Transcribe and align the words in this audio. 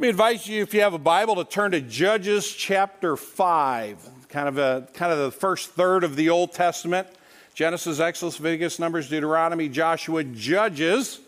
Let 0.00 0.04
me 0.04 0.08
invite 0.08 0.46
you, 0.46 0.62
if 0.62 0.72
you 0.72 0.80
have 0.80 0.94
a 0.94 0.98
Bible, 0.98 1.36
to 1.36 1.44
turn 1.44 1.72
to 1.72 1.80
Judges 1.82 2.50
chapter 2.50 3.18
5, 3.18 4.28
kind 4.30 4.48
of, 4.48 4.56
a, 4.56 4.88
kind 4.94 5.12
of 5.12 5.18
the 5.18 5.30
first 5.30 5.72
third 5.72 6.04
of 6.04 6.16
the 6.16 6.30
Old 6.30 6.52
Testament. 6.52 7.06
Genesis, 7.52 8.00
Exodus, 8.00 8.40
Leviticus, 8.40 8.78
Numbers, 8.78 9.10
Deuteronomy, 9.10 9.68
Joshua, 9.68 10.24
Judges, 10.24 11.20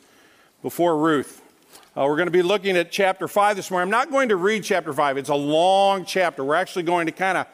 before 0.62 0.96
Ruth. 0.96 1.42
Uh, 1.94 2.06
we're 2.08 2.16
going 2.16 2.28
to 2.28 2.30
be 2.30 2.40
looking 2.40 2.78
at 2.78 2.90
chapter 2.90 3.28
5 3.28 3.56
this 3.56 3.70
morning. 3.70 3.88
I'm 3.88 3.90
not 3.90 4.10
going 4.10 4.30
to 4.30 4.36
read 4.36 4.64
chapter 4.64 4.94
5, 4.94 5.18
it's 5.18 5.28
a 5.28 5.34
long 5.34 6.06
chapter. 6.06 6.42
We're 6.42 6.54
actually 6.54 6.84
going 6.84 7.04
to 7.04 7.12
kind 7.12 7.36
of 7.36 7.46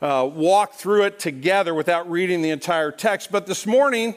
uh, 0.00 0.26
walk 0.28 0.74
through 0.74 1.02
it 1.02 1.18
together 1.18 1.74
without 1.74 2.08
reading 2.08 2.42
the 2.42 2.50
entire 2.50 2.92
text. 2.92 3.32
But 3.32 3.48
this 3.48 3.66
morning, 3.66 4.14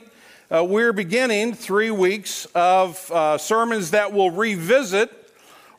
uh, 0.51 0.63
we're 0.63 0.93
beginning 0.93 1.55
three 1.55 1.89
weeks 1.89 2.45
of 2.53 3.11
uh, 3.11 3.39
sermons 3.39 3.89
that 3.89 4.13
will 4.13 4.29
revisit 4.29 5.22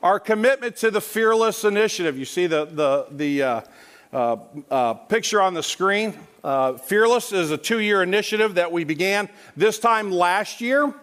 our 0.05 0.19
commitment 0.19 0.75
to 0.75 0.91
the 0.91 1.01
Fearless 1.01 1.63
Initiative. 1.63 2.15
You 2.15 2.25
see 2.25 2.45
the, 2.45 2.65
the, 2.65 3.07
the 3.09 3.41
uh, 3.41 3.61
uh, 4.13 4.37
uh, 4.69 4.93
picture 4.93 5.41
on 5.41 5.55
the 5.55 5.63
screen. 5.63 6.13
Uh, 6.43 6.73
Fearless 6.73 7.31
is 7.31 7.49
a 7.49 7.57
two 7.57 7.79
year 7.79 8.03
initiative 8.03 8.53
that 8.53 8.71
we 8.71 8.83
began 8.83 9.27
this 9.57 9.79
time 9.79 10.11
last 10.11 10.61
year. 10.61 10.93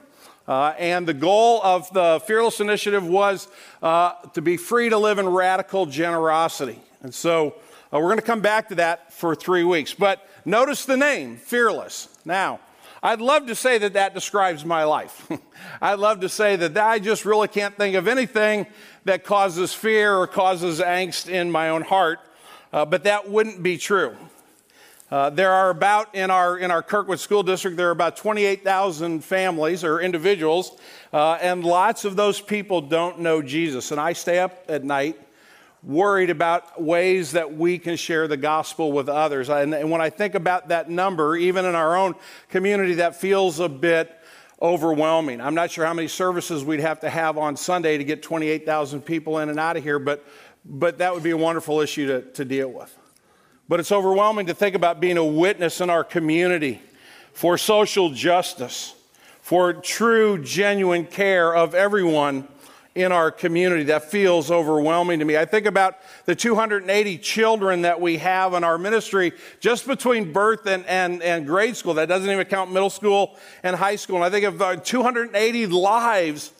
Uh, 0.46 0.74
and 0.78 1.04
the 1.04 1.14
goal 1.14 1.60
of 1.64 1.92
the 1.92 2.22
Fearless 2.28 2.60
Initiative 2.60 3.04
was 3.04 3.48
uh, 3.82 4.12
to 4.34 4.40
be 4.40 4.56
free 4.56 4.88
to 4.88 4.98
live 4.98 5.18
in 5.18 5.28
radical 5.28 5.84
generosity. 5.84 6.78
And 7.02 7.12
so 7.12 7.56
we're 7.90 8.02
going 8.02 8.18
to 8.18 8.22
come 8.22 8.40
back 8.40 8.68
to 8.68 8.76
that 8.76 9.12
for 9.12 9.34
three 9.34 9.64
weeks. 9.64 9.94
But 9.94 10.24
notice 10.44 10.84
the 10.84 10.96
name, 10.96 11.38
Fearless. 11.38 12.08
Now, 12.24 12.60
I'd 13.04 13.20
love 13.20 13.48
to 13.48 13.56
say 13.56 13.78
that 13.78 13.94
that 13.94 14.14
describes 14.14 14.64
my 14.64 14.84
life. 14.84 15.28
I'd 15.82 15.98
love 15.98 16.20
to 16.20 16.28
say 16.28 16.54
that 16.54 16.78
I 16.78 17.00
just 17.00 17.24
really 17.24 17.48
can't 17.48 17.76
think 17.76 17.96
of 17.96 18.06
anything 18.06 18.66
that 19.04 19.24
causes 19.24 19.74
fear 19.74 20.14
or 20.16 20.26
causes 20.26 20.80
angst 20.80 21.28
in 21.28 21.50
my 21.50 21.68
own 21.70 21.82
heart, 21.82 22.20
uh, 22.72 22.84
but 22.84 23.04
that 23.04 23.28
wouldn't 23.28 23.62
be 23.62 23.76
true. 23.76 24.16
Uh, 25.10 25.28
there 25.28 25.52
are 25.52 25.68
about, 25.68 26.14
in 26.14 26.30
our, 26.30 26.56
in 26.56 26.70
our 26.70 26.82
Kirkwood 26.82 27.20
School 27.20 27.42
District, 27.42 27.76
there 27.76 27.88
are 27.88 27.92
about 27.92 28.16
28,000 28.16 29.22
families 29.22 29.84
or 29.84 30.00
individuals, 30.00 30.78
uh, 31.12 31.32
and 31.42 31.64
lots 31.64 32.06
of 32.06 32.16
those 32.16 32.40
people 32.40 32.80
don't 32.80 33.20
know 33.20 33.42
Jesus. 33.42 33.90
And 33.90 34.00
I 34.00 34.14
stay 34.14 34.38
up 34.38 34.64
at 34.68 34.84
night 34.84 35.20
worried 35.82 36.30
about 36.30 36.80
ways 36.80 37.32
that 37.32 37.54
we 37.54 37.76
can 37.76 37.96
share 37.96 38.28
the 38.28 38.36
gospel 38.36 38.92
with 38.92 39.08
others. 39.08 39.50
And, 39.50 39.74
and, 39.74 39.90
when 39.90 40.00
I 40.00 40.10
think 40.10 40.34
about 40.34 40.68
that 40.68 40.88
number, 40.88 41.36
even 41.36 41.64
in 41.64 41.74
our 41.74 41.96
own 41.96 42.14
community, 42.48 42.94
that 42.94 43.16
feels 43.16 43.58
a 43.58 43.68
bit 43.68 44.16
overwhelming. 44.62 45.40
I'm 45.40 45.54
not 45.54 45.72
sure 45.72 45.84
how 45.84 45.92
many 45.92 46.06
services 46.06 46.64
we'd 46.64 46.80
have 46.80 47.00
to 47.00 47.10
have 47.10 47.36
on 47.36 47.56
Sunday 47.56 47.98
to 47.98 48.04
get 48.04 48.22
28,000 48.22 49.02
people 49.02 49.38
in 49.40 49.48
and 49.48 49.58
out 49.58 49.76
of 49.76 49.82
here, 49.82 49.98
but, 49.98 50.24
but 50.64 50.98
that 50.98 51.12
would 51.12 51.24
be 51.24 51.30
a 51.30 51.36
wonderful 51.36 51.80
issue 51.80 52.06
to, 52.06 52.22
to 52.32 52.44
deal 52.44 52.68
with. 52.68 52.96
But 53.68 53.80
it's 53.80 53.90
overwhelming 53.90 54.46
to 54.46 54.54
think 54.54 54.76
about 54.76 55.00
being 55.00 55.16
a 55.16 55.24
witness 55.24 55.80
in 55.80 55.90
our 55.90 56.04
community 56.04 56.80
for 57.32 57.58
social 57.58 58.10
justice, 58.10 58.94
for 59.40 59.72
true, 59.72 60.40
genuine 60.42 61.06
care 61.06 61.54
of 61.54 61.74
everyone 61.74 62.46
in 62.94 63.10
our 63.10 63.30
community. 63.30 63.84
That 63.84 64.10
feels 64.10 64.50
overwhelming 64.50 65.18
to 65.20 65.24
me. 65.24 65.36
I 65.36 65.44
think 65.44 65.66
about 65.66 65.96
the 66.26 66.34
280 66.34 67.18
children 67.18 67.82
that 67.82 68.00
we 68.00 68.18
have 68.18 68.54
in 68.54 68.64
our 68.64 68.76
ministry 68.76 69.32
just 69.60 69.86
between 69.86 70.32
birth 70.32 70.66
and, 70.66 70.84
and, 70.86 71.22
and 71.22 71.46
grade 71.46 71.76
school. 71.76 71.94
That 71.94 72.08
doesn't 72.08 72.30
even 72.30 72.44
count 72.46 72.70
middle 72.70 72.90
school 72.90 73.36
and 73.62 73.74
high 73.74 73.96
school. 73.96 74.16
And 74.16 74.24
I 74.24 74.30
think 74.30 74.44
of 74.44 74.60
uh, 74.60 74.76
280 74.76 75.66
lives 75.66 76.52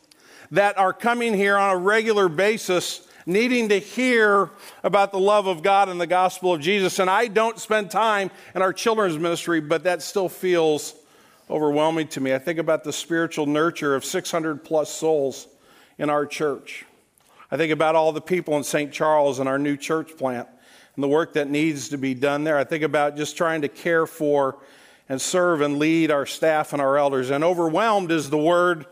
that 0.52 0.78
are 0.78 0.92
coming 0.92 1.34
here 1.34 1.56
on 1.56 1.74
a 1.74 1.78
regular 1.78 2.28
basis 2.28 3.06
needing 3.24 3.68
to 3.68 3.78
hear 3.78 4.50
about 4.82 5.12
the 5.12 5.18
love 5.18 5.46
of 5.46 5.62
God 5.62 5.88
and 5.88 6.00
the 6.00 6.06
gospel 6.06 6.52
of 6.52 6.60
Jesus. 6.60 6.98
And 6.98 7.08
I 7.08 7.28
don't 7.28 7.58
spend 7.58 7.90
time 7.90 8.30
in 8.54 8.62
our 8.62 8.72
children's 8.72 9.18
ministry, 9.18 9.60
but 9.60 9.84
that 9.84 10.02
still 10.02 10.28
feels 10.28 10.94
overwhelming 11.48 12.08
to 12.08 12.20
me. 12.20 12.34
I 12.34 12.38
think 12.38 12.58
about 12.58 12.84
the 12.84 12.92
spiritual 12.92 13.46
nurture 13.46 13.94
of 13.94 14.04
600 14.04 14.64
plus 14.64 14.90
souls 14.90 15.46
in 16.02 16.10
our 16.10 16.26
church. 16.26 16.84
I 17.48 17.56
think 17.56 17.72
about 17.72 17.94
all 17.94 18.10
the 18.10 18.20
people 18.20 18.56
in 18.56 18.64
St. 18.64 18.92
Charles 18.92 19.38
and 19.38 19.48
our 19.48 19.58
new 19.58 19.76
church 19.76 20.16
plant 20.16 20.48
and 20.96 21.04
the 21.04 21.08
work 21.08 21.34
that 21.34 21.48
needs 21.48 21.90
to 21.90 21.96
be 21.96 22.12
done 22.12 22.42
there. 22.42 22.58
I 22.58 22.64
think 22.64 22.82
about 22.82 23.16
just 23.16 23.36
trying 23.36 23.62
to 23.62 23.68
care 23.68 24.04
for 24.04 24.58
and 25.08 25.22
serve 25.22 25.60
and 25.60 25.78
lead 25.78 26.10
our 26.10 26.26
staff 26.26 26.72
and 26.72 26.82
our 26.82 26.98
elders. 26.98 27.30
And 27.30 27.44
overwhelmed 27.44 28.10
is 28.10 28.30
the 28.30 28.38
word 28.38 28.84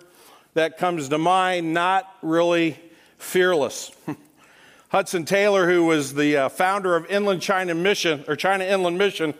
that 0.54 0.78
comes 0.78 1.08
to 1.08 1.18
mind, 1.18 1.74
not 1.74 2.08
really 2.22 2.78
fearless. 3.18 3.90
Hudson 4.90 5.24
Taylor, 5.24 5.68
who 5.68 5.86
was 5.86 6.14
the 6.14 6.36
uh, 6.36 6.48
founder 6.48 6.94
of 6.94 7.06
Inland 7.10 7.42
China 7.42 7.74
Mission, 7.74 8.24
or 8.28 8.36
China 8.36 8.64
Inland 8.64 8.98
Mission, 8.98 9.34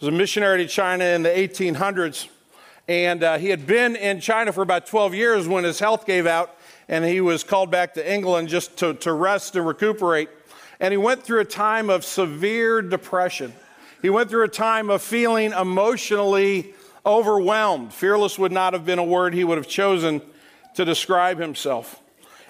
was 0.00 0.08
a 0.08 0.12
missionary 0.12 0.58
to 0.58 0.68
China 0.68 1.04
in 1.04 1.22
the 1.22 1.30
1800s. 1.30 2.26
And 2.88 3.22
uh, 3.22 3.38
he 3.38 3.50
had 3.50 3.64
been 3.64 3.94
in 3.94 4.20
China 4.20 4.52
for 4.52 4.62
about 4.62 4.86
12 4.86 5.14
years 5.14 5.46
when 5.46 5.62
his 5.62 5.78
health 5.78 6.04
gave 6.04 6.26
out 6.26 6.56
and 6.88 7.04
he 7.04 7.20
was 7.20 7.44
called 7.44 7.70
back 7.70 7.94
to 7.94 8.12
England 8.12 8.48
just 8.48 8.76
to, 8.78 8.94
to 8.94 9.12
rest 9.12 9.56
and 9.56 9.66
recuperate. 9.66 10.28
And 10.78 10.92
he 10.92 10.98
went 10.98 11.22
through 11.22 11.40
a 11.40 11.44
time 11.44 11.90
of 11.90 12.04
severe 12.04 12.82
depression. 12.82 13.52
He 14.02 14.10
went 14.10 14.30
through 14.30 14.44
a 14.44 14.48
time 14.48 14.90
of 14.90 15.02
feeling 15.02 15.52
emotionally 15.52 16.74
overwhelmed. 17.04 17.92
Fearless 17.92 18.38
would 18.38 18.52
not 18.52 18.72
have 18.72 18.84
been 18.84 18.98
a 18.98 19.04
word 19.04 19.34
he 19.34 19.44
would 19.44 19.58
have 19.58 19.68
chosen 19.68 20.20
to 20.74 20.84
describe 20.84 21.38
himself. 21.38 22.00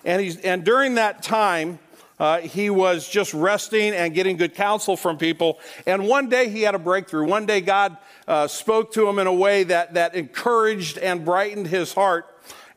And, 0.05 0.21
he's, 0.21 0.39
and 0.39 0.65
during 0.65 0.95
that 0.97 1.23
time, 1.23 1.79
uh, 2.19 2.41
he 2.41 2.71
was 2.71 3.09
just 3.09 3.35
resting 3.35 3.93
and 3.93 4.15
getting 4.15 4.37
good 4.37 4.55
counsel 4.55 4.97
from 4.97 5.19
people. 5.19 5.59
And 5.87 6.09
one 6.09 6.29
day 6.29 6.49
he 6.49 6.63
had 6.63 6.75
a 6.75 6.79
breakthrough. 6.79 7.27
One 7.27 7.45
day 7.45 7.61
God 7.61 7.97
uh, 8.27 8.49
spoke 8.49 8.93
to 8.95 9.07
him 9.09 9.19
in 9.19 9.27
a 9.27 9.33
way 9.33 9.65
that, 9.65 9.95
that 9.95 10.15
encouraged 10.15 10.99
and 10.99 11.25
brightened 11.25 11.67
his 11.67 11.93
heart. 11.93 12.27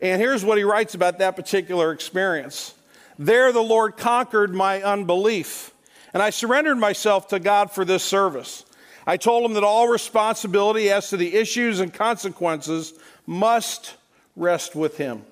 And 0.02 0.22
here's 0.22 0.46
what 0.46 0.58
he 0.58 0.64
writes 0.64 0.96
about 0.96 1.20
that 1.20 1.36
particular 1.36 1.92
experience 1.92 2.74
There 3.18 3.52
the 3.52 3.62
Lord 3.62 3.98
conquered 3.98 4.54
my 4.54 4.82
unbelief, 4.82 5.74
and 6.14 6.24
I 6.24 6.30
surrendered 6.30 6.78
myself 6.78 7.28
to 7.30 7.40
God 7.40 7.72
for 7.72 7.86
this 7.86 8.04
service. 8.04 8.66
I 9.06 9.18
told 9.18 9.44
him 9.44 9.54
that 9.56 9.64
all 9.64 9.88
responsibility 9.88 10.92
as 10.92 11.10
to 11.10 11.18
the 11.18 11.36
issues 11.36 11.80
and 11.80 11.94
consequences 11.94 12.94
must 13.26 13.96
rest 14.36 14.76
with 14.76 14.98
him. 14.98 15.24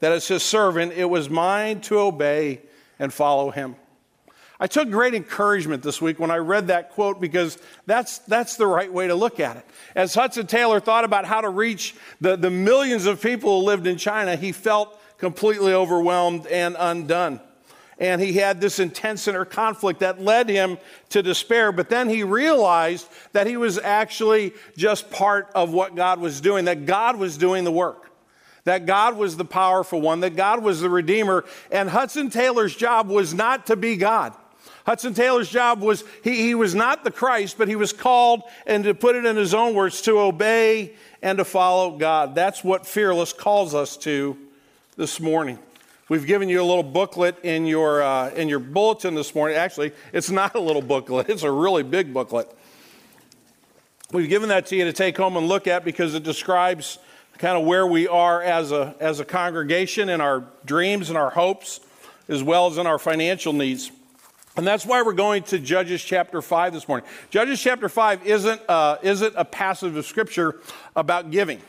That 0.00 0.12
as 0.12 0.26
his 0.26 0.42
servant, 0.42 0.92
it 0.92 1.04
was 1.04 1.28
mine 1.28 1.80
to 1.82 1.98
obey 1.98 2.60
and 2.98 3.12
follow 3.12 3.50
him. 3.50 3.76
I 4.60 4.68
took 4.68 4.88
great 4.88 5.14
encouragement 5.14 5.82
this 5.82 6.00
week 6.00 6.20
when 6.20 6.30
I 6.30 6.36
read 6.36 6.68
that 6.68 6.90
quote 6.92 7.20
because 7.20 7.58
that's, 7.86 8.18
that's 8.18 8.56
the 8.56 8.66
right 8.66 8.92
way 8.92 9.08
to 9.08 9.14
look 9.14 9.40
at 9.40 9.56
it. 9.56 9.66
As 9.96 10.14
Hudson 10.14 10.46
Taylor 10.46 10.78
thought 10.78 11.04
about 11.04 11.24
how 11.24 11.40
to 11.40 11.48
reach 11.48 11.94
the, 12.20 12.36
the 12.36 12.50
millions 12.50 13.06
of 13.06 13.20
people 13.20 13.60
who 13.60 13.66
lived 13.66 13.86
in 13.86 13.96
China, 13.96 14.36
he 14.36 14.52
felt 14.52 15.00
completely 15.18 15.72
overwhelmed 15.72 16.46
and 16.46 16.76
undone. 16.78 17.40
And 17.98 18.20
he 18.20 18.34
had 18.34 18.60
this 18.60 18.78
intense 18.78 19.26
inner 19.28 19.44
conflict 19.44 20.00
that 20.00 20.20
led 20.20 20.48
him 20.48 20.78
to 21.10 21.22
despair. 21.22 21.72
But 21.72 21.88
then 21.88 22.08
he 22.08 22.22
realized 22.24 23.08
that 23.32 23.46
he 23.46 23.56
was 23.56 23.78
actually 23.78 24.52
just 24.76 25.10
part 25.10 25.50
of 25.54 25.72
what 25.72 25.94
God 25.94 26.20
was 26.20 26.40
doing, 26.40 26.64
that 26.66 26.86
God 26.86 27.16
was 27.16 27.36
doing 27.36 27.64
the 27.64 27.72
work 27.72 28.10
that 28.64 28.86
God 28.86 29.18
was 29.18 29.36
the 29.36 29.44
powerful 29.44 30.00
one, 30.00 30.20
that 30.20 30.36
God 30.36 30.62
was 30.62 30.80
the 30.80 30.88
Redeemer, 30.88 31.44
and 31.70 31.86
Hudson 31.86 32.30
Taylor's 32.30 32.74
job 32.74 33.08
was 33.08 33.34
not 33.34 33.66
to 33.66 33.76
be 33.76 33.96
God. 33.96 34.34
Hudson 34.84 35.14
Taylor's 35.14 35.48
job 35.48 35.80
was, 35.80 36.04
he, 36.22 36.36
he 36.36 36.54
was 36.54 36.74
not 36.74 37.04
the 37.04 37.10
Christ, 37.10 37.56
but 37.56 37.68
he 37.68 37.76
was 37.76 37.92
called, 37.92 38.42
and 38.66 38.84
to 38.84 38.94
put 38.94 39.16
it 39.16 39.24
in 39.24 39.36
his 39.36 39.54
own 39.54 39.74
words, 39.74 40.02
to 40.02 40.18
obey 40.18 40.92
and 41.22 41.38
to 41.38 41.44
follow 41.44 41.96
God. 41.96 42.34
That's 42.34 42.62
what 42.62 42.86
Fearless 42.86 43.32
calls 43.32 43.74
us 43.74 43.96
to 43.98 44.36
this 44.96 45.20
morning. 45.20 45.58
We've 46.10 46.26
given 46.26 46.50
you 46.50 46.60
a 46.60 46.64
little 46.64 46.82
booklet 46.82 47.42
in 47.42 47.64
your, 47.64 48.02
uh, 48.02 48.28
in 48.30 48.50
your 48.50 48.58
bulletin 48.58 49.14
this 49.14 49.34
morning. 49.34 49.56
Actually, 49.56 49.92
it's 50.12 50.30
not 50.30 50.54
a 50.54 50.60
little 50.60 50.82
booklet, 50.82 51.28
it's 51.30 51.44
a 51.44 51.50
really 51.50 51.82
big 51.82 52.12
booklet. 52.12 52.54
We've 54.12 54.28
given 54.28 54.50
that 54.50 54.66
to 54.66 54.76
you 54.76 54.84
to 54.84 54.92
take 54.92 55.16
home 55.16 55.36
and 55.38 55.48
look 55.48 55.66
at 55.66 55.82
because 55.82 56.14
it 56.14 56.22
describes 56.22 56.98
kind 57.38 57.56
of 57.56 57.64
where 57.64 57.86
we 57.86 58.06
are 58.06 58.42
as 58.42 58.70
a, 58.70 58.94
as 59.00 59.18
a 59.18 59.24
congregation 59.24 60.10
in 60.10 60.20
our 60.20 60.44
dreams 60.66 61.08
and 61.08 61.16
our 61.16 61.30
hopes, 61.30 61.80
as 62.28 62.42
well 62.42 62.66
as 62.66 62.76
in 62.76 62.86
our 62.86 62.98
financial 62.98 63.54
needs. 63.54 63.90
And 64.56 64.64
that's 64.64 64.86
why 64.86 65.02
we're 65.02 65.14
going 65.14 65.42
to 65.44 65.58
Judges 65.58 66.02
chapter 66.02 66.40
5 66.40 66.72
this 66.72 66.86
morning. 66.86 67.08
Judges 67.30 67.60
chapter 67.60 67.88
5 67.88 68.24
isn't, 68.24 68.60
uh, 68.68 68.98
isn't 69.02 69.34
a 69.36 69.44
passage 69.44 69.96
of 69.96 70.06
scripture 70.06 70.60
about 70.94 71.32
giving. 71.32 71.60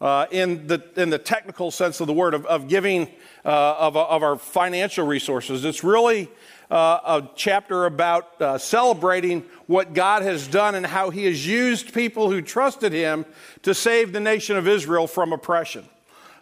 Uh, 0.00 0.26
in, 0.32 0.66
the, 0.66 0.82
in 0.96 1.10
the 1.10 1.18
technical 1.18 1.70
sense 1.70 2.00
of 2.00 2.08
the 2.08 2.12
word, 2.12 2.34
of, 2.34 2.44
of 2.46 2.66
giving 2.66 3.06
uh, 3.44 3.76
of, 3.78 3.96
of 3.96 4.22
our 4.22 4.36
financial 4.36 5.06
resources. 5.06 5.64
It's 5.64 5.84
really 5.84 6.28
uh, 6.72 6.98
a 7.04 7.28
chapter 7.36 7.86
about 7.86 8.40
uh, 8.40 8.58
celebrating 8.58 9.44
what 9.66 9.94
God 9.94 10.22
has 10.22 10.48
done 10.48 10.74
and 10.74 10.84
how 10.84 11.10
He 11.10 11.26
has 11.26 11.46
used 11.46 11.94
people 11.94 12.30
who 12.30 12.40
trusted 12.40 12.92
Him 12.92 13.26
to 13.62 13.74
save 13.74 14.12
the 14.12 14.18
nation 14.18 14.56
of 14.56 14.66
Israel 14.66 15.06
from 15.06 15.32
oppression. 15.32 15.88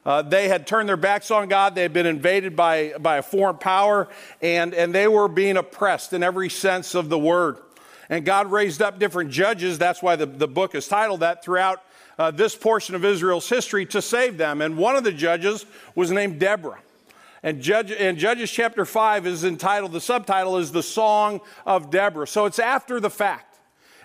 Uh, 0.05 0.23
they 0.23 0.49
had 0.49 0.67
turned 0.67 0.88
their 0.88 0.97
backs 0.97 1.31
on 1.31 1.49
God. 1.49 1.75
They 1.75 1.82
had 1.82 1.93
been 1.93 2.06
invaded 2.06 2.56
by, 2.56 2.94
by 2.99 3.19
a 3.19 3.23
foreign 3.23 3.58
power, 3.58 4.08
and, 4.41 4.73
and 4.73 4.94
they 4.94 5.06
were 5.08 5.29
being 5.29 5.56
oppressed 5.56 6.12
in 6.12 6.23
every 6.23 6.49
sense 6.49 6.94
of 6.94 7.08
the 7.08 7.19
word. 7.19 7.58
And 8.08 8.25
God 8.25 8.50
raised 8.50 8.82
up 8.82 8.99
different 8.99 9.31
judges. 9.31 9.79
That's 9.79 10.02
why 10.02 10.17
the, 10.17 10.26
the 10.26 10.49
book 10.49 10.75
is 10.75 10.88
titled 10.88 11.20
that 11.20 11.44
throughout 11.44 11.82
uh, 12.19 12.31
this 12.31 12.56
portion 12.56 12.94
of 12.94 13.05
Israel's 13.05 13.49
history 13.49 13.87
to 13.87 14.02
save 14.02 14.37
them. 14.37 14.61
And 14.61 14.76
one 14.76 14.97
of 14.97 15.05
the 15.05 15.12
judges 15.12 15.64
was 15.94 16.11
named 16.11 16.41
Deborah. 16.41 16.81
And, 17.43 17.62
Judge, 17.62 17.91
and 17.93 18.19
Judges 18.19 18.50
chapter 18.50 18.85
5 18.85 19.26
is 19.26 19.44
entitled, 19.44 19.93
the 19.93 20.00
subtitle 20.00 20.58
is 20.58 20.73
The 20.73 20.82
Song 20.82 21.41
of 21.64 21.91
Deborah. 21.91 22.26
So 22.26 22.44
it's 22.44 22.58
after 22.58 23.00
the 23.00 23.08
fact. 23.08 23.58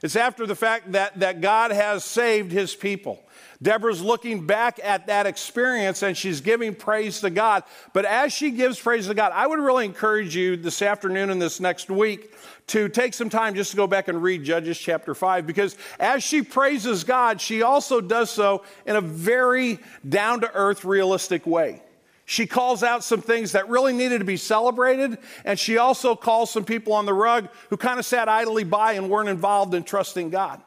It's 0.03 0.15
after 0.15 0.45
the 0.45 0.55
fact 0.55 0.91
that, 0.91 1.19
that 1.19 1.41
God 1.41 1.71
has 1.71 2.05
saved 2.05 2.51
his 2.51 2.75
people. 2.75 3.19
Deborah's 3.61 4.01
looking 4.01 4.45
back 4.45 4.79
at 4.83 5.07
that 5.07 5.25
experience 5.25 6.03
and 6.03 6.17
she's 6.17 6.41
giving 6.41 6.75
praise 6.75 7.21
to 7.21 7.29
God. 7.29 7.63
But 7.93 8.05
as 8.05 8.33
she 8.33 8.51
gives 8.51 8.79
praise 8.79 9.07
to 9.07 9.13
God, 9.13 9.31
I 9.33 9.47
would 9.47 9.59
really 9.59 9.85
encourage 9.85 10.35
you 10.35 10.57
this 10.57 10.81
afternoon 10.81 11.29
and 11.29 11.41
this 11.41 11.59
next 11.59 11.89
week 11.89 12.33
to 12.67 12.89
take 12.89 13.13
some 13.13 13.29
time 13.29 13.55
just 13.55 13.71
to 13.71 13.77
go 13.77 13.87
back 13.87 14.07
and 14.07 14.21
read 14.21 14.43
Judges 14.43 14.77
chapter 14.77 15.13
5 15.13 15.45
because 15.45 15.77
as 15.99 16.23
she 16.23 16.41
praises 16.41 17.03
God, 17.03 17.39
she 17.39 17.61
also 17.61 18.01
does 18.01 18.29
so 18.29 18.63
in 18.85 18.95
a 18.95 19.01
very 19.01 19.79
down 20.07 20.41
to 20.41 20.51
earth, 20.53 20.83
realistic 20.83 21.45
way. 21.45 21.81
She 22.25 22.47
calls 22.47 22.81
out 22.81 23.03
some 23.03 23.21
things 23.21 23.51
that 23.51 23.69
really 23.69 23.93
needed 23.93 24.17
to 24.17 24.25
be 24.25 24.37
celebrated, 24.37 25.19
and 25.45 25.59
she 25.59 25.77
also 25.77 26.15
calls 26.15 26.49
some 26.49 26.65
people 26.65 26.93
on 26.93 27.05
the 27.05 27.13
rug 27.13 27.49
who 27.69 27.77
kind 27.77 27.99
of 27.99 28.05
sat 28.05 28.27
idly 28.27 28.63
by 28.63 28.93
and 28.93 29.11
weren't 29.11 29.29
involved 29.29 29.75
in 29.75 29.83
trusting 29.83 30.31
God. 30.31 30.61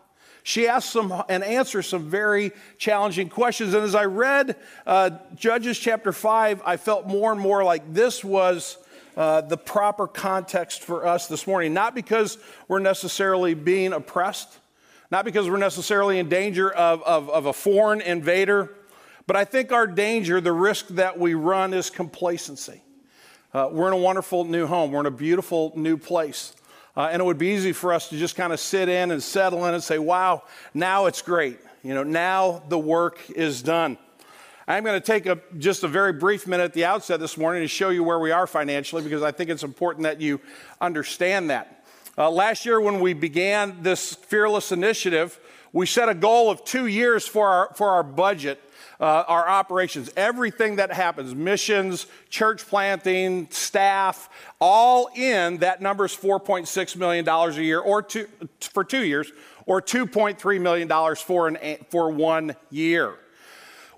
She 0.49 0.67
asks 0.67 0.91
some 0.91 1.13
and 1.29 1.45
answers 1.45 1.87
some 1.89 2.09
very 2.09 2.53
challenging 2.79 3.29
questions. 3.29 3.75
And 3.75 3.85
as 3.85 3.95
I 3.95 4.07
read 4.07 4.57
uh, 4.87 5.11
Judges 5.35 5.79
chapter 5.79 6.11
5, 6.11 6.63
I 6.65 6.79
felt 6.79 7.07
more 7.07 7.31
and 7.33 7.39
more 7.39 7.63
like 7.65 7.93
this 7.93 8.25
was 8.25 8.79
uh, 9.15 9.43
the 9.43 9.59
proper 9.59 10.07
context 10.07 10.81
for 10.81 11.07
us 11.07 11.27
this 11.27 11.47
morning. 11.47 11.75
Not 11.75 11.95
because 11.95 12.39
we're 12.67 12.79
necessarily 12.79 13.53
being 13.53 13.93
oppressed, 13.93 14.59
not 15.11 15.27
because 15.27 15.51
we're 15.51 15.59
necessarily 15.59 16.19
in 16.19 16.31
danger 16.31 16.71
of, 16.73 17.03
of, 17.03 17.29
of 17.29 17.45
a 17.45 17.53
foreign 17.53 18.01
invader, 18.01 18.75
but 19.27 19.37
I 19.37 19.45
think 19.45 19.71
our 19.71 19.87
danger, 19.87 20.41
the 20.41 20.55
risk 20.55 20.89
that 20.89 21.19
we 21.19 21.35
run, 21.35 21.75
is 21.75 21.91
complacency. 21.91 22.83
Uh, 23.53 23.69
we're 23.71 23.89
in 23.89 23.93
a 23.93 23.99
wonderful 23.99 24.47
new 24.47 24.67
home, 24.67 24.93
we're 24.93 25.01
in 25.01 25.07
a 25.07 25.11
beautiful 25.11 25.75
new 25.77 25.99
place. 25.99 26.55
Uh, 26.99 27.11
and 27.13 27.23
it 27.23 27.25
would 27.25 27.39
be 27.39 27.55
easy 27.55 27.73
for 27.73 27.93
us 27.93 28.09
to 28.09 28.19
just 28.19 28.35
kind 28.35 28.53
of 28.53 28.59
sit 28.59 28.89
in 28.89 29.13
and 29.13 29.23
settle 29.23 29.65
in 29.67 29.73
and 29.73 29.81
say, 29.85 30.01
wow, 30.01 30.43
now 30.75 31.07
it's 31.07 31.23
great. 31.23 31.61
You 31.85 31.95
know, 31.95 32.03
now 32.03 32.61
the 32.69 32.79
work 32.79 33.21
is 33.31 33.63
done. 33.63 33.97
I'm 34.67 34.83
going 34.83 35.01
to 35.01 35.07
take 35.07 35.27
a, 35.27 35.39
just 35.59 35.85
a 35.85 35.89
very 35.89 36.13
brief 36.13 36.49
minute 36.49 36.65
at 36.65 36.73
the 36.73 36.87
outset 36.87 37.21
this 37.21 37.39
morning 37.39 37.63
to 37.63 37.69
show 37.69 37.91
you 37.91 38.03
where 38.03 38.19
we 38.19 38.33
are 38.33 38.49
financially 38.49 39.05
because 39.05 39.23
I 39.23 39.31
think 39.31 39.49
it's 39.49 39.63
important 39.63 40.03
that 40.03 40.21
you 40.21 40.41
understand 40.81 41.51
that. 41.51 41.85
Uh, 42.19 42.33
last 42.33 42.67
year, 42.67 42.81
when 42.81 42.99
we 42.99 43.13
began 43.13 43.81
this 43.81 44.17
Fearless 44.17 44.73
initiative, 44.73 45.39
we 45.73 45.87
set 45.87 46.09
a 46.09 46.15
goal 46.15 46.51
of 46.51 46.65
two 46.65 46.87
years 46.87 47.29
for 47.29 47.47
our, 47.47 47.73
for 47.77 47.91
our 47.91 48.03
budget. 48.03 48.61
Uh, 49.01 49.23
our 49.29 49.49
operations, 49.49 50.11
everything 50.17 50.77
that 50.77 50.93
happens, 50.93 51.33
missions, 51.33 52.07
church 52.31 52.67
planting, 52.67 53.47
staff, 53.51 54.29
all 54.61 55.09
in, 55.15 55.59
that 55.59 55.81
number 55.81 56.05
is 56.05 56.17
$4.6 56.17 56.97
million 56.97 57.29
a 57.29 57.51
year, 57.63 57.79
or 57.79 58.03
two, 58.03 58.27
for 58.61 58.83
two 58.83 59.05
years, 59.05 59.31
or 59.67 59.81
$2.3 59.81 60.61
million 60.61 61.15
for, 61.17 61.47
an, 61.47 61.77
for 61.91 62.11
one 62.11 62.57
year. 62.71 63.15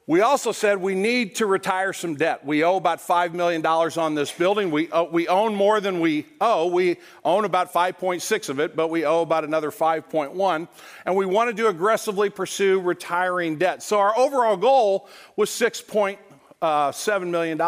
We 0.06 0.22
also 0.22 0.50
said 0.50 0.80
we 0.80 0.94
need 0.94 1.36
to 1.36 1.46
retire 1.46 1.92
some 1.92 2.16
debt. 2.16 2.44
We 2.44 2.64
owe 2.64 2.76
about 2.76 2.98
$5 3.00 3.32
million 3.32 3.64
on 3.64 4.14
this 4.14 4.32
building. 4.32 4.70
We, 4.70 4.90
uh, 4.90 5.04
we 5.04 5.28
own 5.28 5.54
more 5.54 5.80
than 5.80 6.00
we 6.00 6.26
owe. 6.40 6.66
We 6.66 6.96
own 7.24 7.44
about 7.44 7.72
5.6 7.72 8.48
of 8.48 8.58
it, 8.58 8.74
but 8.74 8.88
we 8.88 9.04
owe 9.04 9.22
about 9.22 9.44
another 9.44 9.70
5.1. 9.70 10.68
And 11.06 11.16
we 11.16 11.26
wanted 11.26 11.56
to 11.58 11.68
aggressively 11.68 12.28
pursue 12.28 12.80
retiring 12.80 13.56
debt. 13.58 13.82
So 13.82 13.98
our 13.98 14.16
overall 14.18 14.56
goal 14.56 15.08
was 15.36 15.50
$6.7 15.50 16.18
uh, 16.62 17.20
million. 17.26 17.60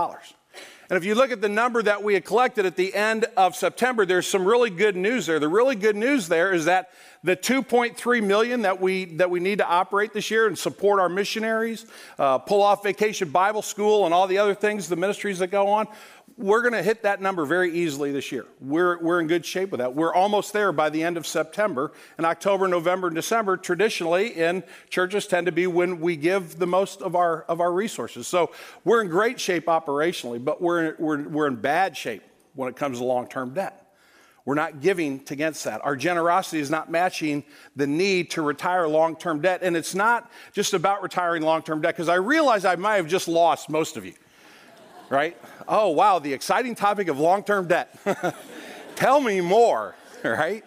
And 0.93 0.99
if 0.99 1.07
you 1.07 1.15
look 1.15 1.31
at 1.31 1.41
the 1.41 1.49
number 1.49 1.83
that 1.83 2.03
we 2.03 2.13
had 2.13 2.27
collected 2.27 2.67
at 2.67 2.77
the 2.77 2.95
end 2.95 3.25
of 3.35 3.57
September, 3.57 4.05
there's 4.05 4.27
some 4.27 4.45
really 4.45 4.69
good 4.69 4.95
news 4.95 5.25
there. 5.25 5.39
The 5.39 5.49
really 5.49 5.75
good 5.75 5.97
news 5.97 6.29
there 6.29 6.53
is 6.53 6.67
that 6.67 6.91
the 7.25 7.35
2.3 7.35 8.23
million 8.23 8.61
that 8.61 8.79
we 8.79 9.07
that 9.07 9.31
we 9.31 9.41
need 9.41 9.57
to 9.57 9.67
operate 9.67 10.13
this 10.13 10.31
year 10.31 10.47
and 10.47 10.59
support 10.59 11.01
our 11.01 11.09
missionaries, 11.09 11.87
uh, 12.19 12.37
pull 12.37 12.61
off 12.63 12.83
Vacation 12.83 13.31
Bible 13.31 13.63
School, 13.63 14.05
and 14.05 14.13
all 14.13 14.27
the 14.27 14.37
other 14.37 14.55
things, 14.55 14.87
the 14.87 14.97
ministries 14.97 15.39
that 15.39 15.47
go 15.47 15.69
on. 15.69 15.89
We're 16.37 16.63
going 16.63 16.73
to 16.73 16.83
hit 16.83 17.03
that 17.03 17.21
number 17.21 17.45
very 17.45 17.73
easily 17.73 18.13
this 18.13 18.33
year. 18.33 18.47
We're, 18.61 18.99
we're 19.01 19.21
in 19.21 19.27
good 19.27 19.45
shape 19.45 19.71
with 19.71 19.79
that. 19.79 19.95
We're 19.95 20.15
almost 20.15 20.53
there 20.53 20.73
by 20.73 20.89
the 20.91 21.03
end 21.03 21.17
of 21.17 21.27
September. 21.27 21.93
And 22.17 22.27
October, 22.27 22.69
November, 22.69 23.09
and 23.09 23.17
December, 23.17 23.57
traditionally 23.57 24.29
in 24.29 24.63
churches, 24.91 25.27
tend 25.27 25.47
to 25.47 25.53
be 25.53 25.67
when 25.67 26.01
we 26.01 26.17
give 26.17 26.59
the 26.59 26.67
most 26.67 27.03
of 27.03 27.17
our, 27.17 27.43
of 27.43 27.61
our 27.61 27.73
resources. 27.73 28.27
So 28.27 28.53
we're 28.85 29.03
in 29.03 29.09
great 29.09 29.39
shape 29.39 29.67
operationally, 29.67 30.43
but 30.43 30.63
we're, 30.63 30.97
we're, 30.99 31.29
we're 31.29 31.47
in 31.47 31.57
bad 31.57 31.97
shape 31.97 32.23
when 32.55 32.69
it 32.69 32.77
comes 32.77 32.99
to 32.99 33.05
long 33.05 33.29
term 33.29 33.55
debt. 33.55 33.79
We're 34.45 34.55
not 34.55 34.81
giving 34.81 35.23
against 35.31 35.65
that. 35.65 35.85
Our 35.85 35.95
generosity 35.95 36.59
is 36.59 36.71
not 36.71 36.91
matching 36.91 37.45
the 37.77 37.87
need 37.87 38.31
to 38.33 38.43
retire 38.43 38.89
long 38.89 39.15
term 39.17 39.41
debt. 39.41 39.61
And 39.63 39.77
it's 39.77 39.95
not 39.95 40.31
just 40.53 40.75
about 40.75 41.03
retiring 41.03 41.43
long 41.43 41.63
term 41.63 41.81
debt, 41.81 41.95
because 41.95 42.09
I 42.09 42.17
realize 42.17 42.65
I 42.65 42.77
might 42.77 42.97
have 42.97 43.07
just 43.07 43.29
lost 43.29 43.71
most 43.71 43.97
of 43.97 44.05
you, 44.05 44.15
right? 45.13 45.37
Oh, 45.69 45.91
wow, 45.91 46.19
the 46.19 46.33
exciting 46.33 46.75
topic 46.75 47.09
of 47.09 47.21
long 47.21 47.45
term 47.45 47.69
debt. 47.69 47.95
Tell 48.97 49.21
me 49.21 49.41
more, 49.43 49.95
right? 50.25 50.65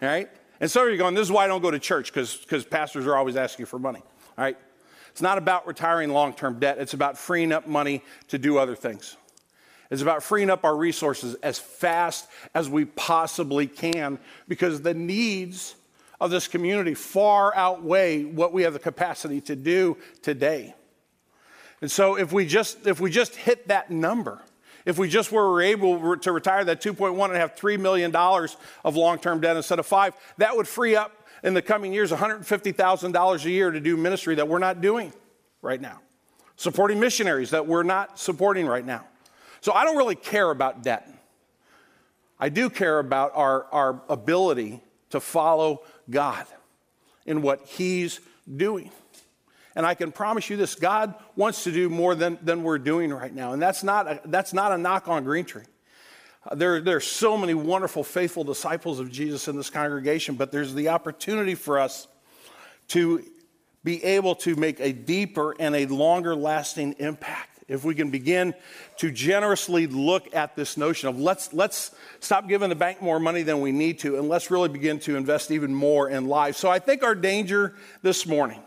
Right? 0.00 0.30
And 0.58 0.70
so 0.70 0.84
you're 0.84 0.96
going, 0.96 1.14
this 1.14 1.26
is 1.26 1.32
why 1.32 1.44
I 1.44 1.48
don't 1.48 1.60
go 1.60 1.70
to 1.70 1.78
church, 1.78 2.12
because 2.12 2.64
pastors 2.64 3.06
are 3.06 3.14
always 3.14 3.36
asking 3.36 3.66
for 3.66 3.78
money, 3.78 4.02
right? 4.38 4.56
It's 5.10 5.20
not 5.20 5.36
about 5.36 5.66
retiring 5.66 6.10
long 6.10 6.32
term 6.32 6.58
debt, 6.58 6.78
it's 6.78 6.94
about 6.94 7.18
freeing 7.18 7.52
up 7.52 7.68
money 7.68 8.02
to 8.28 8.38
do 8.38 8.58
other 8.58 8.74
things. 8.74 9.16
It's 9.90 10.02
about 10.02 10.22
freeing 10.22 10.48
up 10.48 10.64
our 10.64 10.74
resources 10.74 11.34
as 11.36 11.58
fast 11.58 12.26
as 12.54 12.70
we 12.70 12.86
possibly 12.86 13.66
can 13.66 14.18
because 14.48 14.80
the 14.80 14.94
needs 14.94 15.76
of 16.20 16.30
this 16.30 16.48
community 16.48 16.94
far 16.94 17.54
outweigh 17.54 18.24
what 18.24 18.52
we 18.52 18.62
have 18.62 18.72
the 18.72 18.78
capacity 18.78 19.42
to 19.42 19.54
do 19.54 19.98
today. 20.22 20.74
And 21.84 21.90
so 21.90 22.14
if 22.14 22.32
we 22.32 22.46
just 22.46 22.86
if 22.86 22.98
we 22.98 23.10
just 23.10 23.36
hit 23.36 23.68
that 23.68 23.90
number, 23.90 24.40
if 24.86 24.96
we 24.96 25.06
just 25.06 25.30
were 25.30 25.60
able 25.60 26.16
to 26.16 26.32
retire 26.32 26.64
that 26.64 26.80
2.1 26.80 27.22
and 27.28 27.36
have 27.36 27.56
$3 27.56 27.78
million 27.78 28.16
of 28.16 28.96
long-term 28.96 29.42
debt 29.42 29.54
instead 29.54 29.78
of 29.78 29.84
five, 29.84 30.14
that 30.38 30.56
would 30.56 30.66
free 30.66 30.96
up 30.96 31.12
in 31.42 31.52
the 31.52 31.60
coming 31.60 31.92
years 31.92 32.10
$150,000 32.10 33.44
a 33.44 33.50
year 33.50 33.70
to 33.70 33.80
do 33.80 33.98
ministry 33.98 34.34
that 34.36 34.48
we're 34.48 34.60
not 34.60 34.80
doing 34.80 35.12
right 35.60 35.78
now. 35.78 36.00
Supporting 36.56 36.98
missionaries 36.98 37.50
that 37.50 37.66
we're 37.66 37.82
not 37.82 38.18
supporting 38.18 38.66
right 38.66 38.86
now. 38.86 39.04
So 39.60 39.74
I 39.74 39.84
don't 39.84 39.98
really 39.98 40.16
care 40.16 40.50
about 40.50 40.82
debt. 40.82 41.06
I 42.40 42.48
do 42.48 42.70
care 42.70 42.98
about 42.98 43.32
our, 43.34 43.66
our 43.66 44.00
ability 44.08 44.80
to 45.10 45.20
follow 45.20 45.82
God 46.08 46.46
in 47.26 47.42
what 47.42 47.60
He's 47.66 48.20
doing. 48.56 48.90
And 49.76 49.84
I 49.84 49.94
can 49.94 50.12
promise 50.12 50.48
you 50.48 50.56
this 50.56 50.74
God 50.74 51.14
wants 51.36 51.64
to 51.64 51.72
do 51.72 51.88
more 51.88 52.14
than, 52.14 52.38
than 52.42 52.62
we're 52.62 52.78
doing 52.78 53.12
right 53.12 53.34
now. 53.34 53.52
And 53.52 53.60
that's 53.60 53.82
not 53.82 54.06
a, 54.06 54.20
that's 54.24 54.52
not 54.52 54.72
a 54.72 54.78
knock 54.78 55.08
on 55.08 55.24
Green 55.24 55.44
Tree. 55.44 55.64
Uh, 56.46 56.54
there, 56.54 56.80
there 56.80 56.96
are 56.96 57.00
so 57.00 57.36
many 57.36 57.54
wonderful, 57.54 58.04
faithful 58.04 58.44
disciples 58.44 59.00
of 59.00 59.10
Jesus 59.10 59.48
in 59.48 59.56
this 59.56 59.70
congregation, 59.70 60.36
but 60.36 60.52
there's 60.52 60.74
the 60.74 60.88
opportunity 60.88 61.54
for 61.54 61.78
us 61.78 62.06
to 62.88 63.24
be 63.82 64.02
able 64.04 64.34
to 64.34 64.54
make 64.56 64.80
a 64.80 64.92
deeper 64.92 65.54
and 65.58 65.74
a 65.74 65.86
longer 65.86 66.34
lasting 66.34 66.94
impact 66.98 67.50
if 67.66 67.82
we 67.82 67.94
can 67.94 68.10
begin 68.10 68.54
to 68.98 69.10
generously 69.10 69.86
look 69.86 70.34
at 70.34 70.54
this 70.54 70.76
notion 70.76 71.08
of 71.08 71.18
let's, 71.18 71.52
let's 71.52 71.94
stop 72.20 72.46
giving 72.46 72.68
the 72.68 72.74
bank 72.74 73.00
more 73.00 73.18
money 73.18 73.42
than 73.42 73.60
we 73.60 73.72
need 73.72 73.98
to, 74.00 74.18
and 74.18 74.28
let's 74.28 74.50
really 74.50 74.68
begin 74.68 74.98
to 75.00 75.16
invest 75.16 75.50
even 75.50 75.74
more 75.74 76.08
in 76.10 76.26
life. 76.26 76.56
So 76.56 76.70
I 76.70 76.78
think 76.78 77.02
our 77.02 77.14
danger 77.14 77.74
this 78.02 78.26
morning 78.26 78.60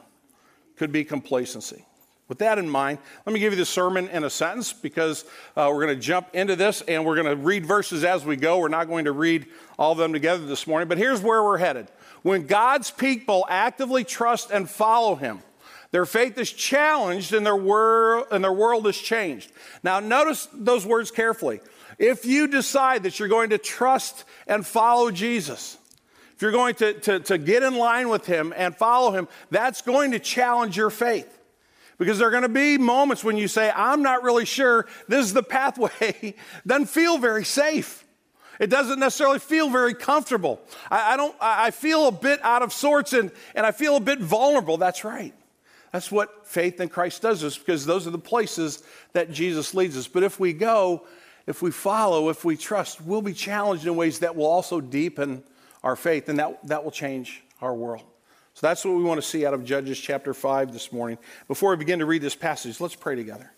could 0.77 0.91
be 0.91 1.03
complacency. 1.03 1.85
With 2.27 2.39
that 2.39 2.59
in 2.59 2.69
mind, 2.69 2.99
let 3.25 3.33
me 3.33 3.39
give 3.39 3.53
you 3.53 3.57
the 3.57 3.65
sermon 3.65 4.09
in 4.09 4.25
a 4.25 4.29
sentence 4.29 4.73
because 4.73 5.23
uh, 5.55 5.71
we're 5.73 5.85
going 5.85 5.95
to 5.95 6.01
jump 6.01 6.27
into 6.33 6.57
this 6.57 6.81
and 6.81 7.05
we're 7.05 7.15
going 7.15 7.37
to 7.37 7.41
read 7.41 7.65
verses 7.65 8.03
as 8.03 8.25
we 8.25 8.35
go. 8.35 8.59
We're 8.59 8.67
not 8.67 8.87
going 8.87 9.05
to 9.05 9.13
read 9.13 9.45
all 9.79 9.93
of 9.93 9.97
them 9.97 10.11
together 10.11 10.45
this 10.45 10.67
morning, 10.67 10.89
but 10.89 10.97
here's 10.97 11.21
where 11.21 11.41
we're 11.41 11.57
headed. 11.57 11.87
When 12.23 12.45
God's 12.45 12.91
people 12.91 13.45
actively 13.47 14.03
trust 14.03 14.51
and 14.51 14.69
follow 14.69 15.15
Him, 15.15 15.39
their 15.91 16.05
faith 16.05 16.37
is 16.37 16.51
challenged 16.51 17.33
and 17.33 17.45
their, 17.45 17.55
wor- 17.55 18.27
and 18.33 18.43
their 18.43 18.51
world 18.51 18.87
is 18.87 18.97
changed. 18.97 19.49
Now, 19.83 20.01
notice 20.01 20.49
those 20.51 20.85
words 20.85 21.11
carefully. 21.11 21.61
If 21.97 22.25
you 22.25 22.47
decide 22.47 23.03
that 23.03 23.19
you're 23.19 23.29
going 23.29 23.51
to 23.51 23.57
trust 23.57 24.25
and 24.47 24.65
follow 24.65 25.11
Jesus, 25.11 25.76
if 26.37 26.43
you're 26.43 26.51
going 26.51 26.75
to, 26.75 26.93
to, 26.93 27.19
to 27.21 27.39
get 27.39 27.63
in 27.63 27.75
line 27.77 28.09
with 28.09 28.27
him 28.27 28.53
and 28.55 28.75
follow 28.75 29.09
him, 29.09 29.27
that's 29.49 29.81
going 29.81 30.11
to 30.11 30.19
challenge 30.19 30.77
your 30.77 30.91
faith. 30.91 31.39
Because 31.97 32.19
there 32.19 32.27
are 32.27 32.31
going 32.31 32.43
to 32.43 32.47
be 32.49 32.77
moments 32.77 33.23
when 33.23 33.37
you 33.37 33.47
say, 33.47 33.71
I'm 33.75 34.03
not 34.03 34.21
really 34.21 34.45
sure 34.45 34.85
this 35.07 35.25
is 35.25 35.33
the 35.33 35.41
pathway, 35.41 36.35
doesn't 36.67 36.89
feel 36.89 37.17
very 37.17 37.43
safe. 37.43 38.05
It 38.59 38.69
doesn't 38.69 38.99
necessarily 38.99 39.39
feel 39.39 39.71
very 39.71 39.95
comfortable. 39.95 40.61
I, 40.91 41.13
I, 41.13 41.17
don't, 41.17 41.35
I 41.41 41.71
feel 41.71 42.07
a 42.07 42.11
bit 42.11 42.39
out 42.43 42.61
of 42.61 42.71
sorts 42.71 43.13
and, 43.13 43.31
and 43.55 43.65
I 43.65 43.71
feel 43.71 43.95
a 43.95 43.99
bit 43.99 44.19
vulnerable. 44.19 44.77
That's 44.77 45.03
right. 45.03 45.33
That's 45.91 46.11
what 46.11 46.45
faith 46.45 46.79
in 46.79 46.89
Christ 46.89 47.23
does 47.23 47.43
us 47.43 47.57
because 47.57 47.83
those 47.83 48.05
are 48.05 48.11
the 48.11 48.19
places 48.19 48.83
that 49.13 49.31
Jesus 49.31 49.73
leads 49.73 49.97
us. 49.97 50.07
But 50.07 50.21
if 50.21 50.39
we 50.39 50.53
go, 50.53 51.07
if 51.47 51.63
we 51.63 51.71
follow, 51.71 52.29
if 52.29 52.45
we 52.45 52.57
trust, 52.57 53.01
we'll 53.01 53.23
be 53.23 53.33
challenged 53.33 53.87
in 53.87 53.95
ways 53.95 54.19
that 54.19 54.35
will 54.35 54.45
also 54.45 54.79
deepen 54.79 55.41
our 55.83 55.95
faith 55.95 56.29
and 56.29 56.39
that, 56.39 56.65
that 56.67 56.83
will 56.83 56.91
change 56.91 57.43
our 57.61 57.73
world. 57.73 58.03
So 58.53 58.65
that's 58.65 58.83
what 58.83 58.95
we 58.95 59.03
want 59.03 59.21
to 59.21 59.27
see 59.27 59.45
out 59.45 59.53
of 59.53 59.63
Judges 59.63 59.99
chapter 59.99 60.33
5 60.33 60.73
this 60.73 60.91
morning. 60.91 61.17
Before 61.47 61.69
we 61.71 61.75
begin 61.75 61.99
to 61.99 62.05
read 62.05 62.21
this 62.21 62.35
passage, 62.35 62.81
let's 62.81 62.95
pray 62.95 63.15
together. 63.15 63.51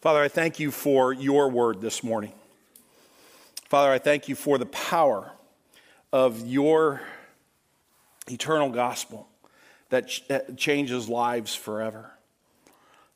Father, 0.00 0.20
I 0.20 0.26
thank 0.26 0.58
you 0.58 0.72
for 0.72 1.12
your 1.12 1.48
word 1.48 1.80
this 1.80 2.02
morning. 2.02 2.32
Father, 3.68 3.92
I 3.92 3.98
thank 3.98 4.28
you 4.28 4.34
for 4.34 4.58
the 4.58 4.66
power 4.66 5.30
of 6.12 6.44
your 6.46 7.02
eternal 8.28 8.70
gospel 8.70 9.28
that 9.90 10.56
changes 10.56 11.08
lives 11.08 11.54
forever. 11.54 12.11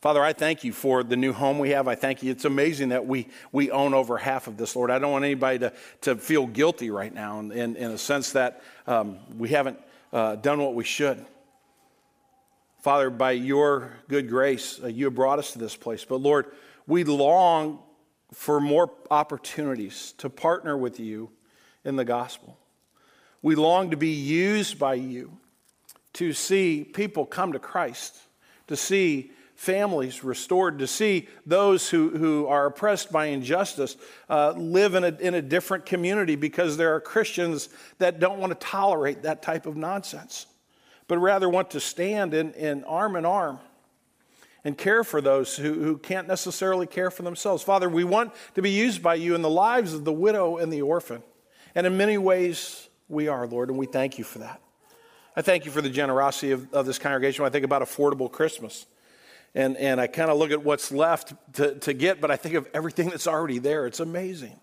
Father, 0.02 0.22
I 0.22 0.34
thank 0.34 0.62
you 0.62 0.72
for 0.72 1.02
the 1.02 1.16
new 1.16 1.32
home 1.32 1.58
we 1.58 1.70
have. 1.70 1.88
I 1.88 1.94
thank 1.94 2.22
you. 2.22 2.30
It's 2.30 2.44
amazing 2.44 2.90
that 2.90 3.06
we, 3.06 3.28
we 3.50 3.70
own 3.70 3.94
over 3.94 4.18
half 4.18 4.46
of 4.46 4.56
this, 4.58 4.76
Lord. 4.76 4.90
I 4.90 4.98
don't 4.98 5.10
want 5.10 5.24
anybody 5.24 5.58
to, 5.60 5.72
to 6.02 6.16
feel 6.16 6.46
guilty 6.46 6.90
right 6.90 7.12
now 7.12 7.40
in, 7.40 7.50
in, 7.50 7.76
in 7.76 7.90
a 7.92 7.98
sense 7.98 8.32
that 8.32 8.62
um, 8.86 9.18
we 9.36 9.48
haven't 9.48 9.78
uh, 10.12 10.36
done 10.36 10.60
what 10.60 10.74
we 10.74 10.84
should. 10.84 11.24
Father, 12.82 13.08
by 13.08 13.32
your 13.32 13.94
good 14.06 14.28
grace, 14.28 14.78
uh, 14.82 14.86
you 14.86 15.06
have 15.06 15.14
brought 15.14 15.38
us 15.38 15.52
to 15.52 15.58
this 15.58 15.74
place. 15.74 16.04
But 16.04 16.20
Lord, 16.20 16.46
we 16.86 17.02
long 17.02 17.80
for 18.32 18.60
more 18.60 18.92
opportunities 19.10 20.12
to 20.18 20.28
partner 20.28 20.76
with 20.76 21.00
you 21.00 21.30
in 21.84 21.96
the 21.96 22.04
gospel. 22.04 22.58
We 23.40 23.54
long 23.54 23.90
to 23.92 23.96
be 23.96 24.10
used 24.10 24.78
by 24.78 24.94
you 24.94 25.38
to 26.14 26.32
see 26.32 26.84
people 26.84 27.24
come 27.24 27.52
to 27.52 27.58
Christ, 27.58 28.16
to 28.68 28.76
see 28.76 29.32
families 29.56 30.22
restored, 30.22 30.78
to 30.78 30.86
see 30.86 31.28
those 31.46 31.88
who, 31.88 32.10
who 32.10 32.46
are 32.46 32.66
oppressed 32.66 33.10
by 33.10 33.26
injustice 33.26 33.96
uh, 34.28 34.52
live 34.52 34.94
in 34.94 35.02
a, 35.02 35.16
in 35.18 35.34
a 35.34 35.42
different 35.42 35.86
community 35.86 36.36
because 36.36 36.76
there 36.76 36.94
are 36.94 37.00
Christians 37.00 37.70
that 37.98 38.20
don't 38.20 38.38
want 38.38 38.52
to 38.52 38.66
tolerate 38.66 39.22
that 39.22 39.42
type 39.42 39.66
of 39.66 39.76
nonsense, 39.76 40.46
but 41.08 41.18
rather 41.18 41.48
want 41.48 41.70
to 41.70 41.80
stand 41.80 42.34
in, 42.34 42.52
in 42.52 42.84
arm 42.84 43.16
in 43.16 43.24
arm 43.24 43.58
and 44.62 44.76
care 44.76 45.02
for 45.02 45.20
those 45.20 45.56
who, 45.56 45.72
who 45.72 45.96
can't 45.96 46.28
necessarily 46.28 46.86
care 46.86 47.10
for 47.10 47.22
themselves. 47.22 47.62
Father, 47.62 47.88
we 47.88 48.04
want 48.04 48.32
to 48.56 48.62
be 48.62 48.70
used 48.70 49.02
by 49.02 49.14
you 49.14 49.34
in 49.34 49.40
the 49.40 49.50
lives 49.50 49.94
of 49.94 50.04
the 50.04 50.12
widow 50.12 50.58
and 50.58 50.72
the 50.72 50.82
orphan. 50.82 51.22
And 51.74 51.86
in 51.86 51.96
many 51.96 52.18
ways, 52.18 52.88
we 53.08 53.28
are, 53.28 53.46
Lord, 53.46 53.70
and 53.70 53.78
we 53.78 53.86
thank 53.86 54.18
you 54.18 54.24
for 54.24 54.40
that. 54.40 54.60
I 55.34 55.42
thank 55.42 55.64
you 55.64 55.70
for 55.70 55.80
the 55.80 55.90
generosity 55.90 56.52
of, 56.52 56.72
of 56.74 56.84
this 56.84 56.98
congregation. 56.98 57.44
I 57.44 57.48
think 57.48 57.64
about 57.64 57.82
affordable 57.82 58.30
Christmas 58.30 58.86
and, 59.56 59.78
and 59.78 59.98
I 59.98 60.06
kind 60.06 60.30
of 60.30 60.36
look 60.36 60.50
at 60.50 60.62
what's 60.62 60.92
left 60.92 61.32
to, 61.54 61.74
to 61.76 61.94
get, 61.94 62.20
but 62.20 62.30
I 62.30 62.36
think 62.36 62.56
of 62.56 62.68
everything 62.74 63.08
that's 63.08 63.26
already 63.26 63.58
there. 63.58 63.86
It's 63.86 64.00
amazing. 64.00 64.54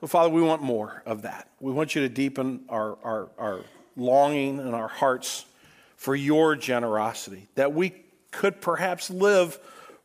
Well, 0.00 0.08
Father, 0.08 0.30
we 0.30 0.42
want 0.42 0.62
more 0.62 1.00
of 1.06 1.22
that. 1.22 1.48
We 1.60 1.70
want 1.72 1.94
you 1.94 2.02
to 2.02 2.08
deepen 2.08 2.64
our, 2.68 2.98
our, 3.04 3.28
our 3.38 3.60
longing 3.96 4.58
and 4.58 4.74
our 4.74 4.88
hearts 4.88 5.44
for 5.96 6.16
your 6.16 6.56
generosity, 6.56 7.46
that 7.54 7.72
we 7.72 7.94
could 8.32 8.60
perhaps 8.60 9.10
live 9.10 9.58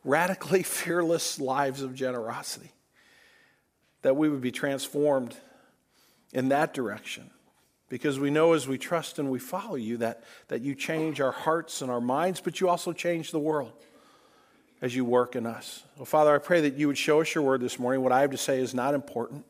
radically 0.03 0.62
fearless 0.63 1.39
lives 1.39 1.82
of 1.82 1.96
generosity, 1.96 2.72
that 4.03 4.15
we 4.15 4.30
would 4.30 4.42
be 4.42 4.51
transformed 4.51 5.36
in 6.32 6.50
that 6.50 6.75
direction 6.75 7.32
because 7.94 8.20
we 8.20 8.32
know 8.32 8.54
as 8.54 8.68
we 8.68 8.76
trust 8.76 9.20
and 9.20 9.30
we 9.30 9.38
follow 9.38 9.76
you 9.76 9.98
that, 9.98 10.24
that 10.48 10.62
you 10.62 10.74
change 10.74 11.22
our 11.22 11.32
hearts 11.32 11.84
and 11.84 11.92
our 11.92 12.02
minds, 12.02 12.42
but 12.42 12.60
you 12.60 12.68
also 12.68 12.92
change 12.92 13.30
the 13.30 13.38
world 13.38 13.72
as 14.82 14.96
you 14.96 15.06
work 15.06 15.36
in 15.36 15.46
us. 15.46 15.84
Well, 15.96 16.06
Father, 16.06 16.34
I 16.34 16.40
pray 16.40 16.62
that 16.62 16.74
you 16.74 16.88
would 16.88 16.98
show 16.98 17.22
us 17.22 17.36
your 17.36 17.44
word 17.44 17.62
this 17.62 17.78
morning. 17.78 18.02
What 18.02 18.12
I 18.12 18.22
have 18.22 18.32
to 18.32 18.38
say 18.38 18.60
is 18.60 18.74
not 18.74 18.96
important. 18.96 19.46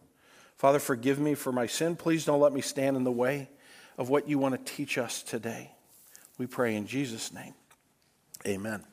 Father, 0.58 0.80
forgive 0.80 1.20
me 1.20 1.36
for 1.36 1.54
my 1.54 1.68
sin. 1.68 1.96
Please 1.96 2.26
don't 2.26 2.42
let 2.42 2.52
me 2.52 2.60
stand 2.60 2.98
in 2.98 3.06
the 3.06 3.14
way 3.14 3.48
of 3.98 4.10
what 4.10 4.28
you 4.28 4.38
want 4.40 4.56
to 4.56 4.74
teach 4.74 4.98
us 4.98 5.24
today. 5.24 5.72
We 6.38 6.46
pray 6.46 6.76
in 6.76 6.86
Jesus' 6.86 7.32
name. 7.32 7.54
Amen. 8.46 8.84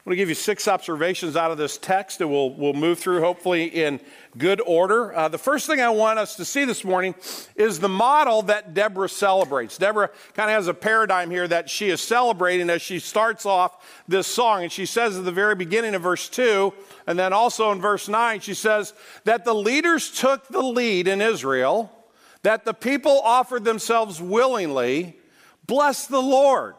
I'm 0.00 0.04
going 0.04 0.16
to 0.16 0.22
give 0.22 0.30
you 0.30 0.34
six 0.34 0.66
observations 0.66 1.36
out 1.36 1.50
of 1.50 1.58
this 1.58 1.76
text 1.76 2.20
that 2.20 2.28
we'll, 2.28 2.54
we'll 2.54 2.72
move 2.72 2.98
through 2.98 3.20
hopefully 3.20 3.66
in 3.66 4.00
good 4.38 4.62
order. 4.66 5.14
Uh, 5.14 5.28
the 5.28 5.36
first 5.36 5.66
thing 5.66 5.82
I 5.82 5.90
want 5.90 6.18
us 6.18 6.36
to 6.36 6.44
see 6.46 6.64
this 6.64 6.84
morning 6.84 7.14
is 7.54 7.80
the 7.80 7.88
model 7.90 8.40
that 8.44 8.72
Deborah 8.72 9.10
celebrates. 9.10 9.76
Deborah 9.76 10.08
kind 10.32 10.48
of 10.48 10.54
has 10.54 10.68
a 10.68 10.74
paradigm 10.74 11.30
here 11.30 11.46
that 11.46 11.68
she 11.68 11.90
is 11.90 12.00
celebrating 12.00 12.70
as 12.70 12.80
she 12.80 12.98
starts 12.98 13.44
off 13.44 14.02
this 14.08 14.26
song. 14.26 14.62
And 14.62 14.72
she 14.72 14.86
says 14.86 15.18
at 15.18 15.26
the 15.26 15.32
very 15.32 15.54
beginning 15.54 15.94
of 15.94 16.00
verse 16.00 16.30
2, 16.30 16.72
and 17.06 17.18
then 17.18 17.34
also 17.34 17.70
in 17.70 17.78
verse 17.82 18.08
9, 18.08 18.40
she 18.40 18.54
says 18.54 18.94
that 19.24 19.44
the 19.44 19.54
leaders 19.54 20.10
took 20.10 20.48
the 20.48 20.62
lead 20.62 21.08
in 21.08 21.20
Israel, 21.20 21.92
that 22.40 22.64
the 22.64 22.72
people 22.72 23.20
offered 23.20 23.64
themselves 23.64 24.18
willingly. 24.18 25.18
Bless 25.66 26.06
the 26.06 26.22
Lord. 26.22 26.74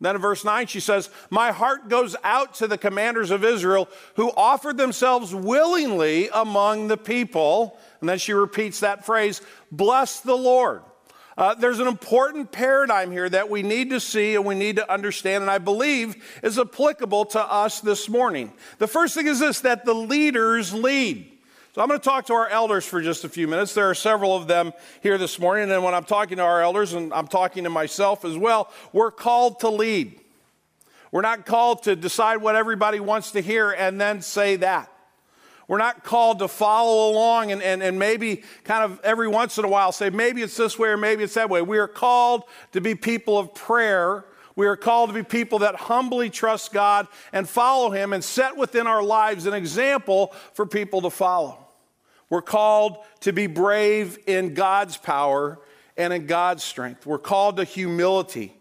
Then 0.00 0.16
in 0.16 0.22
verse 0.22 0.44
9, 0.44 0.66
she 0.66 0.80
says, 0.80 1.10
My 1.28 1.52
heart 1.52 1.88
goes 1.88 2.16
out 2.24 2.54
to 2.54 2.66
the 2.66 2.78
commanders 2.78 3.30
of 3.30 3.44
Israel 3.44 3.88
who 4.16 4.32
offered 4.34 4.78
themselves 4.78 5.34
willingly 5.34 6.30
among 6.32 6.88
the 6.88 6.96
people. 6.96 7.78
And 8.00 8.08
then 8.08 8.18
she 8.18 8.32
repeats 8.32 8.80
that 8.80 9.04
phrase, 9.04 9.42
Bless 9.70 10.20
the 10.20 10.36
Lord. 10.36 10.82
Uh, 11.36 11.54
there's 11.54 11.78
an 11.78 11.86
important 11.86 12.52
paradigm 12.52 13.10
here 13.10 13.28
that 13.28 13.48
we 13.48 13.62
need 13.62 13.90
to 13.90 14.00
see 14.00 14.34
and 14.34 14.44
we 14.44 14.54
need 14.54 14.76
to 14.76 14.92
understand, 14.92 15.42
and 15.42 15.50
I 15.50 15.58
believe 15.58 16.22
is 16.42 16.58
applicable 16.58 17.26
to 17.26 17.40
us 17.40 17.80
this 17.80 18.08
morning. 18.08 18.52
The 18.78 18.86
first 18.86 19.14
thing 19.14 19.26
is 19.26 19.38
this 19.38 19.60
that 19.60 19.84
the 19.84 19.94
leaders 19.94 20.74
lead. 20.74 21.39
So 21.72 21.80
I'm 21.80 21.86
going 21.86 22.00
to 22.00 22.04
talk 22.04 22.26
to 22.26 22.32
our 22.32 22.48
elders 22.48 22.84
for 22.84 23.00
just 23.00 23.22
a 23.22 23.28
few 23.28 23.46
minutes. 23.46 23.74
There 23.74 23.88
are 23.88 23.94
several 23.94 24.34
of 24.34 24.48
them 24.48 24.72
here 25.04 25.18
this 25.18 25.38
morning. 25.38 25.70
And 25.70 25.84
when 25.84 25.94
I'm 25.94 26.02
talking 26.02 26.38
to 26.38 26.42
our 26.42 26.60
elders, 26.60 26.94
and 26.94 27.14
I'm 27.14 27.28
talking 27.28 27.62
to 27.62 27.70
myself 27.70 28.24
as 28.24 28.36
well, 28.36 28.72
we're 28.92 29.12
called 29.12 29.60
to 29.60 29.68
lead. 29.68 30.18
We're 31.12 31.20
not 31.20 31.46
called 31.46 31.84
to 31.84 31.94
decide 31.94 32.38
what 32.38 32.56
everybody 32.56 32.98
wants 32.98 33.30
to 33.32 33.40
hear 33.40 33.70
and 33.70 34.00
then 34.00 34.20
say 34.20 34.56
that. 34.56 34.92
We're 35.68 35.78
not 35.78 36.02
called 36.02 36.40
to 36.40 36.48
follow 36.48 37.12
along 37.12 37.52
and, 37.52 37.62
and, 37.62 37.84
and 37.84 38.00
maybe 38.00 38.42
kind 38.64 38.82
of 38.82 38.98
every 39.04 39.28
once 39.28 39.56
in 39.56 39.64
a 39.64 39.68
while 39.68 39.92
say, 39.92 40.10
maybe 40.10 40.42
it's 40.42 40.56
this 40.56 40.76
way 40.76 40.88
or 40.88 40.96
maybe 40.96 41.22
it's 41.22 41.34
that 41.34 41.50
way. 41.50 41.62
We 41.62 41.78
are 41.78 41.86
called 41.86 42.42
to 42.72 42.80
be 42.80 42.96
people 42.96 43.38
of 43.38 43.54
prayer. 43.54 44.24
We 44.60 44.66
are 44.66 44.76
called 44.76 45.08
to 45.08 45.14
be 45.14 45.22
people 45.22 45.60
that 45.60 45.74
humbly 45.74 46.28
trust 46.28 46.70
God 46.70 47.08
and 47.32 47.48
follow 47.48 47.88
Him 47.88 48.12
and 48.12 48.22
set 48.22 48.58
within 48.58 48.86
our 48.86 49.02
lives 49.02 49.46
an 49.46 49.54
example 49.54 50.34
for 50.52 50.66
people 50.66 51.00
to 51.00 51.08
follow. 51.08 51.66
We're 52.28 52.42
called 52.42 52.98
to 53.20 53.32
be 53.32 53.46
brave 53.46 54.18
in 54.26 54.52
God's 54.52 54.98
power 54.98 55.58
and 55.96 56.12
in 56.12 56.26
God's 56.26 56.62
strength. 56.62 57.06
We're 57.06 57.16
called 57.16 57.56
to 57.56 57.64
humility. 57.64 58.54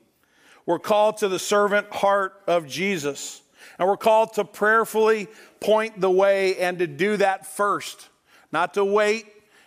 We're 0.66 0.80
called 0.80 1.18
to 1.18 1.28
the 1.28 1.38
servant 1.38 1.92
heart 1.92 2.44
of 2.48 2.66
Jesus. 2.66 3.42
And 3.78 3.86
we're 3.86 3.98
called 3.98 4.36
to 4.36 4.46
prayerfully 4.46 5.28
point 5.60 6.00
the 6.00 6.10
way 6.10 6.56
and 6.60 6.80
to 6.80 6.88
do 6.88 7.18
that 7.18 7.46
first, 7.46 8.08
not 8.54 8.76
to 8.76 8.86
wait 8.86 9.26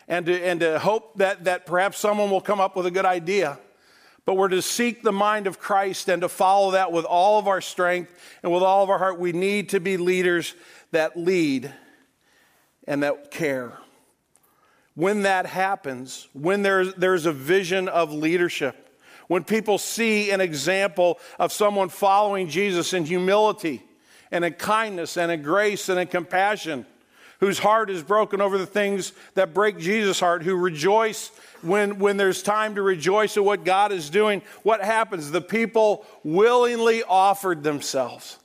and 0.08 0.24
to, 0.24 0.42
and 0.42 0.60
to 0.60 0.78
hope 0.78 1.18
that, 1.18 1.44
that 1.44 1.66
perhaps 1.66 1.98
someone 1.98 2.30
will 2.30 2.40
come 2.40 2.58
up 2.58 2.74
with 2.74 2.86
a 2.86 2.90
good 2.90 3.04
idea. 3.04 3.58
But 4.24 4.34
we're 4.34 4.48
to 4.48 4.62
seek 4.62 5.02
the 5.02 5.12
mind 5.12 5.46
of 5.46 5.58
Christ 5.58 6.08
and 6.08 6.22
to 6.22 6.28
follow 6.28 6.72
that 6.72 6.92
with 6.92 7.04
all 7.04 7.38
of 7.38 7.48
our 7.48 7.60
strength 7.60 8.12
and 8.42 8.52
with 8.52 8.62
all 8.62 8.84
of 8.84 8.90
our 8.90 8.98
heart. 8.98 9.18
We 9.18 9.32
need 9.32 9.70
to 9.70 9.80
be 9.80 9.96
leaders 9.96 10.54
that 10.92 11.16
lead 11.16 11.72
and 12.86 13.02
that 13.02 13.30
care 13.30 13.78
when 14.94 15.22
that 15.22 15.46
happens, 15.46 16.28
when 16.32 16.62
there's, 16.62 16.92
there's 16.94 17.26
a 17.26 17.32
vision 17.32 17.88
of 17.88 18.12
leadership, 18.12 18.98
when 19.28 19.44
people 19.44 19.78
see 19.78 20.30
an 20.30 20.40
example 20.40 21.18
of 21.38 21.52
someone 21.52 21.88
following 21.88 22.48
Jesus 22.48 22.92
in 22.92 23.04
humility 23.04 23.82
and 24.30 24.44
in 24.44 24.52
kindness 24.52 25.16
and 25.16 25.32
in 25.32 25.42
grace 25.42 25.88
and 25.88 25.98
in 25.98 26.06
compassion, 26.08 26.84
whose 27.40 27.58
heart 27.58 27.88
is 27.90 28.02
broken 28.02 28.40
over 28.40 28.58
the 28.58 28.66
things 28.66 29.12
that 29.34 29.54
break 29.54 29.78
Jesus' 29.78 30.20
heart, 30.20 30.42
who 30.42 30.54
rejoice 30.54 31.30
when, 31.62 31.98
when 31.98 32.16
there's 32.16 32.42
time 32.42 32.74
to 32.74 32.82
rejoice 32.82 33.36
at 33.36 33.44
what 33.44 33.64
God 33.64 33.92
is 33.92 34.10
doing, 34.10 34.42
what 34.62 34.82
happens? 34.82 35.30
The 35.30 35.40
people 35.40 36.06
willingly 36.22 37.02
offered 37.02 37.62
themselves. 37.62 38.38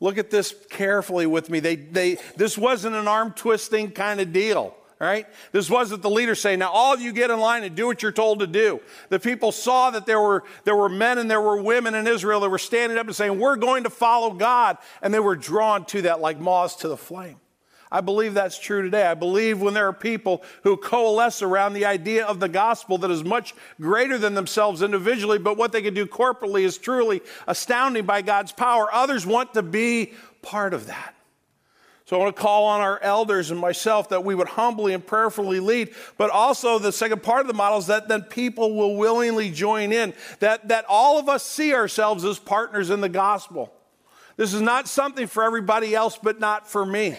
Look 0.00 0.18
at 0.18 0.30
this 0.30 0.54
carefully 0.70 1.26
with 1.26 1.48
me. 1.48 1.60
They, 1.60 1.76
they, 1.76 2.18
this 2.36 2.58
wasn't 2.58 2.96
an 2.96 3.08
arm 3.08 3.32
twisting 3.32 3.92
kind 3.92 4.20
of 4.20 4.32
deal 4.32 4.74
right? 5.02 5.26
This 5.50 5.68
wasn't 5.68 6.00
the 6.00 6.08
leader 6.08 6.36
saying, 6.36 6.60
now 6.60 6.70
all 6.70 6.94
of 6.94 7.00
you 7.00 7.12
get 7.12 7.32
in 7.32 7.40
line 7.40 7.64
and 7.64 7.74
do 7.74 7.88
what 7.88 8.04
you're 8.04 8.12
told 8.12 8.38
to 8.38 8.46
do. 8.46 8.80
The 9.08 9.18
people 9.18 9.50
saw 9.50 9.90
that 9.90 10.06
there 10.06 10.20
were, 10.20 10.44
there 10.62 10.76
were 10.76 10.88
men 10.88 11.18
and 11.18 11.28
there 11.28 11.40
were 11.40 11.60
women 11.60 11.96
in 11.96 12.06
Israel 12.06 12.38
that 12.38 12.50
were 12.50 12.56
standing 12.56 12.96
up 12.96 13.08
and 13.08 13.16
saying, 13.16 13.36
we're 13.36 13.56
going 13.56 13.82
to 13.82 13.90
follow 13.90 14.30
God. 14.30 14.78
And 15.02 15.12
they 15.12 15.18
were 15.18 15.34
drawn 15.34 15.86
to 15.86 16.02
that 16.02 16.20
like 16.20 16.38
moths 16.38 16.76
to 16.76 16.88
the 16.88 16.96
flame. 16.96 17.34
I 17.92 18.00
believe 18.00 18.32
that's 18.32 18.58
true 18.58 18.80
today. 18.80 19.06
I 19.06 19.12
believe 19.12 19.60
when 19.60 19.74
there 19.74 19.86
are 19.86 19.92
people 19.92 20.42
who 20.62 20.78
coalesce 20.78 21.42
around 21.42 21.74
the 21.74 21.84
idea 21.84 22.24
of 22.24 22.40
the 22.40 22.48
gospel 22.48 22.96
that 22.98 23.10
is 23.10 23.22
much 23.22 23.54
greater 23.78 24.16
than 24.16 24.32
themselves 24.32 24.80
individually, 24.80 25.38
but 25.38 25.58
what 25.58 25.72
they 25.72 25.82
can 25.82 25.92
do 25.92 26.06
corporately 26.06 26.62
is 26.62 26.78
truly 26.78 27.20
astounding 27.46 28.06
by 28.06 28.22
God's 28.22 28.50
power. 28.50 28.88
Others 28.92 29.26
want 29.26 29.52
to 29.54 29.62
be 29.62 30.14
part 30.40 30.72
of 30.72 30.86
that. 30.86 31.14
So 32.06 32.16
I 32.16 32.24
want 32.24 32.34
to 32.34 32.42
call 32.42 32.64
on 32.64 32.80
our 32.80 32.98
elders 33.00 33.50
and 33.50 33.60
myself 33.60 34.08
that 34.08 34.24
we 34.24 34.34
would 34.34 34.48
humbly 34.48 34.94
and 34.94 35.06
prayerfully 35.06 35.60
lead. 35.60 35.94
But 36.16 36.30
also 36.30 36.78
the 36.78 36.92
second 36.92 37.22
part 37.22 37.42
of 37.42 37.46
the 37.46 37.54
model 37.54 37.78
is 37.78 37.88
that 37.88 38.08
then 38.08 38.22
people 38.22 38.74
will 38.74 38.96
willingly 38.96 39.50
join 39.50 39.92
in. 39.92 40.14
That, 40.40 40.68
that 40.68 40.86
all 40.88 41.18
of 41.18 41.28
us 41.28 41.44
see 41.44 41.74
ourselves 41.74 42.24
as 42.24 42.38
partners 42.38 42.88
in 42.88 43.02
the 43.02 43.08
gospel. 43.08 43.72
This 44.36 44.54
is 44.54 44.62
not 44.62 44.88
something 44.88 45.26
for 45.26 45.42
everybody 45.44 45.94
else, 45.94 46.18
but 46.20 46.40
not 46.40 46.68
for 46.68 46.84
me. 46.84 47.16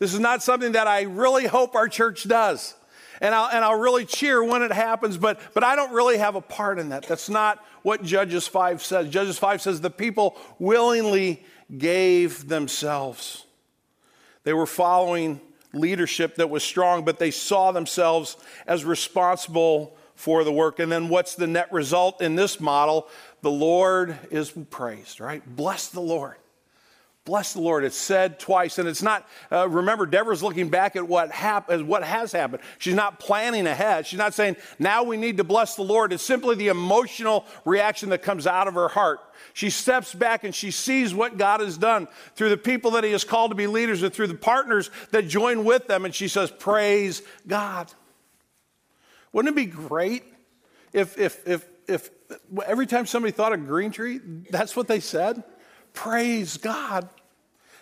This 0.00 0.14
is 0.14 0.18
not 0.18 0.42
something 0.42 0.72
that 0.72 0.88
I 0.88 1.02
really 1.02 1.46
hope 1.46 1.76
our 1.76 1.86
church 1.86 2.26
does. 2.26 2.74
And 3.20 3.34
I'll, 3.34 3.50
and 3.50 3.62
I'll 3.62 3.78
really 3.78 4.06
cheer 4.06 4.42
when 4.42 4.62
it 4.62 4.72
happens, 4.72 5.18
but, 5.18 5.38
but 5.52 5.62
I 5.62 5.76
don't 5.76 5.92
really 5.92 6.16
have 6.16 6.36
a 6.36 6.40
part 6.40 6.78
in 6.78 6.88
that. 6.88 7.06
That's 7.06 7.28
not 7.28 7.62
what 7.82 8.02
Judges 8.02 8.48
5 8.48 8.82
says. 8.82 9.10
Judges 9.10 9.38
5 9.38 9.60
says 9.60 9.80
the 9.82 9.90
people 9.90 10.38
willingly 10.58 11.44
gave 11.76 12.48
themselves. 12.48 13.44
They 14.44 14.54
were 14.54 14.66
following 14.66 15.42
leadership 15.74 16.36
that 16.36 16.48
was 16.48 16.64
strong, 16.64 17.04
but 17.04 17.18
they 17.18 17.30
saw 17.30 17.70
themselves 17.72 18.38
as 18.66 18.86
responsible 18.86 19.98
for 20.14 20.42
the 20.42 20.52
work. 20.52 20.78
And 20.78 20.90
then 20.90 21.10
what's 21.10 21.34
the 21.34 21.46
net 21.46 21.70
result 21.72 22.22
in 22.22 22.36
this 22.36 22.58
model? 22.58 23.06
The 23.42 23.50
Lord 23.50 24.18
is 24.30 24.50
praised, 24.70 25.20
right? 25.20 25.42
Bless 25.56 25.88
the 25.88 26.00
Lord. 26.00 26.36
Bless 27.26 27.52
the 27.52 27.60
Lord. 27.60 27.84
It's 27.84 27.98
said 27.98 28.40
twice, 28.40 28.78
and 28.78 28.88
it's 28.88 29.02
not. 29.02 29.28
Uh, 29.52 29.68
remember, 29.68 30.06
Deborah's 30.06 30.42
looking 30.42 30.70
back 30.70 30.96
at 30.96 31.06
what 31.06 31.30
happened, 31.30 31.86
what 31.86 32.02
has 32.02 32.32
happened. 32.32 32.62
She's 32.78 32.94
not 32.94 33.20
planning 33.20 33.66
ahead. 33.66 34.06
She's 34.06 34.18
not 34.18 34.32
saying 34.32 34.56
now 34.78 35.02
we 35.02 35.18
need 35.18 35.36
to 35.36 35.44
bless 35.44 35.74
the 35.76 35.82
Lord. 35.82 36.14
It's 36.14 36.22
simply 36.22 36.56
the 36.56 36.68
emotional 36.68 37.44
reaction 37.66 38.08
that 38.08 38.22
comes 38.22 38.46
out 38.46 38.68
of 38.68 38.74
her 38.74 38.88
heart. 38.88 39.20
She 39.52 39.68
steps 39.68 40.14
back 40.14 40.44
and 40.44 40.54
she 40.54 40.70
sees 40.70 41.12
what 41.12 41.36
God 41.36 41.60
has 41.60 41.76
done 41.76 42.08
through 42.36 42.48
the 42.48 42.56
people 42.56 42.92
that 42.92 43.04
He 43.04 43.12
has 43.12 43.22
called 43.22 43.50
to 43.50 43.54
be 43.54 43.66
leaders 43.66 44.02
and 44.02 44.12
through 44.14 44.28
the 44.28 44.34
partners 44.34 44.90
that 45.10 45.28
join 45.28 45.64
with 45.64 45.88
them, 45.88 46.06
and 46.06 46.14
she 46.14 46.26
says, 46.26 46.50
"Praise 46.50 47.20
God." 47.46 47.92
Wouldn't 49.32 49.52
it 49.52 49.56
be 49.56 49.66
great 49.66 50.24
if 50.94 51.18
if 51.18 51.46
if 51.46 51.68
if 51.86 52.10
every 52.64 52.86
time 52.86 53.04
somebody 53.04 53.32
thought 53.32 53.52
of 53.52 53.66
Green 53.66 53.90
Tree, 53.90 54.20
that's 54.50 54.74
what 54.74 54.88
they 54.88 55.00
said? 55.00 55.44
Praise 55.92 56.56
God. 56.56 57.08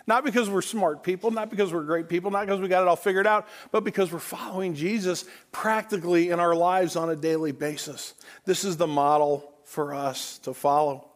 Not 0.07 0.23
because 0.23 0.49
we're 0.49 0.63
smart 0.63 1.03
people, 1.03 1.29
not 1.29 1.51
because 1.51 1.71
we're 1.71 1.83
great 1.83 2.09
people, 2.09 2.31
not 2.31 2.47
because 2.47 2.59
we 2.59 2.67
got 2.67 2.81
it 2.81 2.87
all 2.87 2.95
figured 2.95 3.27
out, 3.27 3.47
but 3.71 3.83
because 3.83 4.11
we're 4.11 4.17
following 4.17 4.73
Jesus 4.73 5.25
practically 5.51 6.29
in 6.31 6.39
our 6.39 6.55
lives 6.55 6.95
on 6.95 7.11
a 7.11 7.15
daily 7.15 7.51
basis. 7.51 8.15
This 8.45 8.63
is 8.63 8.75
the 8.77 8.87
model 8.87 9.53
for 9.65 9.93
us 9.93 10.39
to 10.39 10.53
follow. 10.55 11.07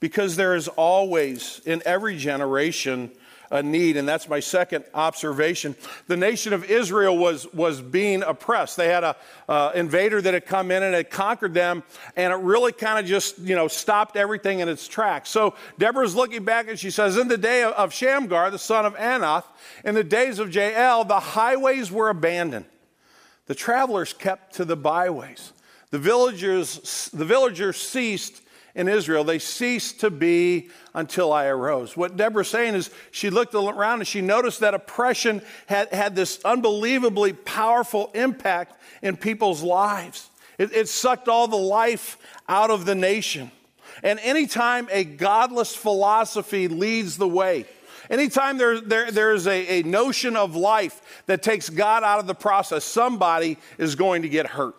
Because 0.00 0.36
there 0.36 0.54
is 0.54 0.68
always, 0.68 1.62
in 1.64 1.82
every 1.86 2.18
generation, 2.18 3.10
a 3.50 3.62
need. 3.62 3.96
And 3.96 4.08
that's 4.08 4.28
my 4.28 4.40
second 4.40 4.84
observation. 4.94 5.76
The 6.06 6.16
nation 6.16 6.52
of 6.52 6.64
Israel 6.64 7.16
was, 7.16 7.52
was 7.52 7.80
being 7.80 8.22
oppressed. 8.22 8.76
They 8.76 8.88
had 8.88 9.04
a 9.04 9.16
uh, 9.48 9.72
invader 9.74 10.20
that 10.20 10.34
had 10.34 10.46
come 10.46 10.70
in 10.70 10.82
and 10.82 10.94
had 10.94 11.10
conquered 11.10 11.54
them, 11.54 11.82
and 12.16 12.32
it 12.32 12.36
really 12.36 12.72
kind 12.72 12.98
of 12.98 13.06
just, 13.06 13.38
you 13.38 13.54
know, 13.54 13.68
stopped 13.68 14.16
everything 14.16 14.60
in 14.60 14.68
its 14.68 14.88
tracks. 14.88 15.30
So 15.30 15.54
Deborah's 15.78 16.14
looking 16.14 16.44
back 16.44 16.68
and 16.68 16.78
she 16.78 16.90
says, 16.90 17.16
In 17.16 17.28
the 17.28 17.38
day 17.38 17.62
of 17.62 17.92
Shamgar, 17.92 18.50
the 18.50 18.58
son 18.58 18.86
of 18.86 18.94
Anath, 18.96 19.44
in 19.84 19.94
the 19.94 20.04
days 20.04 20.38
of 20.38 20.54
Jael, 20.54 21.04
the 21.04 21.20
highways 21.20 21.90
were 21.90 22.08
abandoned. 22.08 22.66
The 23.46 23.54
travelers 23.54 24.12
kept 24.12 24.54
to 24.54 24.64
the 24.64 24.76
byways. 24.76 25.52
The 25.90 25.98
villagers, 25.98 27.10
the 27.14 27.24
villagers 27.24 27.76
ceased 27.76 28.42
in 28.76 28.88
Israel. 28.88 29.24
They 29.24 29.40
ceased 29.40 30.00
to 30.00 30.10
be 30.10 30.68
until 30.94 31.32
I 31.32 31.46
arose. 31.46 31.96
What 31.96 32.16
Deborah's 32.16 32.48
saying 32.48 32.74
is 32.74 32.90
she 33.10 33.30
looked 33.30 33.54
around 33.54 34.00
and 34.00 34.06
she 34.06 34.20
noticed 34.20 34.60
that 34.60 34.74
oppression 34.74 35.42
had, 35.66 35.92
had 35.92 36.14
this 36.14 36.38
unbelievably 36.44 37.32
powerful 37.32 38.10
impact 38.14 38.80
in 39.02 39.16
people's 39.16 39.62
lives. 39.62 40.28
It, 40.58 40.72
it 40.72 40.88
sucked 40.88 41.26
all 41.26 41.48
the 41.48 41.56
life 41.56 42.18
out 42.48 42.70
of 42.70 42.84
the 42.84 42.94
nation. 42.94 43.50
And 44.02 44.20
anytime 44.20 44.88
a 44.92 45.04
godless 45.04 45.74
philosophy 45.74 46.68
leads 46.68 47.16
the 47.16 47.26
way, 47.26 47.64
anytime 48.10 48.58
there, 48.58 48.78
there, 48.78 49.10
there's 49.10 49.46
a, 49.46 49.80
a 49.80 49.82
notion 49.84 50.36
of 50.36 50.54
life 50.54 51.22
that 51.24 51.42
takes 51.42 51.70
God 51.70 52.04
out 52.04 52.20
of 52.20 52.26
the 52.26 52.34
process, 52.34 52.84
somebody 52.84 53.56
is 53.78 53.94
going 53.94 54.20
to 54.20 54.28
get 54.28 54.46
hurt. 54.46 54.74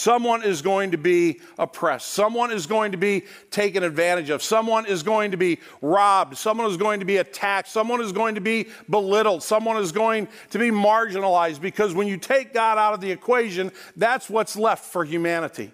Someone 0.00 0.42
is 0.42 0.62
going 0.62 0.92
to 0.92 0.96
be 0.96 1.40
oppressed. 1.58 2.08
Someone 2.08 2.50
is 2.50 2.66
going 2.66 2.92
to 2.92 2.96
be 2.96 3.24
taken 3.50 3.82
advantage 3.82 4.30
of. 4.30 4.42
Someone 4.42 4.86
is 4.86 5.02
going 5.02 5.32
to 5.32 5.36
be 5.36 5.58
robbed. 5.82 6.38
Someone 6.38 6.70
is 6.70 6.78
going 6.78 7.00
to 7.00 7.04
be 7.04 7.18
attacked. 7.18 7.68
Someone 7.68 8.00
is 8.00 8.10
going 8.10 8.34
to 8.34 8.40
be 8.40 8.68
belittled. 8.88 9.42
Someone 9.42 9.76
is 9.76 9.92
going 9.92 10.26
to 10.52 10.58
be 10.58 10.70
marginalized 10.70 11.60
because 11.60 11.92
when 11.92 12.08
you 12.08 12.16
take 12.16 12.54
God 12.54 12.78
out 12.78 12.94
of 12.94 13.02
the 13.02 13.10
equation, 13.10 13.70
that's 13.94 14.30
what's 14.30 14.56
left 14.56 14.86
for 14.86 15.04
humanity. 15.04 15.70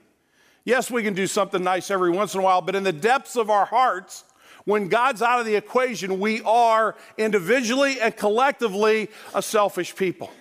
Yes, 0.65 0.91
we 0.91 1.05
can 1.05 1.15
do 1.15 1.29
something 1.29 1.63
nice 1.63 1.89
every 1.89 2.11
once 2.11 2.35
in 2.35 2.41
a 2.41 2.43
while, 2.43 2.63
but 2.63 2.75
in 2.75 2.83
the 2.83 2.93
depths 2.93 3.37
of 3.37 3.49
our 3.49 3.65
hearts, 3.65 4.25
when 4.65 4.89
God's 4.89 5.23
out 5.23 5.39
of 5.39 5.47
the 5.47 5.55
equation, 5.55 6.19
we 6.19 6.43
are 6.43 6.97
individually 7.17 8.01
and 8.01 8.17
collectively 8.17 9.09
a 9.37 9.41
selfish 9.41 9.95
people. 9.95 10.33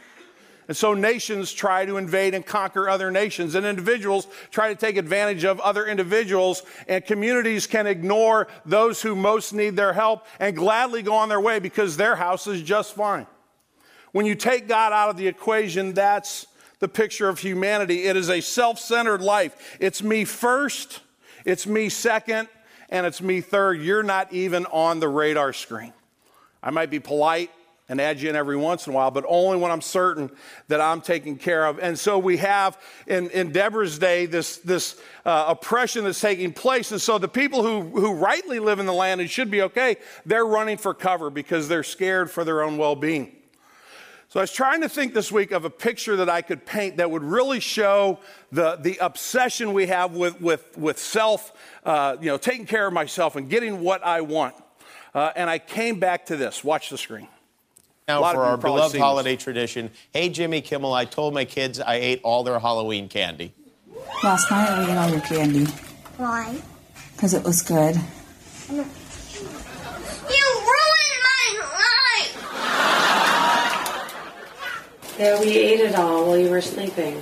And 0.67 0.75
so 0.75 0.93
nations 0.93 1.51
try 1.51 1.85
to 1.85 1.97
invade 1.97 2.33
and 2.33 2.45
conquer 2.45 2.89
other 2.89 3.11
nations, 3.11 3.53
and 3.53 3.65
individuals 3.65 4.27
try 4.49 4.69
to 4.69 4.75
take 4.75 4.97
advantage 4.97 5.43
of 5.43 5.59
other 5.59 5.85
individuals, 5.85 6.63
and 6.87 7.05
communities 7.05 7.67
can 7.67 7.85
ignore 7.85 8.47
those 8.65 9.01
who 9.01 9.15
most 9.15 9.53
need 9.53 9.75
their 9.75 9.93
help 9.93 10.25
and 10.39 10.55
gladly 10.55 11.03
go 11.03 11.13
on 11.13 11.29
their 11.29 11.39
way 11.39 11.59
because 11.59 11.97
their 11.97 12.15
house 12.15 12.47
is 12.47 12.61
just 12.63 12.95
fine. 12.95 13.27
When 14.11 14.25
you 14.25 14.33
take 14.33 14.67
God 14.67 14.91
out 14.91 15.09
of 15.09 15.17
the 15.17 15.27
equation, 15.27 15.93
that's 15.93 16.47
the 16.79 16.87
picture 16.87 17.29
of 17.29 17.39
humanity. 17.39 18.05
It 18.05 18.15
is 18.15 18.29
a 18.29 18.41
self 18.41 18.79
centered 18.79 19.21
life. 19.21 19.77
It's 19.79 20.01
me 20.01 20.25
first, 20.25 21.01
it's 21.43 21.67
me 21.67 21.89
second, 21.89 22.47
and 22.89 23.05
it's 23.05 23.21
me 23.21 23.41
third. 23.41 23.81
You're 23.81 24.03
not 24.03 24.33
even 24.33 24.65
on 24.67 24.99
the 24.99 25.09
radar 25.09 25.53
screen. 25.53 25.93
I 26.63 26.71
might 26.71 26.89
be 26.89 26.99
polite, 26.99 27.51
and 27.87 28.01
add 28.01 28.19
you 28.19 28.29
in 28.29 28.35
every 28.35 28.57
once 28.57 28.87
in 28.87 28.93
a 28.93 28.95
while, 28.95 29.11
but 29.11 29.25
only 29.27 29.57
when 29.57 29.71
I'm 29.71 29.81
certain 29.81 30.31
that 30.67 30.81
I'm 30.81 31.01
taken 31.01 31.37
care 31.37 31.65
of. 31.65 31.79
And 31.79 31.97
so 31.97 32.17
we 32.17 32.37
have 32.37 32.81
in, 33.05 33.29
in 33.29 33.51
Deborah's 33.51 33.99
day 33.99 34.25
this, 34.25 34.57
this 34.57 34.99
uh, 35.25 35.45
oppression 35.49 36.03
that's 36.03 36.19
taking 36.19 36.51
place. 36.51 36.91
And 36.91 37.01
so 37.01 37.17
the 37.17 37.27
people 37.27 37.61
who, 37.61 37.81
who 37.81 38.13
rightly 38.13 38.59
live 38.59 38.79
in 38.79 38.85
the 38.85 38.93
land 38.93 39.21
and 39.21 39.29
should 39.29 39.51
be 39.51 39.61
okay, 39.63 39.97
they're 40.25 40.45
running 40.45 40.77
for 40.77 40.93
cover 40.93 41.29
because 41.29 41.67
they're 41.67 41.83
scared 41.83 42.31
for 42.31 42.43
their 42.43 42.63
own 42.63 42.77
well 42.77 42.95
being. 42.95 43.35
So 44.29 44.39
I 44.39 44.43
was 44.43 44.51
trying 44.51 44.81
to 44.81 44.89
think 44.89 45.13
this 45.13 45.31
week 45.31 45.51
of 45.51 45.63
a 45.63 45.69
picture 45.69 46.15
that 46.17 46.29
I 46.29 46.41
could 46.41 46.65
paint 46.65 46.97
that 46.97 47.09
would 47.09 47.23
really 47.23 47.59
show 47.59 48.19
the, 48.51 48.75
the 48.75 48.97
obsession 48.99 49.71
we 49.71 49.85
have 49.85 50.13
with, 50.13 50.41
with, 50.41 50.77
with 50.77 50.97
self, 50.97 51.53
uh, 51.85 52.17
you 52.19 52.27
know, 52.27 52.37
taking 52.37 52.65
care 52.65 52.87
of 52.87 52.93
myself 52.93 53.35
and 53.35 53.49
getting 53.49 53.81
what 53.81 54.03
I 54.03 54.21
want. 54.21 54.55
Uh, 55.13 55.31
and 55.35 55.49
I 55.49 55.59
came 55.59 55.99
back 55.99 56.25
to 56.25 56.35
this. 56.35 56.63
Watch 56.63 56.89
the 56.89 56.97
screen. 56.97 57.29
Now 58.07 58.21
for 58.31 58.43
our 58.43 58.55
beloved 58.55 58.99
holiday 58.99 59.35
tradition. 59.35 59.89
Hey, 60.13 60.29
Jimmy 60.29 60.61
Kimmel, 60.61 60.93
I 60.93 61.05
told 61.05 61.33
my 61.33 61.43
kids 61.43 61.79
I 61.79 61.95
ate 61.95 62.21
all 62.21 62.43
their 62.43 62.59
Halloween 62.59 63.09
candy. 63.09 63.51
Last 64.23 64.51
night 64.51 64.69
I 64.69 64.91
ate 64.91 64.95
all 64.95 65.09
your 65.09 65.21
candy. 65.21 65.65
Why? 66.17 66.61
Because 67.13 67.33
it 67.33 67.43
was 67.43 67.63
good. 67.63 67.95
You 68.69 68.75
ruined 68.75 68.85
my 71.23 71.47
life! 71.73 72.37
Yeah, 75.17 75.39
we 75.39 75.47
ate 75.57 75.79
it 75.79 75.95
all 75.95 76.27
while 76.27 76.37
you 76.37 76.51
were 76.51 76.61
sleeping. 76.61 77.15
No! 77.15 77.21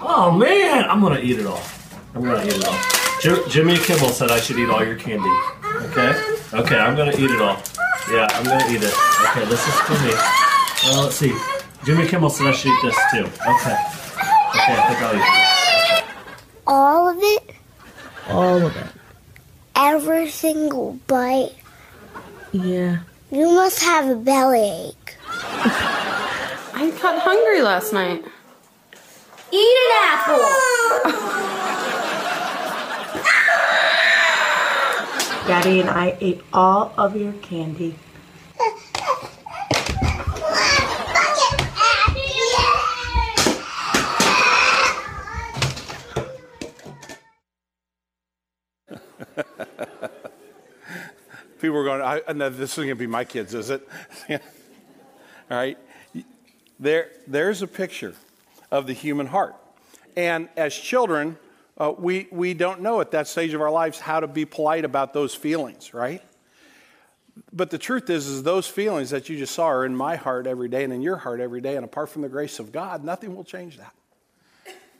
Oh 0.00 0.30
man, 0.38 0.84
I'm 0.88 1.00
gonna 1.00 1.18
eat 1.18 1.40
it 1.40 1.46
all. 1.46 1.62
I'm 2.14 2.22
gonna 2.22 2.44
eat 2.44 2.54
it 2.54 2.64
all. 2.68 2.99
J- 3.20 3.48
Jimmy 3.48 3.76
Kimmel 3.76 4.08
said 4.10 4.30
I 4.30 4.40
should 4.40 4.58
eat 4.58 4.70
all 4.70 4.84
your 4.84 4.96
candy. 4.96 5.28
Okay? 5.90 6.12
Okay, 6.54 6.76
I'm 6.78 6.96
gonna 6.96 7.12
eat 7.12 7.30
it 7.30 7.40
all. 7.40 7.62
Yeah, 8.10 8.26
I'm 8.30 8.44
gonna 8.44 8.64
eat 8.70 8.82
it. 8.82 8.94
Okay, 9.28 9.44
this 9.44 9.66
is 9.66 9.74
for 9.80 9.92
me. 10.04 10.12
Uh, 10.86 11.02
let's 11.04 11.16
see. 11.16 11.34
Jimmy 11.84 12.06
Kimmel 12.08 12.30
said 12.30 12.46
I 12.46 12.52
should 12.52 12.72
eat 12.72 12.82
this 12.82 12.96
too. 13.12 13.24
Okay. 13.24 13.76
Okay, 14.50 14.74
I 14.74 14.84
think 14.88 15.02
I'll 15.02 15.16
eat 15.16 15.98
it. 15.98 16.04
All 16.66 17.08
of 17.10 17.16
it? 17.20 17.54
All 18.28 18.66
of 18.66 18.76
it. 18.76 18.86
every 19.76 20.28
single 20.30 20.94
bite. 21.06 21.52
Yeah. 22.52 22.98
You 23.30 23.46
must 23.50 23.82
have 23.82 24.08
a 24.08 24.16
bellyache. 24.16 25.16
I 25.28 26.90
got 27.02 27.20
hungry 27.22 27.60
last 27.62 27.92
night. 27.92 28.24
Eat 29.52 29.76
an 29.84 29.92
apple. 30.08 31.56
Daddy 35.46 35.80
and 35.80 35.90
I 35.90 36.16
ate 36.20 36.42
all 36.52 36.92
of 36.96 37.16
your 37.16 37.32
candy. 37.34 37.96
People 51.60 51.76
are 51.76 51.84
going, 51.84 52.00
I, 52.00 52.32
no, 52.32 52.48
this 52.48 52.70
is 52.70 52.76
going 52.76 52.88
to 52.88 52.94
be 52.94 53.06
my 53.06 53.24
kids, 53.24 53.52
is 53.52 53.68
it? 53.70 53.86
All 54.30 54.38
right. 55.50 55.76
There, 56.78 57.10
there's 57.26 57.60
a 57.60 57.66
picture 57.66 58.14
of 58.70 58.86
the 58.86 58.94
human 58.94 59.26
heart. 59.26 59.56
And 60.16 60.48
as 60.56 60.74
children, 60.74 61.36
uh, 61.80 61.94
we, 61.96 62.28
we 62.30 62.52
don't 62.52 62.82
know 62.82 63.00
at 63.00 63.10
that 63.12 63.26
stage 63.26 63.54
of 63.54 63.62
our 63.62 63.70
lives 63.70 63.98
how 63.98 64.20
to 64.20 64.28
be 64.28 64.44
polite 64.44 64.84
about 64.84 65.14
those 65.14 65.34
feelings, 65.34 65.94
right? 65.94 66.22
But 67.54 67.70
the 67.70 67.78
truth 67.78 68.10
is, 68.10 68.26
is 68.26 68.42
those 68.42 68.66
feelings 68.66 69.08
that 69.10 69.30
you 69.30 69.38
just 69.38 69.54
saw 69.54 69.66
are 69.68 69.86
in 69.86 69.96
my 69.96 70.16
heart 70.16 70.46
every 70.46 70.68
day 70.68 70.84
and 70.84 70.92
in 70.92 71.00
your 71.00 71.16
heart 71.16 71.40
every 71.40 71.62
day. 71.62 71.76
And 71.76 71.84
apart 71.84 72.10
from 72.10 72.20
the 72.20 72.28
grace 72.28 72.58
of 72.58 72.70
God, 72.70 73.02
nothing 73.02 73.34
will 73.34 73.44
change 73.44 73.78
that. 73.78 73.94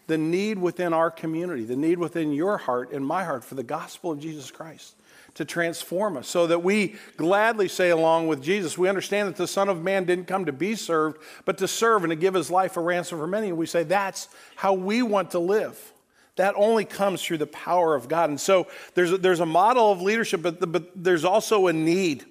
The 0.06 0.16
need 0.16 0.58
within 0.58 0.94
our 0.94 1.10
community, 1.10 1.64
the 1.64 1.76
need 1.76 1.98
within 1.98 2.32
your 2.32 2.56
heart 2.56 2.92
and 2.92 3.06
my 3.06 3.24
heart 3.24 3.44
for 3.44 3.56
the 3.56 3.62
gospel 3.62 4.12
of 4.12 4.18
Jesus 4.18 4.50
Christ 4.50 4.94
to 5.34 5.44
transform 5.44 6.16
us 6.16 6.26
so 6.26 6.46
that 6.46 6.64
we 6.64 6.96
gladly 7.18 7.68
say 7.68 7.90
along 7.90 8.26
with 8.26 8.42
Jesus, 8.42 8.78
we 8.78 8.88
understand 8.88 9.28
that 9.28 9.36
the 9.36 9.46
Son 9.46 9.68
of 9.68 9.82
Man 9.82 10.04
didn't 10.04 10.26
come 10.26 10.46
to 10.46 10.52
be 10.52 10.74
served, 10.74 11.18
but 11.44 11.58
to 11.58 11.68
serve 11.68 12.04
and 12.04 12.10
to 12.10 12.16
give 12.16 12.32
his 12.34 12.50
life 12.50 12.78
a 12.78 12.80
ransom 12.80 13.18
for 13.18 13.26
many. 13.26 13.48
And 13.48 13.58
we 13.58 13.66
say 13.66 13.84
that's 13.84 14.28
how 14.56 14.72
we 14.72 15.02
want 15.02 15.32
to 15.32 15.38
live. 15.38 15.92
That 16.40 16.54
only 16.56 16.86
comes 16.86 17.22
through 17.22 17.36
the 17.36 17.46
power 17.46 17.94
of 17.94 18.08
God. 18.08 18.30
And 18.30 18.40
so 18.40 18.66
there's 18.94 19.12
a, 19.12 19.18
there's 19.18 19.40
a 19.40 19.46
model 19.46 19.92
of 19.92 20.00
leadership, 20.00 20.40
but, 20.40 20.72
but 20.72 20.90
there's 20.96 21.22
also 21.22 21.66
a 21.66 21.72
need 21.74 22.24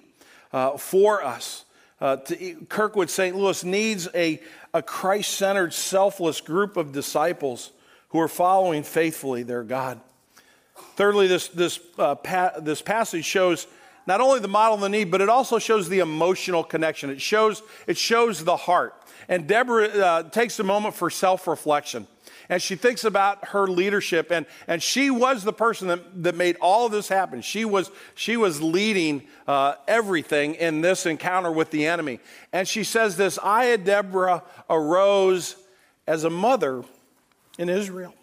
uh, 0.52 0.76
for 0.78 1.22
us. 1.22 1.64
Uh, 2.00 2.16
to, 2.16 2.54
Kirkwood 2.68 3.08
St. 3.08 3.36
Louis 3.36 3.62
needs 3.62 4.08
a, 4.12 4.40
a 4.74 4.82
Christ 4.82 5.34
centered, 5.34 5.72
selfless 5.72 6.40
group 6.40 6.76
of 6.76 6.90
disciples 6.90 7.70
who 8.08 8.18
are 8.18 8.26
following 8.26 8.82
faithfully 8.82 9.44
their 9.44 9.62
God. 9.62 10.00
Thirdly, 10.96 11.28
this, 11.28 11.46
this, 11.46 11.78
uh, 11.96 12.16
pa- 12.16 12.54
this 12.58 12.82
passage 12.82 13.24
shows 13.24 13.68
not 14.08 14.20
only 14.20 14.40
the 14.40 14.48
model 14.48 14.74
of 14.74 14.80
the 14.80 14.88
need, 14.88 15.12
but 15.12 15.20
it 15.20 15.28
also 15.28 15.60
shows 15.60 15.88
the 15.88 16.00
emotional 16.00 16.64
connection. 16.64 17.10
It 17.10 17.20
shows, 17.20 17.62
it 17.86 17.96
shows 17.96 18.42
the 18.42 18.56
heart. 18.56 18.92
And 19.28 19.46
Deborah 19.46 19.86
uh, 19.86 20.22
takes 20.30 20.58
a 20.58 20.64
moment 20.64 20.96
for 20.96 21.10
self 21.10 21.46
reflection. 21.46 22.08
And 22.50 22.60
she 22.60 22.74
thinks 22.74 23.04
about 23.04 23.46
her 23.50 23.68
leadership, 23.68 24.32
and, 24.32 24.44
and 24.66 24.82
she 24.82 25.08
was 25.08 25.44
the 25.44 25.52
person 25.52 25.86
that, 25.86 26.24
that 26.24 26.34
made 26.34 26.56
all 26.60 26.88
this 26.88 27.08
happen. 27.08 27.42
She 27.42 27.64
was, 27.64 27.92
she 28.16 28.36
was 28.36 28.60
leading 28.60 29.22
uh, 29.46 29.76
everything 29.86 30.56
in 30.56 30.80
this 30.80 31.06
encounter 31.06 31.52
with 31.52 31.70
the 31.70 31.86
enemy. 31.86 32.18
And 32.52 32.66
she 32.66 32.82
says 32.82 33.16
this 33.16 33.38
I, 33.40 33.76
Deborah, 33.76 34.42
arose 34.68 35.54
as 36.08 36.24
a 36.24 36.30
mother 36.30 36.82
in 37.56 37.68
Israel. 37.68 38.14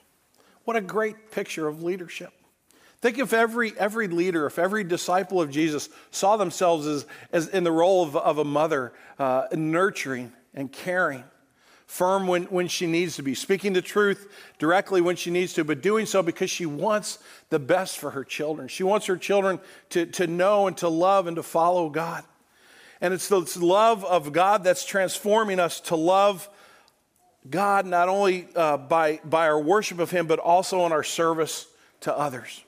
What 0.65 0.75
a 0.75 0.81
great 0.81 1.31
picture 1.31 1.65
of 1.65 1.81
leadership. 1.81 2.33
Think 2.99 3.19
if 3.19 3.31
every, 3.31 3.79
every 3.79 4.09
leader, 4.09 4.45
if 4.45 4.59
every 4.59 4.83
disciple 4.83 5.39
of 5.39 5.49
Jesus 5.49 5.87
saw 6.11 6.35
themselves 6.35 6.85
as, 6.85 7.05
as 7.31 7.47
in 7.47 7.63
the 7.63 7.71
role 7.71 8.03
of, 8.03 8.17
of 8.17 8.39
a 8.39 8.43
mother, 8.43 8.91
uh, 9.19 9.45
nurturing 9.53 10.33
and 10.53 10.69
caring, 10.69 11.23
firm 11.87 12.27
when, 12.27 12.43
when 12.43 12.67
she 12.67 12.85
needs 12.85 13.15
to 13.15 13.23
be, 13.23 13.33
speaking 13.33 13.73
the 13.73 13.81
truth 13.81 14.29
directly 14.59 15.01
when 15.01 15.15
she 15.15 15.31
needs 15.31 15.53
to, 15.53 15.63
but 15.63 15.81
doing 15.81 16.05
so 16.05 16.21
because 16.21 16.49
she 16.49 16.65
wants 16.65 17.17
the 17.49 17.59
best 17.59 17.97
for 17.97 18.11
her 18.11 18.23
children. 18.23 18.67
She 18.67 18.83
wants 18.83 19.05
her 19.07 19.17
children 19.17 19.59
to, 19.89 20.05
to 20.05 20.27
know 20.27 20.67
and 20.67 20.77
to 20.77 20.89
love 20.89 21.27
and 21.27 21.37
to 21.37 21.43
follow 21.43 21.89
God. 21.89 22.23
And 22.99 23.13
it's 23.13 23.29
the 23.29 23.47
love 23.59 24.03
of 24.03 24.33
God 24.33 24.63
that's 24.63 24.85
transforming 24.85 25.59
us 25.59 25.79
to 25.81 25.95
love 25.95 26.49
God 27.49 27.85
not 27.85 28.09
only 28.09 28.47
uh, 28.55 28.77
by, 28.77 29.21
by 29.23 29.47
our 29.47 29.59
worship 29.59 29.99
of 29.99 30.11
Him, 30.11 30.27
but 30.27 30.39
also 30.39 30.85
in 30.85 30.91
our 30.91 31.03
service 31.03 31.67
to 32.01 32.15
others. 32.15 32.63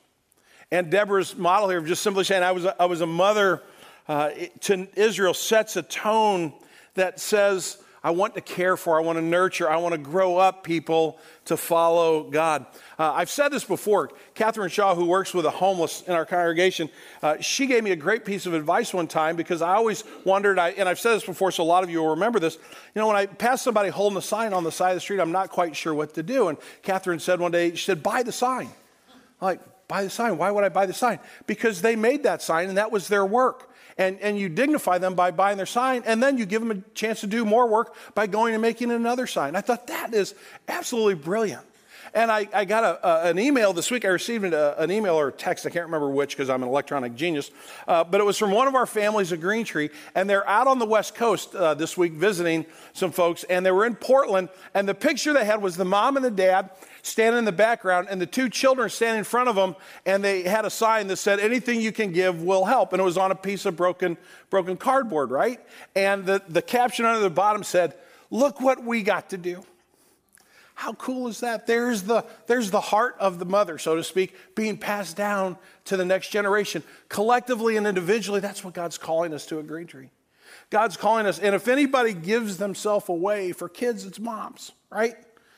And 0.71 0.89
Deborah's 0.89 1.35
model 1.35 1.69
here 1.69 1.79
of 1.79 1.87
just 1.87 2.03
simply 2.03 2.23
saying, 2.23 2.43
I 2.43 2.51
was 2.51 2.65
a, 2.65 2.81
I 2.81 2.85
was 2.85 3.01
a 3.01 3.07
mother 3.07 3.63
uh, 4.07 4.29
to 4.61 4.87
Israel 4.95 5.33
sets 5.33 5.75
a 5.75 5.81
tone 5.81 6.53
that 6.93 7.19
says, 7.19 7.77
I 8.03 8.11
want 8.11 8.35
to 8.35 8.41
care 8.41 8.77
for, 8.77 8.97
I 8.97 9.03
want 9.03 9.17
to 9.17 9.21
nurture, 9.21 9.69
I 9.69 9.77
want 9.77 9.93
to 9.93 9.97
grow 9.97 10.37
up 10.37 10.63
people 10.63 11.19
to 11.45 11.57
follow 11.57 12.23
God. 12.23 12.65
Uh, 12.97 13.11
I've 13.11 13.29
said 13.29 13.49
this 13.49 13.63
before. 13.63 14.09
Catherine 14.35 14.69
Shaw, 14.69 14.95
who 14.95 15.05
works 15.05 15.33
with 15.33 15.43
the 15.43 15.51
homeless 15.51 16.01
in 16.03 16.13
our 16.13 16.25
congregation, 16.25 16.89
uh, 17.21 17.37
she 17.41 17.67
gave 17.67 17.83
me 17.83 17.91
a 17.91 17.97
great 17.97 18.23
piece 18.23 18.45
of 18.45 18.53
advice 18.53 18.93
one 18.93 19.07
time 19.07 19.35
because 19.35 19.61
I 19.61 19.75
always 19.75 20.03
wondered, 20.23 20.57
I, 20.57 20.69
and 20.69 20.87
I've 20.87 20.99
said 20.99 21.15
this 21.15 21.25
before, 21.25 21.51
so 21.51 21.63
a 21.63 21.65
lot 21.65 21.83
of 21.83 21.89
you 21.89 21.99
will 21.99 22.11
remember 22.11 22.39
this. 22.39 22.55
You 22.95 23.01
know, 23.01 23.07
when 23.07 23.17
I 23.17 23.25
pass 23.25 23.61
somebody 23.61 23.89
holding 23.89 24.17
a 24.17 24.21
sign 24.21 24.53
on 24.53 24.63
the 24.63 24.71
side 24.71 24.91
of 24.91 24.95
the 24.95 25.01
street, 25.01 25.19
I'm 25.19 25.31
not 25.31 25.49
quite 25.49 25.75
sure 25.75 25.93
what 25.93 26.13
to 26.13 26.23
do. 26.23 26.47
And 26.47 26.57
Catherine 26.83 27.19
said 27.19 27.39
one 27.39 27.51
day, 27.51 27.71
she 27.71 27.85
said, 27.85 28.01
buy 28.01 28.23
the 28.23 28.31
sign. 28.31 28.69
I'm 29.41 29.45
like, 29.45 29.61
buy 29.89 30.03
the 30.03 30.09
sign. 30.09 30.37
Why 30.37 30.51
would 30.51 30.63
I 30.63 30.69
buy 30.69 30.85
the 30.85 30.93
sign? 30.93 31.19
Because 31.47 31.81
they 31.81 31.97
made 31.97 32.23
that 32.23 32.41
sign 32.41 32.69
and 32.69 32.77
that 32.77 32.91
was 32.91 33.09
their 33.09 33.25
work. 33.25 33.68
And, 33.99 34.19
and 34.21 34.39
you 34.39 34.49
dignify 34.49 34.97
them 34.97 35.13
by 35.13 35.31
buying 35.31 35.57
their 35.57 35.65
sign, 35.65 36.03
and 36.05 36.23
then 36.23 36.37
you 36.37 36.45
give 36.45 36.61
them 36.61 36.71
a 36.71 36.81
chance 36.95 37.19
to 37.19 37.27
do 37.27 37.43
more 37.43 37.67
work 37.67 37.93
by 38.15 38.27
going 38.27 38.55
and 38.55 38.61
making 38.61 38.91
another 38.91 39.27
sign. 39.27 39.57
I 39.57 39.61
thought 39.61 39.87
that 39.87 40.13
is 40.13 40.33
absolutely 40.69 41.15
brilliant. 41.15 41.65
And 42.13 42.31
I, 42.31 42.47
I 42.53 42.65
got 42.65 42.83
a, 42.83 43.07
a, 43.07 43.29
an 43.29 43.39
email 43.39 43.73
this 43.73 43.91
week. 43.91 44.05
I 44.05 44.09
received 44.09 44.45
a, 44.45 44.81
an 44.81 44.91
email 44.91 45.15
or 45.15 45.31
text. 45.31 45.65
I 45.65 45.69
can't 45.69 45.85
remember 45.85 46.09
which 46.09 46.35
because 46.35 46.49
I'm 46.49 46.63
an 46.63 46.69
electronic 46.69 47.15
genius. 47.15 47.51
Uh, 47.87 48.03
but 48.03 48.21
it 48.21 48.23
was 48.23 48.37
from 48.37 48.51
one 48.51 48.67
of 48.67 48.75
our 48.75 48.85
families 48.85 49.31
at 49.31 49.41
Green 49.41 49.65
Tree. 49.65 49.89
And 50.15 50.29
they're 50.29 50.47
out 50.47 50.67
on 50.67 50.79
the 50.79 50.85
West 50.85 51.15
Coast 51.15 51.55
uh, 51.55 51.73
this 51.73 51.97
week 51.97 52.13
visiting 52.13 52.65
some 52.93 53.11
folks. 53.11 53.43
And 53.45 53.65
they 53.65 53.71
were 53.71 53.85
in 53.85 53.95
Portland. 53.95 54.49
And 54.73 54.87
the 54.87 54.95
picture 54.95 55.33
they 55.33 55.45
had 55.45 55.61
was 55.61 55.77
the 55.77 55.85
mom 55.85 56.15
and 56.15 56.25
the 56.25 56.31
dad 56.31 56.71
standing 57.01 57.39
in 57.39 57.45
the 57.45 57.51
background 57.51 58.07
and 58.09 58.19
the 58.19 58.25
two 58.25 58.49
children 58.49 58.89
standing 58.89 59.19
in 59.19 59.23
front 59.23 59.49
of 59.49 59.55
them. 59.55 59.75
And 60.05 60.23
they 60.23 60.43
had 60.43 60.65
a 60.65 60.69
sign 60.69 61.07
that 61.07 61.17
said, 61.17 61.39
Anything 61.39 61.81
you 61.81 61.91
can 61.91 62.11
give 62.11 62.41
will 62.41 62.65
help. 62.65 62.93
And 62.93 62.99
it 62.99 63.05
was 63.05 63.17
on 63.17 63.31
a 63.31 63.35
piece 63.35 63.65
of 63.65 63.75
broken, 63.75 64.17
broken 64.49 64.77
cardboard, 64.77 65.31
right? 65.31 65.59
And 65.95 66.25
the, 66.25 66.41
the 66.47 66.61
caption 66.61 67.05
under 67.05 67.21
the 67.21 67.29
bottom 67.29 67.63
said, 67.63 67.95
Look 68.31 68.61
what 68.61 68.83
we 68.83 69.03
got 69.03 69.29
to 69.29 69.37
do. 69.37 69.63
How 70.79 70.93
cool 70.93 71.27
is 71.27 71.41
that? 71.41 71.67
There's 71.67 72.03
the, 72.03 72.23
there's 72.47 72.71
the 72.71 72.79
heart 72.79 73.17
of 73.19 73.37
the 73.37 73.43
mother, 73.43 73.77
so 73.77 73.97
to 73.97 74.03
speak, 74.03 74.33
being 74.55 74.77
passed 74.77 75.17
down 75.17 75.57
to 75.83 75.97
the 75.97 76.05
next 76.05 76.29
generation. 76.29 76.83
Collectively 77.09 77.75
and 77.75 77.85
individually, 77.85 78.39
that's 78.39 78.63
what 78.63 78.75
God's 78.75 78.97
calling 78.97 79.33
us 79.33 79.45
to 79.47 79.59
a 79.59 79.63
Green 79.63 79.87
Tree. 79.87 80.09
God's 80.69 80.95
calling 80.95 81.25
us, 81.25 81.37
and 81.37 81.53
if 81.53 81.67
anybody 81.67 82.13
gives 82.13 82.55
themselves 82.55 83.09
away 83.09 83.51
for 83.51 83.67
kids, 83.67 84.05
it's 84.05 84.19
moms, 84.19 84.71
right? 84.89 85.15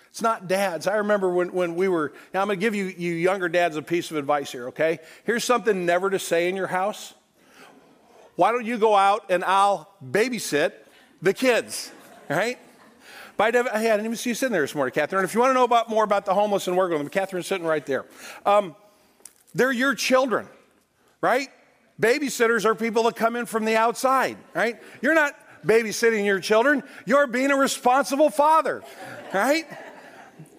It's 0.09 0.23
not 0.23 0.47
dads. 0.47 0.87
I 0.87 0.95
remember 0.95 1.29
when, 1.29 1.53
when 1.53 1.75
we 1.75 1.87
were, 1.87 2.13
now 2.33 2.41
I'm 2.41 2.47
going 2.47 2.59
to 2.59 2.59
give 2.59 2.73
you, 2.73 2.85
you 2.85 3.13
younger 3.13 3.47
dads 3.47 3.75
a 3.75 3.83
piece 3.83 4.09
of 4.09 4.17
advice 4.17 4.51
here, 4.51 4.69
okay? 4.69 4.97
Here's 5.23 5.43
something 5.43 5.85
never 5.85 6.09
to 6.09 6.17
say 6.17 6.49
in 6.49 6.55
your 6.55 6.65
house. 6.65 7.13
Why 8.37 8.51
don't 8.51 8.65
you 8.65 8.79
go 8.79 8.95
out 8.95 9.25
and 9.29 9.43
I'll 9.43 9.87
babysit 10.03 10.71
the 11.21 11.35
kids, 11.35 11.91
right? 12.27 12.57
By 13.41 13.49
hey, 13.51 13.57
I 13.63 13.81
didn't 13.81 14.05
even 14.05 14.17
see 14.17 14.29
you 14.29 14.35
sitting 14.35 14.53
there 14.53 14.61
this 14.61 14.75
morning, 14.75 14.93
Catherine. 14.93 15.25
If 15.25 15.33
you 15.33 15.39
want 15.39 15.49
to 15.49 15.55
know 15.55 15.63
about 15.63 15.89
more 15.89 16.03
about 16.03 16.25
the 16.25 16.33
homeless 16.35 16.67
and 16.67 16.77
work 16.77 16.91
with 16.91 16.99
them, 16.99 17.09
Catherine's 17.09 17.47
sitting 17.47 17.65
right 17.65 17.83
there. 17.83 18.05
Um, 18.45 18.75
they're 19.55 19.71
your 19.71 19.95
children, 19.95 20.47
right? 21.21 21.49
Babysitters 21.99 22.65
are 22.65 22.75
people 22.75 23.01
that 23.05 23.15
come 23.15 23.35
in 23.35 23.47
from 23.47 23.65
the 23.65 23.75
outside, 23.77 24.37
right? 24.53 24.79
You're 25.01 25.15
not 25.15 25.33
babysitting 25.65 26.23
your 26.23 26.39
children, 26.39 26.83
you're 27.07 27.25
being 27.25 27.49
a 27.49 27.55
responsible 27.55 28.29
father, 28.29 28.83
right? 29.33 29.65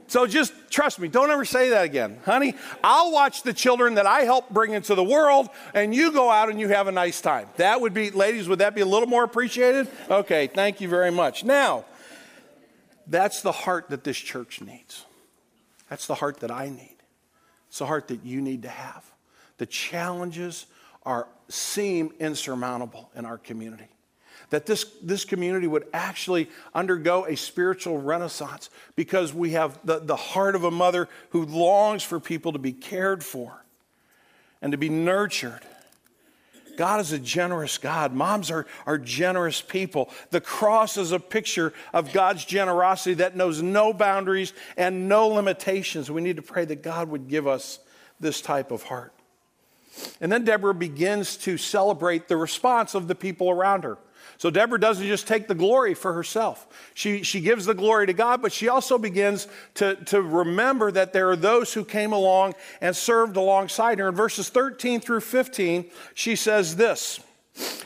So 0.08 0.26
just 0.26 0.52
trust 0.68 0.98
me, 0.98 1.06
don't 1.06 1.30
ever 1.30 1.44
say 1.44 1.70
that 1.70 1.84
again. 1.84 2.18
Honey, 2.24 2.54
I'll 2.82 3.12
watch 3.12 3.44
the 3.44 3.52
children 3.52 3.94
that 3.94 4.06
I 4.06 4.22
help 4.22 4.50
bring 4.50 4.72
into 4.72 4.96
the 4.96 5.04
world, 5.04 5.50
and 5.72 5.94
you 5.94 6.10
go 6.10 6.32
out 6.32 6.50
and 6.50 6.58
you 6.58 6.66
have 6.66 6.88
a 6.88 6.92
nice 6.92 7.20
time. 7.20 7.46
That 7.58 7.80
would 7.80 7.94
be, 7.94 8.10
ladies, 8.10 8.48
would 8.48 8.58
that 8.58 8.74
be 8.74 8.80
a 8.80 8.86
little 8.86 9.08
more 9.08 9.22
appreciated? 9.22 9.86
Okay, 10.10 10.48
thank 10.48 10.80
you 10.80 10.88
very 10.88 11.12
much. 11.12 11.44
Now, 11.44 11.84
that's 13.06 13.42
the 13.42 13.52
heart 13.52 13.90
that 13.90 14.04
this 14.04 14.16
church 14.16 14.60
needs. 14.60 15.04
That's 15.88 16.06
the 16.06 16.14
heart 16.14 16.40
that 16.40 16.50
I 16.50 16.68
need. 16.68 16.96
It's 17.68 17.78
the 17.78 17.86
heart 17.86 18.08
that 18.08 18.24
you 18.24 18.40
need 18.40 18.62
to 18.62 18.68
have. 18.68 19.04
The 19.58 19.66
challenges 19.66 20.66
are 21.04 21.28
seem 21.48 22.12
insurmountable 22.18 23.10
in 23.14 23.24
our 23.24 23.38
community. 23.38 23.88
That 24.50 24.66
this, 24.66 24.84
this 25.02 25.24
community 25.24 25.66
would 25.66 25.86
actually 25.92 26.50
undergo 26.74 27.26
a 27.26 27.36
spiritual 27.36 27.98
renaissance 27.98 28.70
because 28.96 29.32
we 29.32 29.52
have 29.52 29.78
the, 29.84 29.98
the 30.00 30.16
heart 30.16 30.54
of 30.54 30.64
a 30.64 30.70
mother 30.70 31.08
who 31.30 31.44
longs 31.46 32.02
for 32.02 32.20
people 32.20 32.52
to 32.52 32.58
be 32.58 32.72
cared 32.72 33.24
for 33.24 33.64
and 34.60 34.72
to 34.72 34.78
be 34.78 34.88
nurtured. 34.88 35.62
God 36.76 37.00
is 37.00 37.12
a 37.12 37.18
generous 37.18 37.78
God. 37.78 38.12
Moms 38.12 38.50
are, 38.50 38.66
are 38.86 38.98
generous 38.98 39.60
people. 39.60 40.10
The 40.30 40.40
cross 40.40 40.96
is 40.96 41.12
a 41.12 41.20
picture 41.20 41.72
of 41.92 42.12
God's 42.12 42.44
generosity 42.44 43.14
that 43.14 43.36
knows 43.36 43.62
no 43.62 43.92
boundaries 43.92 44.52
and 44.76 45.08
no 45.08 45.28
limitations. 45.28 46.10
We 46.10 46.20
need 46.20 46.36
to 46.36 46.42
pray 46.42 46.64
that 46.64 46.82
God 46.82 47.08
would 47.08 47.28
give 47.28 47.46
us 47.46 47.78
this 48.20 48.40
type 48.40 48.70
of 48.70 48.84
heart. 48.84 49.12
And 50.20 50.32
then 50.32 50.44
Deborah 50.44 50.74
begins 50.74 51.36
to 51.38 51.58
celebrate 51.58 52.28
the 52.28 52.36
response 52.36 52.94
of 52.94 53.08
the 53.08 53.14
people 53.14 53.50
around 53.50 53.84
her. 53.84 53.98
So 54.42 54.50
Deborah 54.50 54.80
doesn't 54.80 55.06
just 55.06 55.28
take 55.28 55.46
the 55.46 55.54
glory 55.54 55.94
for 55.94 56.14
herself. 56.14 56.66
She, 56.94 57.22
she 57.22 57.40
gives 57.40 57.64
the 57.64 57.74
glory 57.74 58.08
to 58.08 58.12
God, 58.12 58.42
but 58.42 58.50
she 58.50 58.66
also 58.66 58.98
begins 58.98 59.46
to, 59.74 59.94
to 60.06 60.20
remember 60.20 60.90
that 60.90 61.12
there 61.12 61.30
are 61.30 61.36
those 61.36 61.72
who 61.72 61.84
came 61.84 62.12
along 62.12 62.54
and 62.80 62.96
served 62.96 63.36
alongside 63.36 64.00
her. 64.00 64.08
In 64.08 64.16
verses 64.16 64.48
13 64.48 64.98
through 65.00 65.20
15, 65.20 65.88
she 66.14 66.34
says 66.34 66.74
this. 66.74 67.20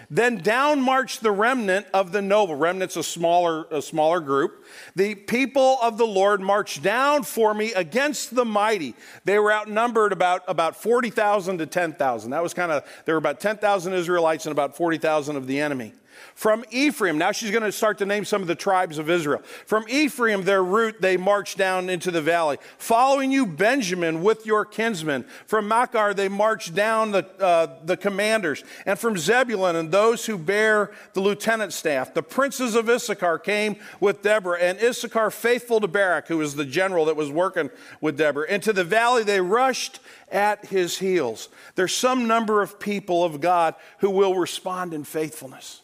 Then 0.09 0.38
down 0.38 0.81
marched 0.81 1.21
the 1.21 1.31
remnant 1.31 1.88
of 1.92 2.12
the 2.12 2.23
noble. 2.23 2.55
Remnant's 2.55 2.97
a 2.97 3.03
smaller, 3.03 3.66
a 3.71 3.83
smaller 3.83 4.21
group. 4.21 4.64
The 4.95 5.14
people 5.14 5.77
of 5.83 5.99
the 5.99 6.07
Lord 6.07 6.40
marched 6.40 6.83
down 6.83 7.25
for 7.25 7.53
me 7.53 7.75
against 7.75 8.35
the 8.35 8.47
mighty. 8.47 8.95
They 9.27 9.38
were 9.38 9.53
outnumbered 9.53 10.14
about, 10.14 10.42
about 10.49 10.75
40,000 10.75 11.59
to 11.59 11.66
10,000. 11.66 12.31
That 12.31 12.42
was 12.42 12.55
kind 12.55 12.73
of, 12.73 12.83
there 13.05 13.14
were 13.14 13.19
about 13.19 13.40
10,000 13.40 13.92
Israelites 13.92 14.47
and 14.47 14.53
about 14.53 14.75
40,000 14.75 15.37
of 15.37 15.47
the 15.47 15.61
enemy. 15.61 15.92
From 16.35 16.64
Ephraim, 16.70 17.18
now 17.18 17.33
she's 17.33 17.50
going 17.50 17.62
to 17.62 17.72
start 17.72 17.98
to 17.98 18.07
name 18.07 18.24
some 18.24 18.42
of 18.42 18.48
the 18.48 18.55
tribes 18.55 18.98
of 18.98 19.09
Israel. 19.09 19.40
From 19.66 19.85
Ephraim, 19.88 20.42
their 20.42 20.62
root, 20.62 21.00
they 21.00 21.16
marched 21.16 21.57
down 21.57 21.88
into 21.88 22.11
the 22.11 22.20
valley. 22.20 22.59
Following 22.79 23.33
you, 23.33 23.46
Benjamin, 23.46 24.22
with 24.22 24.44
your 24.44 24.64
kinsmen. 24.64 25.24
From 25.46 25.66
Machir, 25.66 26.14
they 26.14 26.29
marched 26.29 26.74
down 26.74 27.12
the, 27.12 27.24
uh, 27.42 27.79
the 27.85 27.96
commanders. 27.96 28.64
And 28.85 28.98
from 28.98 29.16
Zebulun 29.16 29.76
and 29.76 29.90
those 29.90 30.26
who 30.26 30.37
bear 30.37 30.92
the 31.14 31.20
lieutenant 31.20 31.72
staff. 31.72 32.12
The 32.12 32.22
princes 32.22 32.74
of 32.74 32.88
Issachar 32.88 33.38
came 33.38 33.76
with 34.00 34.22
Deborah, 34.22 34.61
and 34.61 34.79
Issachar 34.79 35.31
faithful 35.31 35.81
to 35.81 35.88
Barak, 35.88 36.29
who 36.29 36.38
was 36.38 36.55
the 36.55 36.64
general 36.64 37.07
that 37.07 37.16
was 37.16 37.31
working 37.31 37.70
with 38.00 38.18
Deborah. 38.18 38.46
Into 38.48 38.72
the 38.72 38.85
valley, 38.85 39.24
they 39.24 39.40
rushed 39.40 40.00
at 40.31 40.66
his 40.66 40.98
heels. 40.98 41.48
There's 41.74 41.94
some 41.94 42.26
number 42.26 42.62
of 42.62 42.79
people 42.79 43.24
of 43.24 43.40
God 43.40 43.74
who 43.98 44.11
will 44.11 44.35
respond 44.35 44.92
in 44.92 45.05
faithfulness 45.05 45.83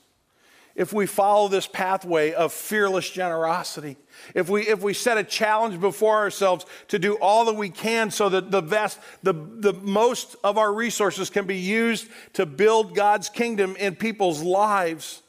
if 0.75 0.93
we 0.93 1.07
follow 1.07 1.49
this 1.49 1.67
pathway 1.67 2.33
of 2.33 2.53
fearless 2.53 3.09
generosity, 3.11 3.97
if 4.35 4.49
we, 4.49 4.63
if 4.63 4.81
we 4.83 4.95
set 4.95 5.19
a 5.19 5.25
challenge 5.25 5.81
before 5.81 6.17
ourselves 6.17 6.65
to 6.89 6.99
do 6.99 7.15
all 7.15 7.45
that 7.47 7.55
we 7.55 7.69
can 7.69 8.11
so 8.11 8.29
that 8.29 8.51
the 8.51 8.63
best, 8.63 8.99
the, 9.23 9.33
the 9.33 9.73
most 9.75 10.37
of 10.43 10.59
our 10.59 10.73
resources 10.73 11.31
can 11.31 11.47
be 11.47 11.59
used 11.59 12.09
to 12.35 12.47
build 12.47 12.95
God's 12.95 13.29
kingdom 13.29 13.77
in 13.77 13.95
people's 13.97 14.43
lives, 14.43 15.23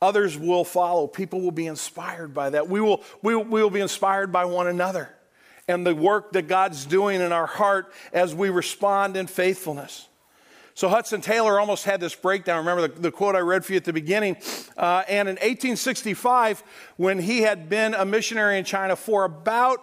others 0.00 0.36
will 0.38 0.64
follow. 0.64 1.06
People 1.06 1.40
will 1.40 1.50
be 1.50 1.66
inspired 1.66 2.34
by 2.34 2.50
that. 2.50 2.68
We 2.68 2.80
will, 2.80 3.02
we, 3.22 3.34
we 3.36 3.62
will 3.62 3.70
be 3.70 3.80
inspired 3.80 4.32
by 4.32 4.44
one 4.44 4.66
another 4.66 5.10
and 5.68 5.86
the 5.86 5.94
work 5.94 6.32
that 6.32 6.48
God's 6.48 6.84
doing 6.84 7.20
in 7.20 7.32
our 7.32 7.46
heart 7.46 7.92
as 8.12 8.34
we 8.34 8.50
respond 8.50 9.16
in 9.16 9.26
faithfulness. 9.26 10.08
So 10.74 10.88
Hudson 10.88 11.20
Taylor 11.20 11.60
almost 11.60 11.84
had 11.84 12.00
this 12.00 12.14
breakdown. 12.14 12.58
Remember 12.58 12.88
the, 12.88 13.00
the 13.00 13.10
quote 13.10 13.36
I 13.36 13.40
read 13.40 13.64
for 13.64 13.72
you 13.72 13.76
at 13.76 13.84
the 13.84 13.92
beginning? 13.92 14.36
Uh, 14.76 15.02
and 15.08 15.28
in 15.28 15.34
1865, 15.34 16.62
when 16.96 17.18
he 17.18 17.42
had 17.42 17.68
been 17.68 17.94
a 17.94 18.04
missionary 18.04 18.58
in 18.58 18.64
China 18.64 18.96
for 18.96 19.24
about, 19.24 19.80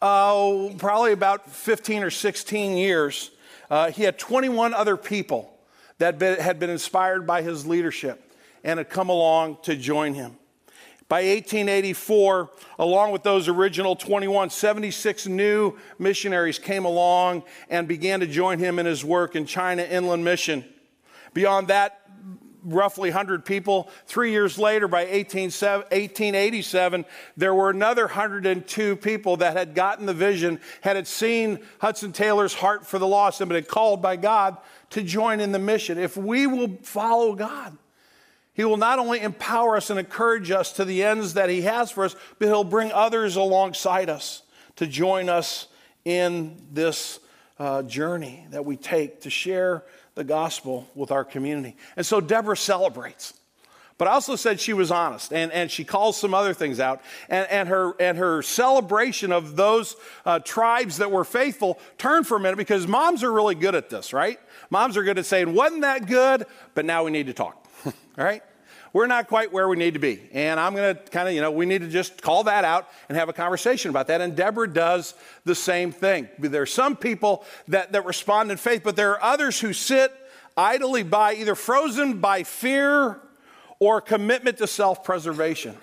uh, 0.00 0.70
probably 0.78 1.12
about 1.12 1.50
15 1.50 2.02
or 2.04 2.10
16 2.10 2.76
years, 2.76 3.30
uh, 3.70 3.90
he 3.90 4.04
had 4.04 4.18
21 4.18 4.74
other 4.74 4.96
people 4.96 5.52
that 5.98 6.18
been, 6.18 6.38
had 6.38 6.58
been 6.58 6.70
inspired 6.70 7.26
by 7.26 7.42
his 7.42 7.66
leadership 7.66 8.32
and 8.62 8.78
had 8.78 8.88
come 8.88 9.08
along 9.08 9.58
to 9.62 9.74
join 9.76 10.14
him. 10.14 10.36
By 11.08 11.22
1884, 11.22 12.50
along 12.78 13.12
with 13.12 13.22
those 13.22 13.48
original 13.48 13.96
21, 13.96 14.50
76 14.50 15.26
new 15.26 15.78
missionaries 15.98 16.58
came 16.58 16.84
along 16.84 17.44
and 17.70 17.88
began 17.88 18.20
to 18.20 18.26
join 18.26 18.58
him 18.58 18.78
in 18.78 18.84
his 18.84 19.02
work 19.02 19.34
in 19.34 19.46
China 19.46 19.82
Inland 19.82 20.22
Mission. 20.22 20.66
Beyond 21.32 21.68
that, 21.68 22.02
roughly 22.62 23.08
100 23.08 23.46
people. 23.46 23.88
Three 24.06 24.32
years 24.32 24.58
later, 24.58 24.86
by 24.86 25.04
1887, 25.04 27.06
there 27.38 27.54
were 27.54 27.70
another 27.70 28.02
102 28.02 28.96
people 28.96 29.38
that 29.38 29.56
had 29.56 29.74
gotten 29.74 30.04
the 30.04 30.12
vision, 30.12 30.60
had 30.82 31.06
seen 31.06 31.60
Hudson 31.80 32.12
Taylor's 32.12 32.54
heart 32.54 32.86
for 32.86 32.98
the 32.98 33.06
lost, 33.06 33.40
and 33.40 33.48
been 33.48 33.64
called 33.64 34.02
by 34.02 34.16
God 34.16 34.58
to 34.90 35.02
join 35.02 35.40
in 35.40 35.52
the 35.52 35.58
mission. 35.58 35.98
If 35.98 36.18
we 36.18 36.46
will 36.46 36.76
follow 36.82 37.34
God, 37.34 37.78
he 38.58 38.64
will 38.64 38.76
not 38.76 38.98
only 38.98 39.20
empower 39.20 39.76
us 39.76 39.88
and 39.88 40.00
encourage 40.00 40.50
us 40.50 40.72
to 40.72 40.84
the 40.84 41.04
ends 41.04 41.34
that 41.34 41.48
He 41.48 41.62
has 41.62 41.92
for 41.92 42.04
us, 42.04 42.16
but 42.40 42.48
He'll 42.48 42.64
bring 42.64 42.90
others 42.90 43.36
alongside 43.36 44.10
us 44.10 44.42
to 44.74 44.86
join 44.88 45.28
us 45.28 45.68
in 46.04 46.60
this 46.72 47.20
uh, 47.60 47.84
journey 47.84 48.48
that 48.50 48.64
we 48.64 48.76
take 48.76 49.20
to 49.20 49.30
share 49.30 49.84
the 50.16 50.24
gospel 50.24 50.88
with 50.96 51.12
our 51.12 51.24
community. 51.24 51.76
And 51.94 52.04
so 52.04 52.20
Deborah 52.20 52.56
celebrates. 52.56 53.32
But 53.96 54.08
I 54.08 54.10
also 54.10 54.34
said 54.34 54.58
she 54.58 54.72
was 54.72 54.90
honest, 54.90 55.32
and, 55.32 55.52
and 55.52 55.70
she 55.70 55.84
calls 55.84 56.16
some 56.18 56.34
other 56.34 56.52
things 56.52 56.80
out. 56.80 57.00
And, 57.28 57.48
and, 57.50 57.68
her, 57.68 57.94
and 58.00 58.18
her 58.18 58.42
celebration 58.42 59.30
of 59.30 59.54
those 59.54 59.94
uh, 60.26 60.40
tribes 60.40 60.96
that 60.96 61.12
were 61.12 61.24
faithful 61.24 61.78
turned 61.96 62.26
for 62.26 62.36
a 62.36 62.40
minute 62.40 62.56
because 62.56 62.88
moms 62.88 63.22
are 63.22 63.30
really 63.30 63.54
good 63.54 63.76
at 63.76 63.88
this, 63.88 64.12
right? 64.12 64.40
Moms 64.68 64.96
are 64.96 65.04
good 65.04 65.16
at 65.16 65.26
saying, 65.26 65.54
wasn't 65.54 65.82
that 65.82 66.08
good? 66.08 66.44
But 66.74 66.86
now 66.86 67.04
we 67.04 67.12
need 67.12 67.26
to 67.26 67.32
talk, 67.32 67.64
all 67.84 67.92
right? 68.16 68.42
We're 68.92 69.06
not 69.06 69.28
quite 69.28 69.52
where 69.52 69.68
we 69.68 69.76
need 69.76 69.94
to 69.94 70.00
be. 70.00 70.20
And 70.32 70.58
I'm 70.58 70.74
going 70.74 70.96
to 70.96 71.02
kind 71.10 71.28
of, 71.28 71.34
you 71.34 71.40
know, 71.40 71.50
we 71.50 71.66
need 71.66 71.82
to 71.82 71.88
just 71.88 72.22
call 72.22 72.44
that 72.44 72.64
out 72.64 72.88
and 73.08 73.18
have 73.18 73.28
a 73.28 73.32
conversation 73.32 73.90
about 73.90 74.06
that. 74.08 74.20
And 74.20 74.34
Deborah 74.34 74.72
does 74.72 75.14
the 75.44 75.54
same 75.54 75.92
thing. 75.92 76.28
There 76.38 76.62
are 76.62 76.66
some 76.66 76.96
people 76.96 77.44
that, 77.68 77.92
that 77.92 78.04
respond 78.04 78.50
in 78.50 78.56
faith, 78.56 78.82
but 78.84 78.96
there 78.96 79.12
are 79.12 79.22
others 79.22 79.60
who 79.60 79.72
sit 79.72 80.12
idly 80.56 81.02
by, 81.02 81.34
either 81.34 81.54
frozen 81.54 82.18
by 82.20 82.42
fear 82.42 83.20
or 83.78 84.00
commitment 84.00 84.58
to 84.58 84.66
self 84.66 85.04
preservation. 85.04 85.76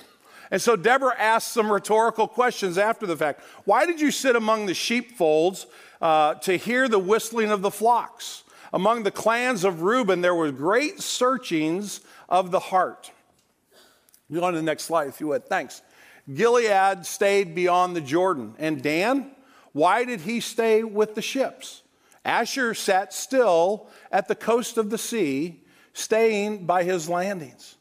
And 0.51 0.61
so 0.61 0.75
Deborah 0.75 1.15
asks 1.17 1.51
some 1.51 1.71
rhetorical 1.71 2.27
questions 2.27 2.77
after 2.77 3.05
the 3.05 3.17
fact. 3.17 3.41
Why 3.65 3.85
did 3.85 3.99
you 3.99 4.11
sit 4.11 4.35
among 4.35 4.67
the 4.67 4.73
sheepfolds 4.73 5.65
uh, 6.01 6.35
to 6.35 6.57
hear 6.57 6.87
the 6.87 6.99
whistling 6.99 7.51
of 7.51 7.61
the 7.61 7.71
flocks? 7.71 8.43
Among 8.73 9.03
the 9.03 9.11
clans 9.11 9.63
of 9.63 9.81
Reuben, 9.81 10.21
there 10.21 10.35
were 10.35 10.51
great 10.51 11.01
searchings 11.01 12.01
of 12.29 12.51
the 12.51 12.59
heart. 12.59 13.11
You 14.29 14.39
Go 14.39 14.45
on 14.45 14.53
to 14.53 14.59
the 14.59 14.65
next 14.65 14.83
slide, 14.83 15.07
if 15.07 15.19
you 15.19 15.27
would. 15.27 15.45
Thanks. 15.45 15.81
Gilead 16.33 17.05
stayed 17.05 17.53
beyond 17.53 17.95
the 17.95 18.01
Jordan. 18.01 18.55
And 18.57 18.81
Dan, 18.81 19.31
why 19.73 20.05
did 20.05 20.21
he 20.21 20.39
stay 20.39 20.83
with 20.83 21.15
the 21.15 21.21
ships? 21.21 21.83
Asher 22.23 22.73
sat 22.73 23.13
still 23.13 23.87
at 24.11 24.27
the 24.27 24.35
coast 24.35 24.77
of 24.77 24.89
the 24.89 24.97
sea, 24.97 25.61
staying 25.93 26.65
by 26.65 26.83
his 26.83 27.07
landings. 27.07 27.75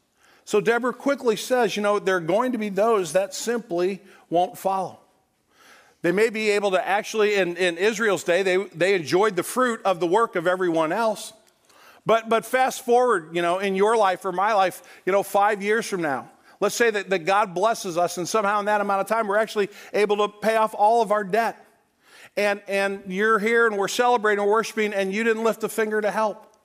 So 0.45 0.61
Deborah 0.61 0.93
quickly 0.93 1.37
says, 1.37 1.77
you 1.77 1.83
know, 1.83 1.99
there 1.99 2.17
are 2.17 2.21
going 2.21 2.53
to 2.53 2.59
be 2.59 2.69
those 2.69 3.15
that 3.15 3.35
simply 3.35 4.03
won't 4.29 4.59
follow. 4.59 4.99
They 6.03 6.13
may 6.13 6.29
be 6.29 6.51
able 6.51 6.73
to 6.73 6.87
actually, 6.87 7.37
in, 7.37 7.57
in 7.57 7.79
Israel's 7.79 8.25
day, 8.25 8.43
they, 8.43 8.59
they 8.75 8.95
enjoyed 8.95 9.37
the 9.37 9.43
fruit 9.43 9.81
of 9.87 10.01
the 10.01 10.07
work 10.07 10.37
of 10.37 10.47
everyone 10.47 10.93
else. 10.93 11.33
But, 12.07 12.29
but 12.29 12.45
fast 12.45 12.85
forward, 12.85 13.35
you 13.35 13.43
know, 13.43 13.59
in 13.59 13.75
your 13.75 13.97
life 13.97 14.25
or 14.25 14.33
my 14.33 14.53
life, 14.53 14.83
you 15.07 15.13
know, 15.13 15.23
five 15.23 15.63
years 15.63 15.87
from 15.87 16.03
now, 16.03 16.31
let's 16.61 16.75
say 16.75 16.91
that, 16.91 17.11
that 17.11 17.21
God 17.21 17.55
blesses 17.55 17.97
us 17.97 18.19
and 18.19 18.29
somehow 18.29 18.61
in 18.61 18.67
that 18.67 18.81
amount 18.81 19.01
of 19.01 19.07
time 19.07 19.27
we're 19.27 19.39
actually 19.39 19.71
able 19.93 20.17
to 20.19 20.29
pay 20.29 20.57
off 20.57 20.75
all 20.75 21.01
of 21.01 21.13
our 21.13 21.25
debt. 21.25 21.65
And, 22.37 22.61
and 22.69 23.03
you're 23.07 23.39
here 23.39 23.67
and 23.67 23.79
we're 23.79 23.89
celebrating 23.89 24.43
and 24.43 24.51
worshiping 24.51 24.93
and 24.93 25.15
you 25.15 25.25
didn't 25.25 25.45
lift 25.45 25.65
a 25.65 25.69
finger 25.69 26.01
to 26.01 26.11
help. 26.11 26.57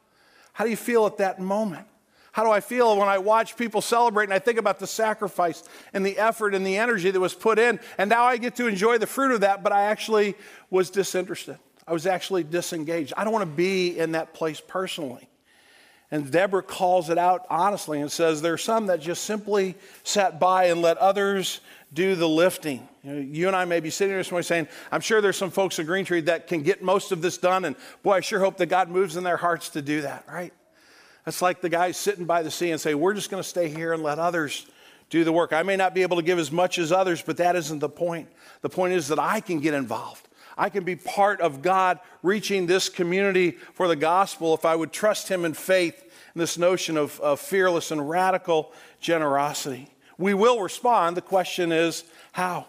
How 0.51 0.65
do 0.65 0.71
you 0.71 0.77
feel 0.77 1.05
at 1.05 1.17
that 1.17 1.39
moment? 1.39 1.85
How 2.31 2.43
do 2.43 2.51
I 2.51 2.59
feel 2.59 2.97
when 2.97 3.07
I 3.07 3.17
watch 3.17 3.55
people 3.55 3.81
celebrate 3.81 4.25
and 4.25 4.33
I 4.33 4.39
think 4.39 4.59
about 4.59 4.79
the 4.79 4.87
sacrifice 4.87 5.63
and 5.93 6.05
the 6.05 6.17
effort 6.17 6.53
and 6.53 6.65
the 6.65 6.77
energy 6.77 7.11
that 7.11 7.19
was 7.19 7.33
put 7.33 7.59
in? 7.59 7.79
And 7.97 8.09
now 8.09 8.25
I 8.25 8.37
get 8.37 8.55
to 8.57 8.67
enjoy 8.67 8.97
the 8.97 9.07
fruit 9.07 9.31
of 9.31 9.41
that, 9.41 9.63
but 9.63 9.71
I 9.71 9.83
actually 9.85 10.35
was 10.69 10.89
disinterested. 10.89 11.57
I 11.87 11.93
was 11.93 12.05
actually 12.05 12.43
disengaged. 12.43 13.13
I 13.17 13.23
don't 13.23 13.33
want 13.33 13.49
to 13.49 13.55
be 13.55 13.97
in 13.97 14.11
that 14.11 14.33
place 14.33 14.61
personally. 14.65 15.28
And 16.11 16.31
Deborah 16.31 16.63
calls 16.63 17.09
it 17.09 17.17
out 17.19 17.45
honestly 17.49 18.01
and 18.01 18.11
says, 18.11 18.41
There 18.41 18.53
are 18.53 18.57
some 18.57 18.87
that 18.87 18.99
just 18.99 19.23
simply 19.23 19.75
sat 20.03 20.39
by 20.39 20.65
and 20.65 20.81
let 20.81 20.97
others 20.97 21.61
do 21.93 22.15
the 22.15 22.27
lifting. 22.27 22.87
You, 23.03 23.13
know, 23.13 23.19
you 23.19 23.47
and 23.47 23.55
I 23.55 23.65
may 23.65 23.79
be 23.79 23.89
sitting 23.89 24.11
here 24.11 24.19
this 24.19 24.31
morning 24.31 24.43
saying, 24.43 24.67
I'm 24.91 25.01
sure 25.01 25.21
there's 25.21 25.37
some 25.37 25.51
folks 25.51 25.79
at 25.79 25.85
Green 25.85 26.05
Tree 26.05 26.21
that 26.21 26.47
can 26.47 26.63
get 26.63 26.81
most 26.81 27.11
of 27.11 27.21
this 27.21 27.37
done. 27.37 27.65
And 27.65 27.75
boy, 28.03 28.13
I 28.13 28.19
sure 28.21 28.39
hope 28.39 28.57
that 28.57 28.67
God 28.67 28.89
moves 28.89 29.17
in 29.17 29.23
their 29.23 29.37
hearts 29.37 29.69
to 29.69 29.81
do 29.81 30.01
that, 30.01 30.25
right? 30.27 30.53
That's 31.25 31.41
like 31.41 31.61
the 31.61 31.69
guys 31.69 31.97
sitting 31.97 32.25
by 32.25 32.41
the 32.41 32.51
sea 32.51 32.71
and 32.71 32.81
say, 32.81 32.95
We're 32.95 33.13
just 33.13 33.29
going 33.29 33.43
to 33.43 33.47
stay 33.47 33.69
here 33.69 33.93
and 33.93 34.01
let 34.01 34.17
others 34.17 34.65
do 35.09 35.23
the 35.23 35.31
work. 35.31 35.53
I 35.53 35.63
may 35.63 35.75
not 35.75 35.93
be 35.93 36.01
able 36.01 36.17
to 36.17 36.23
give 36.23 36.39
as 36.39 36.51
much 36.51 36.77
as 36.79 36.91
others, 36.91 37.21
but 37.21 37.37
that 37.37 37.55
isn't 37.55 37.79
the 37.79 37.89
point. 37.89 38.29
The 38.61 38.69
point 38.69 38.93
is 38.93 39.07
that 39.09 39.19
I 39.19 39.41
can 39.41 39.59
get 39.59 39.73
involved. 39.73 40.27
I 40.59 40.69
can 40.69 40.83
be 40.83 40.97
part 40.97 41.39
of 41.39 41.61
God 41.61 42.01
reaching 42.21 42.67
this 42.67 42.89
community 42.89 43.51
for 43.73 43.87
the 43.87 43.95
gospel 43.95 44.53
if 44.53 44.65
I 44.65 44.75
would 44.75 44.91
trust 44.91 45.29
Him 45.29 45.45
in 45.45 45.53
faith 45.53 46.03
and 46.33 46.41
this 46.41 46.57
notion 46.57 46.97
of, 46.97 47.17
of 47.21 47.39
fearless 47.39 47.91
and 47.91 48.09
radical 48.09 48.73
generosity. 48.99 49.87
We 50.17 50.33
will 50.33 50.59
respond. 50.61 51.15
The 51.15 51.21
question 51.21 51.71
is, 51.71 52.03
how? 52.33 52.65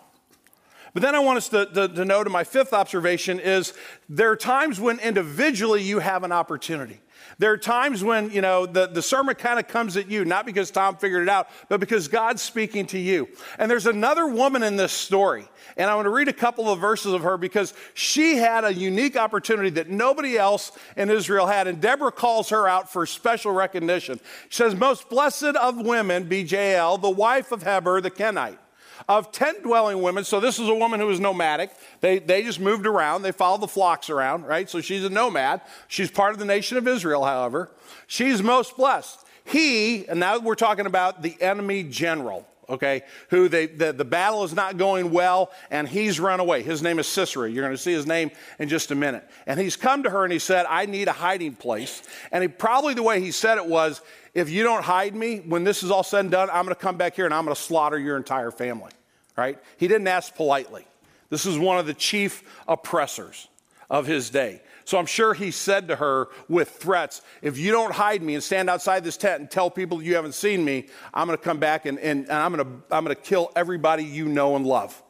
But 0.95 1.03
then 1.03 1.17
I 1.17 1.19
want 1.19 1.39
us 1.39 1.49
to, 1.49 1.67
to, 1.67 1.89
to 1.89 2.05
note 2.05 2.27
in 2.27 2.33
my 2.33 2.45
fifth 2.45 2.73
observation 2.73 3.41
is 3.41 3.75
there 4.09 4.31
are 4.31 4.37
times 4.37 4.79
when 4.79 5.01
individually 5.01 5.83
you 5.83 5.99
have 5.99 6.23
an 6.23 6.31
opportunity. 6.31 7.01
There 7.39 7.53
are 7.53 7.59
times 7.59 8.03
when, 8.03 8.31
you 8.31 8.41
know, 8.41 8.67
the, 8.67 8.87
the 8.87 9.03
sermon 9.03 9.35
kind 9.35 9.59
of 9.59 9.69
comes 9.69 9.97
at 9.97 10.11
you, 10.11 10.25
not 10.25 10.47
because 10.47 10.71
Tom 10.71 10.97
figured 10.97 11.23
it 11.23 11.29
out, 11.29 11.49
but 11.69 11.81
because 11.81 12.09
God's 12.09 12.43
speaking 12.43 12.87
to 12.89 12.99
you. 12.99 13.29
And 13.59 13.71
there's 13.71 13.87
another 13.87 14.27
woman 14.27 14.63
in 14.63 14.77
this 14.77 14.93
story. 14.93 15.49
And 15.77 15.91
I 15.91 15.95
want 15.95 16.07
to 16.07 16.11
read 16.11 16.29
a 16.29 16.33
couple 16.33 16.71
of 16.71 16.81
verses 16.81 17.13
of 17.13 17.23
her 17.23 17.39
because 17.39 17.75
she 17.95 18.37
had 18.37 18.65
a 18.65 18.73
unique 18.73 19.17
opportunity 19.17 19.71
that 19.71 19.89
nobody 19.89 20.37
else 20.37 20.73
in 20.97 21.11
Israel 21.11 21.47
had. 21.47 21.67
And 21.67 21.81
Deborah 21.81 22.13
calls 22.13 22.51
her 22.51 22.69
out 22.69 22.93
for 22.93 23.07
special 23.07 23.53
recognition. 23.53 24.21
She 24.49 24.57
says, 24.57 24.75
Most 24.75 25.09
blessed 25.09 25.57
of 25.57 25.79
women 25.79 26.25
be 26.25 26.43
Jael, 26.43 26.99
the 26.99 27.11
wife 27.11 27.53
of 27.53 27.63
Heber 27.63 28.01
the 28.01 28.11
Kenite 28.11 28.59
of 29.09 29.33
tent 29.33 29.63
dwelling 29.63 30.03
women. 30.03 30.25
So 30.25 30.41
this 30.41 30.59
is 30.59 30.69
a 30.69 30.75
woman 30.75 31.01
who 31.01 31.07
was 31.07 31.21
nomadic. 31.21 31.71
They, 32.01 32.19
they 32.19 32.43
just 32.43 32.61
moved 32.61 32.87
around. 32.87 33.23
They 33.23 33.33
followed 33.33 33.61
the 33.61 33.69
flocks 33.69 34.11
around, 34.11 34.47
right? 34.47 34.69
So 34.69 34.81
she's 34.81 35.05
a 35.05 35.11
nomad. 35.11 35.61
She's 35.89 36.11
part 36.11 36.33
of 36.33 36.39
the 36.39 36.45
nation 36.45 36.77
of 36.77 36.87
Israel, 36.87 37.25
however. 37.25 37.71
She's 38.07 38.43
most 38.43 38.77
blessed. 38.77 39.25
He, 39.45 40.07
and 40.07 40.21
now 40.21 40.39
we're 40.39 40.55
talking 40.55 40.87
about 40.87 41.23
the 41.23 41.41
enemy 41.41 41.83
general, 41.83 42.47
okay, 42.69 43.03
who 43.31 43.49
they, 43.49 43.67
the, 43.67 43.93
the 43.93 44.05
battle 44.05 44.45
is 44.45 44.55
not 44.55 44.77
going 44.77 45.11
well 45.11 45.51
and 45.71 45.89
he's 45.89 46.21
run 46.21 46.39
away. 46.39 46.63
His 46.63 46.83
name 46.83 46.99
is 46.99 47.09
Sisera. 47.09 47.51
You're 47.51 47.65
going 47.65 47.77
to 47.77 47.83
see 47.83 47.93
his 47.93 48.07
name 48.07 48.31
in 48.61 48.69
just 48.69 48.91
a 48.93 48.95
minute. 48.95 49.29
And 49.47 49.59
he's 49.59 49.77
come 49.77 50.05
to 50.05 50.11
her 50.11 50.25
and 50.25 50.33
he 50.33 50.39
said, 50.39 50.67
I 50.69 50.87
need 50.87 51.09
a 51.09 51.13
hiding 51.13 51.55
place. 51.55 52.03
And 52.31 52.43
he, 52.43 52.49
probably 52.49 52.95
the 52.95 53.03
way 53.03 53.21
he 53.21 53.33
said 53.33 53.59
it 53.59 53.67
was, 53.67 54.03
if 54.35 54.51
you 54.51 54.63
don't 54.63 54.85
hide 54.85 55.15
me, 55.15 55.39
when 55.39 55.65
this 55.65 55.83
is 55.83 55.91
all 55.91 56.03
said 56.03 56.21
and 56.21 56.31
done, 56.31 56.49
I'm 56.51 56.65
going 56.65 56.75
to 56.75 56.81
come 56.81 56.97
back 56.97 57.17
here 57.17 57.25
and 57.25 57.35
I'm 57.35 57.45
going 57.45 57.55
to 57.55 57.61
slaughter 57.61 57.99
your 57.99 58.17
entire 58.17 58.51
family 58.51 58.93
right? 59.41 59.59
He 59.79 59.89
didn't 59.89 60.07
ask 60.07 60.35
politely. 60.35 60.87
This 61.31 61.47
is 61.47 61.59
one 61.59 61.79
of 61.79 61.87
the 61.87 61.95
chief 61.95 62.43
oppressors 62.69 63.49
of 63.89 64.07
his 64.07 64.29
day. 64.29 64.61
So 64.85 64.99
I'm 64.99 65.07
sure 65.07 65.33
he 65.33 65.51
said 65.51 65.89
to 65.89 65.97
her 65.97 66.29
with 66.49 66.69
threats, 66.69 67.23
if 67.41 67.57
you 67.57 67.73
don't 67.73 67.93
hide 67.93 68.23
me 68.23 68.35
and 68.35 68.43
stand 68.43 68.69
outside 68.69 69.03
this 69.03 69.17
tent 69.17 69.41
and 69.41 69.51
tell 69.51 69.71
people 69.71 70.03
you 70.03 70.15
haven't 70.15 70.35
seen 70.35 70.65
me, 70.65 70.89
I'm 71.15 71.27
going 71.27 71.39
to 71.39 71.43
come 71.43 71.59
back 71.59 71.87
and, 71.87 71.99
and, 71.99 72.25
and 72.25 72.33
I'm, 72.33 72.53
going 72.53 72.65
to, 72.65 72.95
I'm 72.95 73.05
going 73.05 73.17
to 73.17 73.23
kill 73.23 73.51
everybody 73.57 74.05
you 74.05 74.29
know 74.29 74.57
and 74.57 74.67
love. 74.67 75.01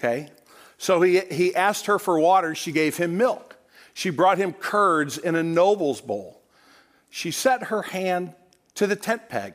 Okay? 0.00 0.30
So 0.78 1.00
he, 1.00 1.20
he 1.20 1.54
asked 1.54 1.86
her 1.86 1.98
for 1.98 2.18
water. 2.18 2.54
She 2.54 2.72
gave 2.72 2.96
him 2.96 3.16
milk. 3.16 3.56
She 3.94 4.10
brought 4.10 4.36
him 4.38 4.52
curds 4.52 5.16
in 5.16 5.36
a 5.36 5.42
noble's 5.42 6.00
bowl. 6.00 6.42
She 7.08 7.30
set 7.30 7.64
her 7.64 7.82
hand 7.82 8.34
to 8.76 8.86
the 8.86 8.96
tent 8.96 9.28
peg 9.28 9.54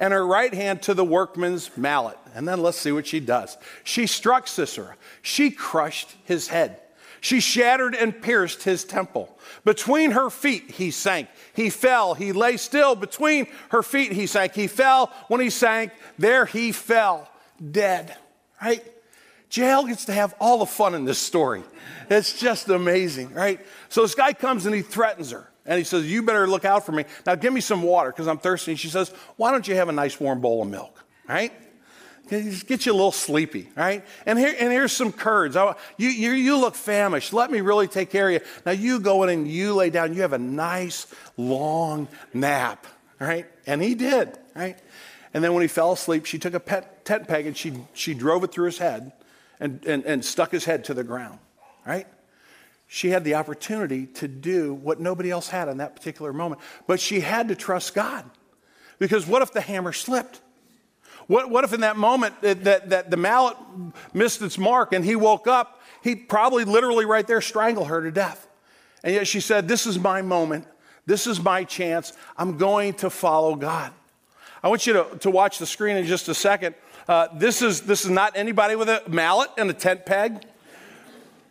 and 0.00 0.12
her 0.12 0.26
right 0.26 0.52
hand 0.52 0.82
to 0.82 0.94
the 0.94 1.04
workman's 1.04 1.76
mallet. 1.76 2.16
And 2.34 2.48
then 2.48 2.62
let's 2.62 2.78
see 2.78 2.90
what 2.90 3.06
she 3.06 3.20
does. 3.20 3.56
She 3.84 4.06
struck 4.06 4.48
Sisera. 4.48 4.96
She 5.22 5.50
crushed 5.50 6.16
his 6.24 6.48
head. 6.48 6.80
She 7.20 7.40
shattered 7.40 7.94
and 7.94 8.20
pierced 8.22 8.62
his 8.62 8.82
temple. 8.82 9.38
Between 9.62 10.12
her 10.12 10.30
feet, 10.30 10.70
he 10.70 10.90
sank. 10.90 11.28
He 11.52 11.68
fell. 11.68 12.14
He 12.14 12.32
lay 12.32 12.56
still. 12.56 12.94
Between 12.94 13.46
her 13.68 13.82
feet, 13.82 14.12
he 14.12 14.26
sank. 14.26 14.54
He 14.54 14.68
fell. 14.68 15.12
When 15.28 15.40
he 15.40 15.50
sank, 15.50 15.92
there 16.18 16.46
he 16.46 16.72
fell, 16.72 17.28
dead. 17.70 18.16
Right? 18.62 18.82
Jael 19.52 19.84
gets 19.84 20.06
to 20.06 20.12
have 20.12 20.34
all 20.40 20.58
the 20.58 20.66
fun 20.66 20.94
in 20.94 21.04
this 21.04 21.18
story. 21.18 21.62
It's 22.08 22.38
just 22.38 22.68
amazing, 22.70 23.34
right? 23.34 23.60
So 23.90 24.02
this 24.02 24.14
guy 24.14 24.32
comes 24.32 24.64
and 24.64 24.74
he 24.74 24.80
threatens 24.80 25.32
her. 25.32 25.49
And 25.70 25.78
he 25.78 25.84
says, 25.84 26.10
You 26.10 26.22
better 26.22 26.48
look 26.48 26.64
out 26.64 26.84
for 26.84 26.90
me. 26.90 27.04
Now 27.24 27.36
give 27.36 27.52
me 27.52 27.60
some 27.60 27.82
water 27.84 28.10
because 28.10 28.26
I'm 28.26 28.38
thirsty. 28.38 28.72
And 28.72 28.80
she 28.80 28.88
says, 28.88 29.14
Why 29.36 29.52
don't 29.52 29.66
you 29.68 29.76
have 29.76 29.88
a 29.88 29.92
nice 29.92 30.18
warm 30.18 30.40
bowl 30.40 30.62
of 30.62 30.68
milk? 30.68 31.02
Right? 31.28 31.52
Get 32.28 32.86
you 32.86 32.92
a 32.92 32.94
little 32.94 33.12
sleepy, 33.12 33.68
right? 33.76 34.04
And 34.26 34.38
here, 34.38 34.54
and 34.58 34.72
here's 34.72 34.92
some 34.92 35.12
curds. 35.12 35.56
I, 35.56 35.74
you, 35.96 36.08
you, 36.08 36.32
you 36.32 36.58
look 36.58 36.74
famished. 36.74 37.32
Let 37.32 37.50
me 37.52 37.60
really 37.60 37.86
take 37.86 38.10
care 38.10 38.28
of 38.28 38.34
you. 38.34 38.40
Now 38.66 38.72
you 38.72 38.98
go 39.00 39.22
in 39.22 39.30
and 39.30 39.48
you 39.48 39.74
lay 39.74 39.90
down. 39.90 40.12
You 40.14 40.22
have 40.22 40.32
a 40.32 40.38
nice 40.38 41.06
long 41.36 42.08
nap, 42.34 42.86
right? 43.20 43.46
And 43.66 43.80
he 43.80 43.94
did, 43.94 44.36
right? 44.54 44.78
And 45.32 45.42
then 45.42 45.54
when 45.54 45.62
he 45.62 45.68
fell 45.68 45.92
asleep, 45.92 46.26
she 46.26 46.38
took 46.38 46.54
a 46.54 46.60
pet, 46.60 47.04
tent 47.04 47.28
peg 47.28 47.46
and 47.46 47.56
she, 47.56 47.74
she 47.94 48.14
drove 48.14 48.42
it 48.42 48.52
through 48.52 48.66
his 48.66 48.78
head 48.78 49.12
and, 49.60 49.84
and, 49.84 50.04
and 50.04 50.24
stuck 50.24 50.50
his 50.50 50.64
head 50.64 50.84
to 50.84 50.94
the 50.94 51.04
ground, 51.04 51.38
right? 51.86 52.08
She 52.92 53.10
had 53.10 53.22
the 53.22 53.36
opportunity 53.36 54.04
to 54.04 54.26
do 54.26 54.74
what 54.74 54.98
nobody 54.98 55.30
else 55.30 55.46
had 55.46 55.68
in 55.68 55.76
that 55.76 55.94
particular 55.94 56.32
moment. 56.32 56.60
But 56.88 56.98
she 56.98 57.20
had 57.20 57.46
to 57.46 57.54
trust 57.54 57.94
God. 57.94 58.28
Because 58.98 59.28
what 59.28 59.42
if 59.42 59.52
the 59.52 59.60
hammer 59.60 59.92
slipped? 59.92 60.40
What, 61.28 61.50
what 61.50 61.62
if 61.62 61.72
in 61.72 61.82
that 61.82 61.96
moment 61.96 62.42
that, 62.42 62.64
that, 62.64 62.90
that 62.90 63.08
the 63.12 63.16
mallet 63.16 63.56
missed 64.12 64.42
its 64.42 64.58
mark 64.58 64.92
and 64.92 65.04
he 65.04 65.14
woke 65.14 65.46
up? 65.46 65.80
He'd 66.02 66.28
probably 66.28 66.64
literally 66.64 67.04
right 67.04 67.24
there 67.24 67.40
strangle 67.40 67.84
her 67.84 68.02
to 68.02 68.10
death. 68.10 68.48
And 69.04 69.14
yet 69.14 69.28
she 69.28 69.38
said, 69.38 69.68
This 69.68 69.86
is 69.86 69.96
my 69.96 70.20
moment. 70.20 70.66
This 71.06 71.28
is 71.28 71.40
my 71.40 71.62
chance. 71.62 72.12
I'm 72.36 72.58
going 72.58 72.94
to 72.94 73.08
follow 73.08 73.54
God. 73.54 73.92
I 74.64 74.68
want 74.68 74.88
you 74.88 74.94
to, 74.94 75.06
to 75.20 75.30
watch 75.30 75.60
the 75.60 75.66
screen 75.66 75.96
in 75.96 76.06
just 76.06 76.28
a 76.28 76.34
second. 76.34 76.74
Uh, 77.06 77.28
this, 77.34 77.62
is, 77.62 77.82
this 77.82 78.04
is 78.04 78.10
not 78.10 78.36
anybody 78.36 78.74
with 78.74 78.88
a 78.88 79.04
mallet 79.06 79.50
and 79.56 79.70
a 79.70 79.74
tent 79.74 80.06
peg. 80.06 80.44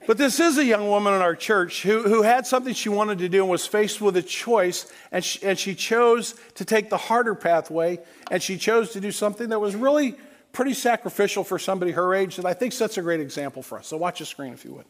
But 0.09 0.17
this 0.17 0.39
is 0.39 0.57
a 0.57 0.65
young 0.65 0.89
woman 0.89 1.13
in 1.13 1.21
our 1.21 1.35
church 1.35 1.83
who, 1.83 2.01
who 2.01 2.23
had 2.23 2.47
something 2.47 2.73
she 2.73 2.89
wanted 2.89 3.19
to 3.19 3.29
do 3.29 3.43
and 3.43 3.51
was 3.51 3.67
faced 3.67 4.01
with 4.01 4.17
a 4.17 4.23
choice, 4.23 4.91
and 5.11 5.23
she, 5.23 5.45
and 5.45 5.55
she 5.55 5.75
chose 5.75 6.33
to 6.55 6.65
take 6.65 6.89
the 6.89 6.97
harder 6.97 7.35
pathway, 7.35 7.99
and 8.31 8.41
she 8.41 8.57
chose 8.57 8.89
to 8.93 8.99
do 8.99 9.11
something 9.11 9.49
that 9.49 9.59
was 9.59 9.75
really 9.75 10.15
pretty 10.51 10.73
sacrificial 10.73 11.43
for 11.43 11.59
somebody 11.59 11.91
her 11.91 12.15
age 12.15 12.37
that 12.37 12.45
I 12.47 12.55
think 12.55 12.73
sets 12.73 12.97
a 12.97 13.03
great 13.03 13.19
example 13.19 13.61
for 13.61 13.77
us. 13.77 13.85
So 13.85 13.97
watch 13.97 14.17
the 14.17 14.25
screen 14.25 14.51
if 14.51 14.65
you 14.65 14.73
would. 14.73 14.85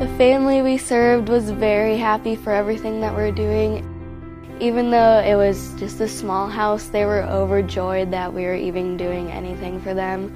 The 0.00 0.08
family 0.16 0.62
we 0.62 0.78
served 0.78 1.28
was 1.28 1.50
very 1.50 1.98
happy 1.98 2.34
for 2.34 2.50
everything 2.50 3.02
that 3.02 3.14
we're 3.14 3.30
doing. 3.30 3.93
Even 4.60 4.90
though 4.90 5.18
it 5.18 5.34
was 5.34 5.74
just 5.74 6.00
a 6.00 6.08
small 6.08 6.48
house, 6.48 6.86
they 6.86 7.04
were 7.04 7.22
overjoyed 7.24 8.10
that 8.12 8.32
we 8.32 8.44
were 8.44 8.54
even 8.54 8.96
doing 8.96 9.30
anything 9.30 9.80
for 9.80 9.94
them 9.94 10.32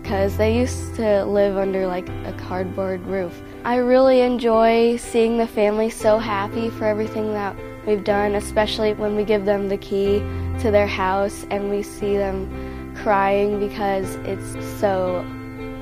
because 0.00 0.36
they 0.36 0.56
used 0.56 0.94
to 0.94 1.24
live 1.24 1.56
under 1.56 1.86
like 1.86 2.08
a 2.08 2.34
cardboard 2.38 3.00
roof. 3.02 3.42
I 3.64 3.76
really 3.76 4.20
enjoy 4.20 4.96
seeing 4.96 5.36
the 5.36 5.46
family 5.46 5.90
so 5.90 6.18
happy 6.18 6.70
for 6.70 6.86
everything 6.86 7.32
that 7.34 7.56
we've 7.86 8.04
done, 8.04 8.36
especially 8.36 8.94
when 8.94 9.16
we 9.16 9.24
give 9.24 9.44
them 9.44 9.68
the 9.68 9.76
key 9.76 10.20
to 10.60 10.70
their 10.70 10.86
house 10.86 11.44
and 11.50 11.68
we 11.68 11.82
see 11.82 12.16
them 12.16 12.94
crying 13.02 13.58
because 13.58 14.14
it's 14.24 14.80
so 14.80 15.18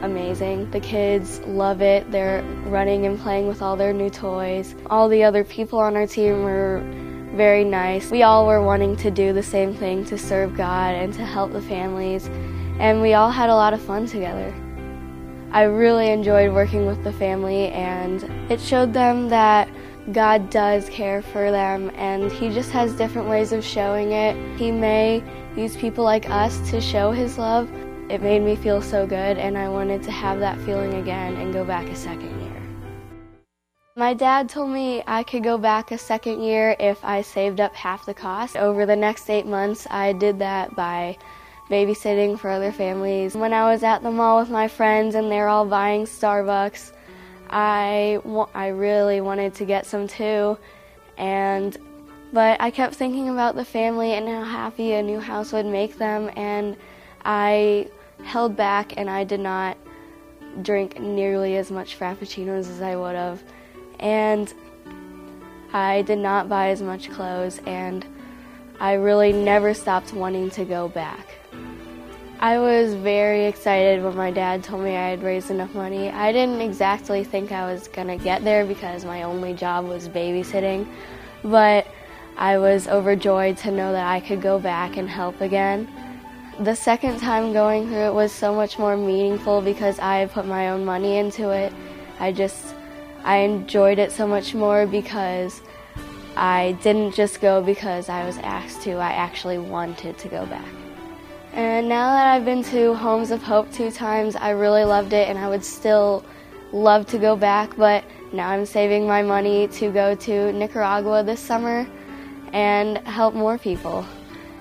amazing. 0.02 0.70
The 0.70 0.80
kids 0.80 1.40
love 1.40 1.82
it. 1.82 2.10
They're 2.10 2.42
running 2.64 3.06
and 3.06 3.18
playing 3.18 3.46
with 3.46 3.62
all 3.62 3.76
their 3.76 3.92
new 3.92 4.10
toys. 4.10 4.74
All 4.86 5.08
the 5.08 5.22
other 5.24 5.44
people 5.44 5.78
on 5.78 5.94
our 5.94 6.06
team 6.06 6.44
are 6.46 6.78
very 7.36 7.64
nice. 7.64 8.10
We 8.10 8.22
all 8.22 8.46
were 8.46 8.62
wanting 8.62 8.96
to 8.96 9.10
do 9.10 9.32
the 9.32 9.42
same 9.42 9.74
thing 9.74 10.04
to 10.06 10.16
serve 10.16 10.56
God 10.56 10.94
and 10.94 11.12
to 11.14 11.24
help 11.24 11.52
the 11.52 11.60
families, 11.60 12.28
and 12.78 13.02
we 13.02 13.14
all 13.14 13.30
had 13.30 13.50
a 13.50 13.54
lot 13.54 13.74
of 13.74 13.80
fun 13.82 14.06
together. 14.06 14.52
I 15.52 15.62
really 15.62 16.10
enjoyed 16.10 16.52
working 16.52 16.86
with 16.86 17.04
the 17.04 17.12
family, 17.12 17.68
and 17.68 18.22
it 18.50 18.60
showed 18.60 18.92
them 18.92 19.28
that 19.28 19.68
God 20.12 20.50
does 20.50 20.88
care 20.88 21.20
for 21.20 21.50
them, 21.50 21.90
and 21.94 22.32
He 22.32 22.48
just 22.48 22.70
has 22.72 22.92
different 22.94 23.28
ways 23.28 23.52
of 23.52 23.64
showing 23.64 24.12
it. 24.12 24.58
He 24.58 24.70
may 24.70 25.22
use 25.56 25.76
people 25.76 26.04
like 26.04 26.30
us 26.30 26.58
to 26.70 26.80
show 26.80 27.12
His 27.12 27.38
love. 27.38 27.70
It 28.08 28.22
made 28.22 28.42
me 28.42 28.56
feel 28.56 28.80
so 28.80 29.06
good, 29.06 29.36
and 29.36 29.58
I 29.58 29.68
wanted 29.68 30.02
to 30.04 30.10
have 30.10 30.40
that 30.40 30.58
feeling 30.60 30.94
again 30.94 31.36
and 31.36 31.52
go 31.52 31.64
back 31.64 31.86
a 31.88 31.96
second. 31.96 32.35
My 33.98 34.12
dad 34.12 34.50
told 34.50 34.68
me 34.68 35.02
I 35.06 35.22
could 35.22 35.42
go 35.42 35.56
back 35.56 35.90
a 35.90 35.96
second 35.96 36.42
year 36.42 36.76
if 36.78 37.02
I 37.02 37.22
saved 37.22 37.60
up 37.60 37.74
half 37.74 38.04
the 38.04 38.12
cost. 38.12 38.54
Over 38.54 38.84
the 38.84 38.94
next 38.94 39.30
eight 39.30 39.46
months, 39.46 39.86
I 39.90 40.12
did 40.12 40.38
that 40.40 40.76
by 40.76 41.16
babysitting 41.70 42.38
for 42.38 42.50
other 42.50 42.72
families. 42.72 43.34
When 43.34 43.54
I 43.54 43.72
was 43.72 43.82
at 43.82 44.02
the 44.02 44.10
mall 44.10 44.38
with 44.38 44.50
my 44.50 44.68
friends 44.68 45.14
and 45.14 45.32
they're 45.32 45.48
all 45.48 45.64
buying 45.64 46.04
Starbucks, 46.04 46.92
I, 47.48 48.20
I 48.54 48.66
really 48.66 49.22
wanted 49.22 49.54
to 49.54 49.64
get 49.64 49.86
some 49.86 50.06
too. 50.06 50.58
And 51.16 51.74
but 52.34 52.60
I 52.60 52.70
kept 52.70 52.96
thinking 52.96 53.30
about 53.30 53.54
the 53.54 53.64
family 53.64 54.12
and 54.12 54.28
how 54.28 54.44
happy 54.44 54.92
a 54.92 55.02
new 55.02 55.20
house 55.20 55.54
would 55.54 55.64
make 55.64 55.96
them 55.96 56.30
and 56.36 56.76
I 57.24 57.88
held 58.24 58.58
back 58.58 58.92
and 58.98 59.08
I 59.08 59.24
did 59.24 59.40
not 59.40 59.78
drink 60.60 61.00
nearly 61.00 61.56
as 61.56 61.70
much 61.70 61.98
frappuccinos 61.98 62.68
as 62.68 62.82
I 62.82 62.94
would 62.94 63.16
have 63.16 63.42
and 63.98 64.52
I 65.72 66.02
did 66.02 66.18
not 66.18 66.48
buy 66.48 66.68
as 66.68 66.80
much 66.80 67.10
clothes, 67.10 67.60
and 67.66 68.06
I 68.80 68.94
really 68.94 69.32
never 69.32 69.74
stopped 69.74 70.12
wanting 70.12 70.50
to 70.50 70.64
go 70.64 70.88
back. 70.88 71.26
I 72.38 72.58
was 72.58 72.92
very 72.94 73.46
excited 73.46 74.04
when 74.04 74.14
my 74.14 74.30
dad 74.30 74.62
told 74.62 74.84
me 74.84 74.94
I 74.94 75.08
had 75.08 75.22
raised 75.22 75.50
enough 75.50 75.74
money. 75.74 76.10
I 76.10 76.32
didn't 76.32 76.60
exactly 76.60 77.24
think 77.24 77.50
I 77.50 77.72
was 77.72 77.88
going 77.88 78.08
to 78.08 78.22
get 78.22 78.44
there 78.44 78.66
because 78.66 79.06
my 79.06 79.22
only 79.22 79.54
job 79.54 79.86
was 79.86 80.08
babysitting, 80.08 80.86
but 81.42 81.86
I 82.36 82.58
was 82.58 82.88
overjoyed 82.88 83.56
to 83.58 83.70
know 83.70 83.92
that 83.92 84.06
I 84.06 84.20
could 84.20 84.42
go 84.42 84.58
back 84.58 84.98
and 84.98 85.08
help 85.08 85.40
again. 85.40 85.88
The 86.60 86.76
second 86.76 87.20
time 87.20 87.54
going 87.54 87.88
through 87.88 88.08
it 88.08 88.14
was 88.14 88.32
so 88.32 88.54
much 88.54 88.78
more 88.78 88.96
meaningful 88.98 89.62
because 89.62 89.98
I 89.98 90.26
put 90.26 90.46
my 90.46 90.68
own 90.68 90.84
money 90.84 91.16
into 91.16 91.50
it. 91.50 91.72
I 92.20 92.32
just 92.32 92.75
I 93.26 93.38
enjoyed 93.38 93.98
it 93.98 94.12
so 94.12 94.24
much 94.24 94.54
more 94.54 94.86
because 94.86 95.60
I 96.36 96.78
didn't 96.80 97.12
just 97.12 97.40
go 97.40 97.60
because 97.60 98.08
I 98.08 98.24
was 98.24 98.38
asked 98.38 98.82
to. 98.82 98.92
I 98.92 99.10
actually 99.10 99.58
wanted 99.58 100.16
to 100.18 100.28
go 100.28 100.46
back. 100.46 100.68
And 101.52 101.88
now 101.88 102.12
that 102.12 102.28
I've 102.28 102.44
been 102.44 102.62
to 102.64 102.94
Homes 102.94 103.32
of 103.32 103.42
Hope 103.42 103.72
two 103.72 103.90
times, 103.90 104.36
I 104.36 104.50
really 104.50 104.84
loved 104.84 105.12
it 105.12 105.28
and 105.28 105.36
I 105.36 105.48
would 105.48 105.64
still 105.64 106.24
love 106.70 107.06
to 107.06 107.18
go 107.18 107.34
back, 107.34 107.76
but 107.76 108.04
now 108.32 108.48
I'm 108.50 108.64
saving 108.64 109.08
my 109.08 109.22
money 109.22 109.66
to 109.68 109.90
go 109.90 110.14
to 110.14 110.52
Nicaragua 110.52 111.24
this 111.24 111.40
summer 111.40 111.84
and 112.52 112.98
help 112.98 113.34
more 113.34 113.58
people. 113.58 114.06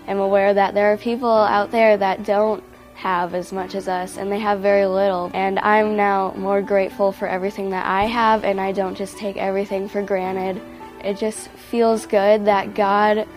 I'm 0.07 0.19
aware 0.19 0.55
that 0.55 0.73
there 0.73 0.91
are 0.91 0.97
people 0.97 1.29
out 1.29 1.69
there 1.69 1.97
that 1.97 2.23
don't 2.23 2.63
have 2.95 3.33
as 3.35 3.51
much 3.51 3.75
as 3.75 3.87
us 3.87 4.17
and 4.17 4.31
they 4.31 4.39
have 4.39 4.59
very 4.59 4.85
little. 4.85 5.29
And 5.33 5.59
I'm 5.59 5.95
now 5.95 6.33
more 6.37 6.61
grateful 6.61 7.11
for 7.11 7.27
everything 7.27 7.69
that 7.69 7.85
I 7.85 8.05
have 8.05 8.43
and 8.43 8.59
I 8.59 8.71
don't 8.71 8.95
just 8.95 9.17
take 9.17 9.37
everything 9.37 9.87
for 9.87 10.01
granted. 10.01 10.61
It 11.03 11.17
just 11.17 11.49
feels 11.49 12.05
good 12.05 12.45
that 12.45 12.73
God 12.73 13.27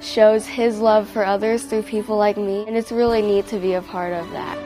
shows 0.00 0.46
his 0.46 0.80
love 0.80 1.08
for 1.08 1.24
others 1.24 1.64
through 1.64 1.82
people 1.82 2.16
like 2.16 2.36
me, 2.36 2.64
and 2.66 2.76
it's 2.76 2.90
really 2.90 3.22
neat 3.22 3.46
to 3.46 3.58
be 3.58 3.74
a 3.74 3.82
part 3.82 4.12
of 4.12 4.28
that. 4.32 4.58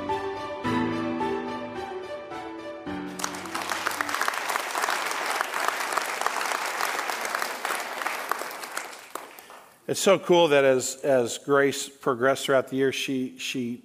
It's 9.88 10.00
so 10.00 10.18
cool 10.18 10.48
that 10.48 10.64
as, 10.64 10.96
as 11.04 11.38
Grace 11.38 11.88
progressed 11.88 12.46
throughout 12.46 12.68
the 12.68 12.76
year, 12.76 12.90
she, 12.90 13.38
she 13.38 13.84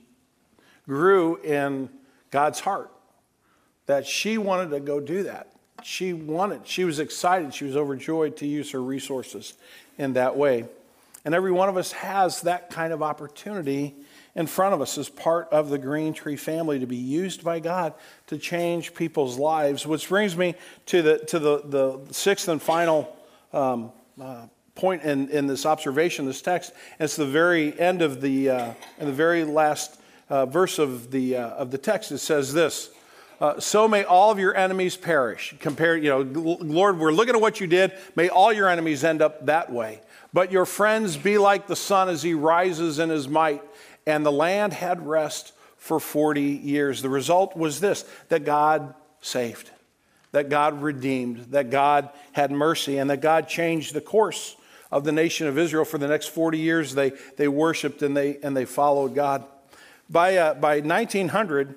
grew 0.92 1.38
in 1.38 1.88
God's 2.32 2.60
heart, 2.60 2.92
that 3.86 4.06
she 4.06 4.38
wanted 4.38 4.72
to 4.72 4.82
go 4.82 5.00
do 5.00 5.24
that. 5.24 5.48
She 5.84 6.12
wanted, 6.12 6.68
she 6.68 6.84
was 6.84 7.00
excited, 7.00 7.54
she 7.54 7.64
was 7.64 7.78
overjoyed 7.78 8.36
to 8.38 8.46
use 8.46 8.72
her 8.72 8.84
resources 8.84 9.54
in 9.98 10.14
that 10.14 10.36
way. 10.36 10.66
And 11.24 11.34
every 11.34 11.54
one 11.54 11.70
of 11.70 11.78
us 11.78 11.94
has 11.94 12.42
that 12.42 12.72
kind 12.72 12.92
of 12.92 13.02
opportunity 13.02 13.96
in 14.36 14.48
front 14.48 14.74
of 14.74 14.82
us 14.82 14.98
as 14.98 15.08
part 15.08 15.48
of 15.50 15.70
the 15.70 15.78
Green 15.78 16.14
Tree 16.14 16.36
family 16.36 16.80
to 16.80 16.88
be 16.88 16.98
used 16.98 17.42
by 17.42 17.62
God 17.62 17.94
to 18.28 18.38
change 18.38 18.94
people's 18.94 19.38
lives. 19.38 19.88
Which 19.88 20.10
brings 20.10 20.36
me 20.36 20.56
to 20.88 21.02
the, 21.02 21.18
to 21.20 21.40
the, 21.40 21.62
the 21.64 22.14
sixth 22.14 22.50
and 22.50 22.62
final 22.62 23.16
um, 23.54 23.94
uh, 24.22 24.48
point 24.76 25.04
in, 25.04 25.30
in 25.30 25.48
this 25.48 25.66
observation, 25.66 26.26
this 26.26 26.42
text. 26.42 26.74
It's 27.00 27.16
the 27.16 27.26
very 27.26 27.80
end 27.80 28.02
of 28.02 28.20
the, 28.20 28.50
uh, 28.50 28.74
in 29.00 29.06
the 29.06 29.14
very 29.14 29.46
last 29.46 30.01
uh, 30.32 30.46
verse 30.46 30.80
of 30.80 31.12
the, 31.12 31.36
uh, 31.36 31.50
of 31.50 31.72
the 31.72 31.78
text. 31.78 32.12
It 32.12 32.20
says 32.20 32.54
this. 32.54 32.90
Uh, 33.42 33.60
so 33.60 33.88
may 33.88 34.04
all 34.04 34.32
of 34.32 34.40
your 34.40 34.56
enemies 34.56 34.96
perish. 34.96 35.54
Compare, 35.60 35.98
you 35.98 36.10
know, 36.10 36.22
Lord, 36.22 36.98
we're 36.98 37.12
looking 37.12 37.36
at 37.36 37.42
what 37.42 37.60
you 37.60 37.68
did. 37.68 37.92
May 38.16 38.30
all 38.30 38.54
your 38.54 38.70
enemies 38.70 39.04
end 39.04 39.22
up 39.22 39.46
that 39.48 39.72
way. 39.72 40.00
But 40.32 40.52
your 40.52 40.66
friends 40.66 41.18
be 41.18 41.38
like 41.38 41.68
the 41.68 41.76
sun 41.76 42.08
as 42.08 42.24
he 42.24 42.34
rises 42.34 42.98
in 42.98 43.10
his 43.10 43.28
might. 43.28 43.62
And 44.08 44.26
the 44.26 44.32
land 44.32 44.72
had 44.72 45.06
rest 45.06 45.54
for 45.76 46.00
40 46.00 46.42
years. 46.42 47.02
The 47.02 47.10
result 47.10 47.58
was 47.58 47.80
this 47.82 48.06
that 48.30 48.46
God 48.46 48.94
saved, 49.20 49.70
that 50.32 50.48
God 50.48 50.82
redeemed, 50.82 51.48
that 51.52 51.72
God 51.72 52.10
had 52.32 52.52
mercy, 52.52 53.00
and 53.00 53.10
that 53.10 53.20
God 53.20 53.50
changed 53.50 53.94
the 53.94 54.02
course 54.02 54.56
of 54.92 55.04
the 55.04 55.12
nation 55.12 55.48
of 55.48 55.58
Israel 55.58 55.84
for 55.84 55.98
the 55.98 56.08
next 56.08 56.28
40 56.28 56.58
years. 56.58 56.94
They, 56.94 57.12
they 57.38 57.48
worshiped 57.48 58.02
and 58.02 58.16
they, 58.16 58.38
and 58.44 58.56
they 58.56 58.66
followed 58.66 59.14
God. 59.14 59.44
By, 60.12 60.36
uh, 60.36 60.56
by 60.56 60.82
1900, 60.82 61.76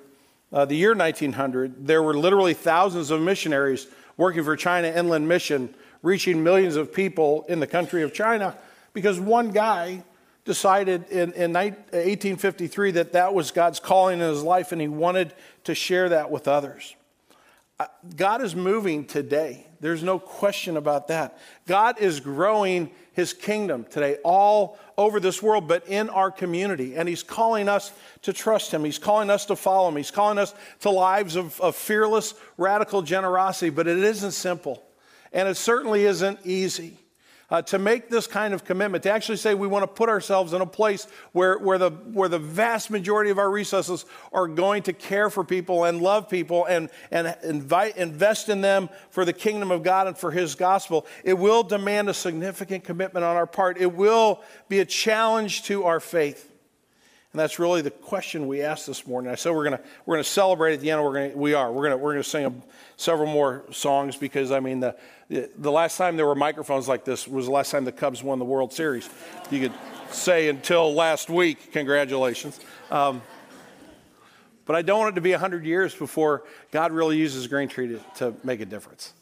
uh, 0.51 0.65
the 0.65 0.75
year 0.75 0.93
1900, 0.93 1.87
there 1.87 2.03
were 2.03 2.13
literally 2.13 2.53
thousands 2.53 3.09
of 3.09 3.21
missionaries 3.21 3.87
working 4.17 4.43
for 4.43 4.57
China 4.57 4.89
Inland 4.89 5.27
Mission 5.27 5.73
reaching 6.01 6.43
millions 6.43 6.75
of 6.75 6.93
people 6.93 7.45
in 7.47 7.61
the 7.61 7.67
country 7.67 8.03
of 8.03 8.13
China 8.13 8.57
because 8.93 9.19
one 9.19 9.51
guy 9.51 10.03
decided 10.43 11.09
in, 11.09 11.31
in 11.33 11.53
1853 11.53 12.91
that 12.91 13.13
that 13.13 13.33
was 13.33 13.51
God's 13.51 13.79
calling 13.79 14.19
in 14.19 14.29
his 14.29 14.43
life 14.43 14.71
and 14.73 14.81
he 14.81 14.87
wanted 14.87 15.33
to 15.63 15.73
share 15.73 16.09
that 16.09 16.29
with 16.29 16.47
others. 16.47 16.95
God 18.15 18.41
is 18.41 18.55
moving 18.55 19.05
today. 19.05 19.67
There's 19.81 20.01
no 20.01 20.17
question 20.17 20.77
about 20.77 21.09
that. 21.09 21.37
God 21.67 21.99
is 21.99 22.21
growing 22.21 22.89
his 23.11 23.33
kingdom 23.33 23.83
today 23.83 24.17
all 24.23 24.77
over 24.97 25.19
this 25.19 25.43
world, 25.43 25.67
but 25.67 25.87
in 25.87 26.09
our 26.09 26.31
community. 26.31 26.95
And 26.95 27.09
he's 27.09 27.23
calling 27.23 27.67
us 27.67 27.91
to 28.21 28.31
trust 28.31 28.73
him. 28.73 28.85
He's 28.85 28.97
calling 28.97 29.29
us 29.29 29.45
to 29.47 29.57
follow 29.57 29.89
him. 29.89 29.97
He's 29.97 30.11
calling 30.11 30.37
us 30.37 30.55
to 30.81 30.89
lives 30.89 31.35
of, 31.35 31.59
of 31.59 31.75
fearless, 31.75 32.33
radical 32.57 33.01
generosity. 33.01 33.69
But 33.69 33.87
it 33.87 33.97
isn't 33.97 34.31
simple. 34.31 34.81
And 35.33 35.49
it 35.49 35.55
certainly 35.55 36.05
isn't 36.05 36.39
easy. 36.45 36.97
Uh, 37.51 37.61
to 37.61 37.77
make 37.77 38.09
this 38.09 38.25
kind 38.25 38.55
of 38.55 38.65
commitment, 38.65 39.03
to 39.03 39.11
actually 39.11 39.37
say 39.37 39.53
we 39.53 39.67
want 39.67 39.83
to 39.83 39.87
put 39.87 40.09
ourselves 40.09 40.53
in 40.53 40.61
a 40.61 40.65
place 40.65 41.05
where, 41.31 41.59
where, 41.59 41.77
the, 41.77 41.91
where 41.91 42.27
the 42.27 42.39
vast 42.39 42.89
majority 42.89 43.29
of 43.29 43.37
our 43.37 43.51
resources 43.51 44.03
are 44.33 44.47
going 44.47 44.81
to 44.81 44.93
care 44.93 45.29
for 45.29 45.43
people 45.43 45.83
and 45.83 46.01
love 46.01 46.27
people 46.27 46.65
and, 46.65 46.89
and 47.11 47.37
invite, 47.43 47.97
invest 47.97 48.49
in 48.49 48.61
them 48.61 48.89
for 49.11 49.25
the 49.25 49.33
kingdom 49.33 49.69
of 49.69 49.83
God 49.83 50.07
and 50.07 50.17
for 50.17 50.31
His 50.31 50.55
gospel, 50.55 51.05
it 51.23 51.35
will 51.35 51.61
demand 51.61 52.09
a 52.09 52.15
significant 52.15 52.83
commitment 52.83 53.23
on 53.23 53.35
our 53.35 53.47
part. 53.47 53.77
It 53.77 53.93
will 53.93 54.41
be 54.67 54.79
a 54.79 54.85
challenge 54.85 55.63
to 55.63 55.83
our 55.83 55.99
faith. 55.99 56.51
And 57.35 57.39
that's 57.41 57.59
really 57.59 57.81
the 57.81 57.91
question 57.91 58.47
we 58.47 58.61
asked 58.61 58.87
this 58.87 59.05
morning. 59.05 59.29
I 59.29 59.35
said 59.35 59.51
we're 59.51 59.65
going 59.65 59.77
to 59.77 59.83
we're 60.05 60.15
to 60.15 60.23
celebrate 60.23 60.75
at 60.75 60.79
the 60.79 60.89
end. 60.89 61.03
We're 61.03 61.31
to, 61.31 61.37
we 61.37 61.53
are. 61.53 61.69
We're 61.69 61.81
going 61.81 61.91
to 61.91 61.97
we're 61.97 62.15
to 62.15 62.23
sing 62.23 62.45
a, 62.45 62.53
several 62.95 63.29
more 63.29 63.65
songs 63.73 64.15
because 64.15 64.51
I 64.51 64.61
mean 64.61 64.79
the 64.79 64.95
the 65.29 65.71
last 65.71 65.97
time 65.97 66.17
there 66.17 66.25
were 66.25 66.35
microphones 66.35 66.87
like 66.87 67.05
this 67.05 67.27
was 67.27 67.45
the 67.45 67.51
last 67.51 67.71
time 67.71 67.85
the 67.85 67.91
Cubs 67.91 68.23
won 68.23 68.39
the 68.39 68.45
World 68.45 68.73
Series. 68.73 69.09
You 69.49 69.59
could 69.59 69.73
say 70.11 70.49
until 70.49 70.93
last 70.93 71.29
week, 71.29 71.71
congratulations. 71.71 72.59
Um, 72.91 73.21
but 74.65 74.75
I 74.75 74.81
don't 74.81 74.99
want 74.99 75.13
it 75.13 75.15
to 75.15 75.21
be 75.21 75.31
100 75.31 75.65
years 75.65 75.93
before 75.93 76.43
God 76.71 76.91
really 76.91 77.17
uses 77.17 77.45
a 77.45 77.49
Green 77.49 77.67
Tree 77.67 77.87
to, 77.87 77.99
to 78.15 78.35
make 78.43 78.61
a 78.61 78.65
difference. 78.65 79.13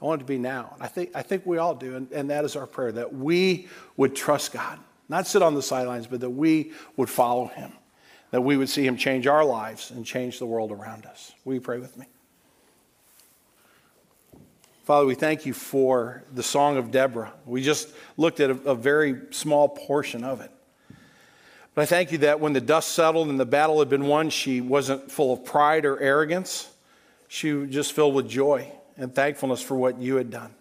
I 0.00 0.04
want 0.04 0.20
it 0.20 0.24
to 0.24 0.28
be 0.28 0.38
now. 0.38 0.76
I 0.80 0.88
think, 0.88 1.10
I 1.14 1.22
think 1.22 1.44
we 1.44 1.58
all 1.58 1.74
do, 1.74 1.96
and, 1.96 2.10
and 2.12 2.30
that 2.30 2.44
is 2.44 2.56
our 2.56 2.66
prayer 2.66 2.92
that 2.92 3.14
we 3.14 3.68
would 3.96 4.14
trust 4.14 4.52
God 4.52 4.78
not 5.08 5.26
sit 5.26 5.42
on 5.42 5.54
the 5.54 5.62
sidelines, 5.62 6.06
but 6.06 6.20
that 6.20 6.30
we 6.30 6.72
would 6.96 7.08
follow 7.08 7.46
him, 7.46 7.72
that 8.30 8.42
we 8.42 8.56
would 8.56 8.68
see 8.68 8.86
him 8.86 8.96
change 8.96 9.26
our 9.26 9.44
lives 9.44 9.90
and 9.90 10.04
change 10.04 10.38
the 10.38 10.46
world 10.46 10.70
around 10.70 11.06
us. 11.06 11.32
Will 11.44 11.54
you 11.54 11.60
pray 11.60 11.78
with 11.78 11.96
me? 11.96 12.06
Father, 14.88 15.04
we 15.04 15.14
thank 15.14 15.44
you 15.44 15.52
for 15.52 16.24
the 16.32 16.42
Song 16.42 16.78
of 16.78 16.90
Deborah. 16.90 17.30
We 17.44 17.62
just 17.62 17.92
looked 18.16 18.40
at 18.40 18.48
a, 18.48 18.70
a 18.70 18.74
very 18.74 19.20
small 19.32 19.68
portion 19.68 20.24
of 20.24 20.40
it. 20.40 20.50
But 21.74 21.82
I 21.82 21.84
thank 21.84 22.10
you 22.10 22.16
that 22.18 22.40
when 22.40 22.54
the 22.54 22.62
dust 22.62 22.92
settled 22.92 23.28
and 23.28 23.38
the 23.38 23.44
battle 23.44 23.80
had 23.80 23.90
been 23.90 24.06
won, 24.06 24.30
she 24.30 24.62
wasn't 24.62 25.12
full 25.12 25.30
of 25.30 25.44
pride 25.44 25.84
or 25.84 26.00
arrogance. 26.00 26.70
She 27.28 27.52
was 27.52 27.68
just 27.68 27.92
filled 27.92 28.14
with 28.14 28.30
joy 28.30 28.72
and 28.96 29.14
thankfulness 29.14 29.60
for 29.60 29.76
what 29.76 29.98
you 29.98 30.16
had 30.16 30.30
done. 30.30 30.54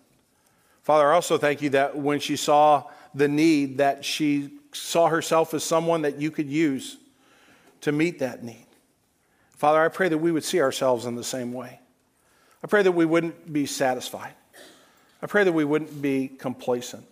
Father, 0.84 1.10
I 1.10 1.16
also 1.16 1.38
thank 1.38 1.62
you 1.62 1.70
that 1.70 1.98
when 1.98 2.20
she 2.20 2.36
saw 2.36 2.84
the 3.16 3.30
need 3.30 3.78
that 3.78 4.04
she 4.04 4.50
saw 4.74 5.08
herself 5.08 5.54
as 5.54 5.64
someone 5.64 6.02
that 6.02 6.20
you 6.20 6.32
could 6.32 6.50
use 6.50 6.98
to 7.80 7.94
meet 7.94 8.20
that 8.20 8.44
need. 8.44 8.68
Father, 9.52 9.82
I 9.82 9.88
pray 9.88 10.10
that 10.10 10.18
we 10.18 10.34
would 10.34 10.44
see 10.44 10.60
ourselves 10.60 11.06
in 11.06 11.16
the 11.16 11.24
same 11.24 11.54
way. 11.54 11.80
I 12.64 12.68
pray 12.68 12.84
that 12.84 12.92
we 12.92 13.06
wouldn't 13.06 13.52
be 13.52 13.66
satisfied. 13.66 14.34
I 15.22 15.28
pray 15.28 15.44
that 15.44 15.54
we 15.54 15.66
wouldn't 15.66 16.02
be 16.02 16.28
complacent, 16.28 17.06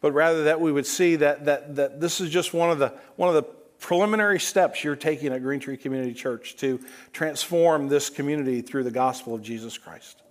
but 0.00 0.12
rather 0.12 0.44
that 0.44 0.60
we 0.60 0.72
would 0.72 0.86
see 0.86 1.16
that, 1.16 1.44
that, 1.44 1.76
that 1.76 2.00
this 2.00 2.20
is 2.20 2.30
just 2.30 2.54
one 2.54 2.70
of, 2.70 2.78
the, 2.78 2.92
one 3.16 3.28
of 3.28 3.34
the 3.34 3.42
preliminary 3.80 4.40
steps 4.40 4.82
you're 4.82 4.96
taking 4.96 5.32
at 5.32 5.42
Green 5.42 5.60
Tree 5.60 5.76
Community 5.76 6.14
Church 6.14 6.56
to 6.56 6.80
transform 7.12 7.88
this 7.88 8.10
community 8.10 8.60
through 8.60 8.84
the 8.84 8.90
gospel 8.90 9.34
of 9.34 9.42
Jesus 9.42 9.78
Christ. 9.78 10.22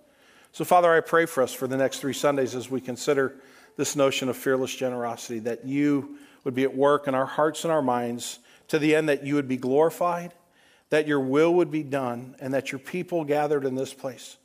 So, 0.52 0.64
Father, 0.64 0.92
I 0.92 1.00
pray 1.00 1.26
for 1.26 1.42
us 1.42 1.52
for 1.52 1.66
the 1.66 1.76
next 1.76 2.00
three 2.00 2.12
Sundays 2.12 2.54
as 2.54 2.70
we 2.70 2.80
consider 2.80 3.36
this 3.76 3.94
notion 3.94 4.28
of 4.28 4.36
fearless 4.36 4.74
generosity, 4.74 5.38
that 5.40 5.64
you 5.64 6.18
would 6.44 6.54
be 6.54 6.64
at 6.64 6.74
work 6.74 7.06
in 7.06 7.14
our 7.14 7.26
hearts 7.26 7.64
and 7.64 7.72
our 7.72 7.82
minds 7.82 8.40
to 8.68 8.78
the 8.78 8.94
end 8.94 9.08
that 9.08 9.24
you 9.24 9.34
would 9.34 9.48
be 9.48 9.56
glorified, 9.56 10.34
that 10.90 11.06
your 11.06 11.20
will 11.20 11.54
would 11.54 11.70
be 11.70 11.82
done, 11.82 12.34
and 12.40 12.54
that 12.54 12.72
your 12.72 12.78
people 12.78 13.24
gathered 13.24 13.64
in 13.64 13.74
this 13.74 13.92
place 13.92 14.36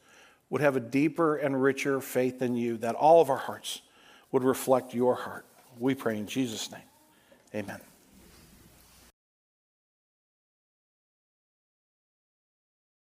would 0.49 0.61
have 0.61 0.75
a 0.75 0.79
deeper 0.79 1.37
and 1.37 1.61
richer 1.61 1.99
faith 2.01 2.41
in 2.41 2.55
you, 2.55 2.77
that 2.77 2.95
all 2.95 3.21
of 3.21 3.29
our 3.29 3.37
hearts 3.37 3.81
would 4.31 4.43
reflect 4.43 4.93
your 4.93 5.15
heart. 5.15 5.45
We 5.79 5.95
pray 5.95 6.17
in 6.17 6.27
Jesus' 6.27 6.71
name. 6.71 6.81
Amen. 7.55 7.79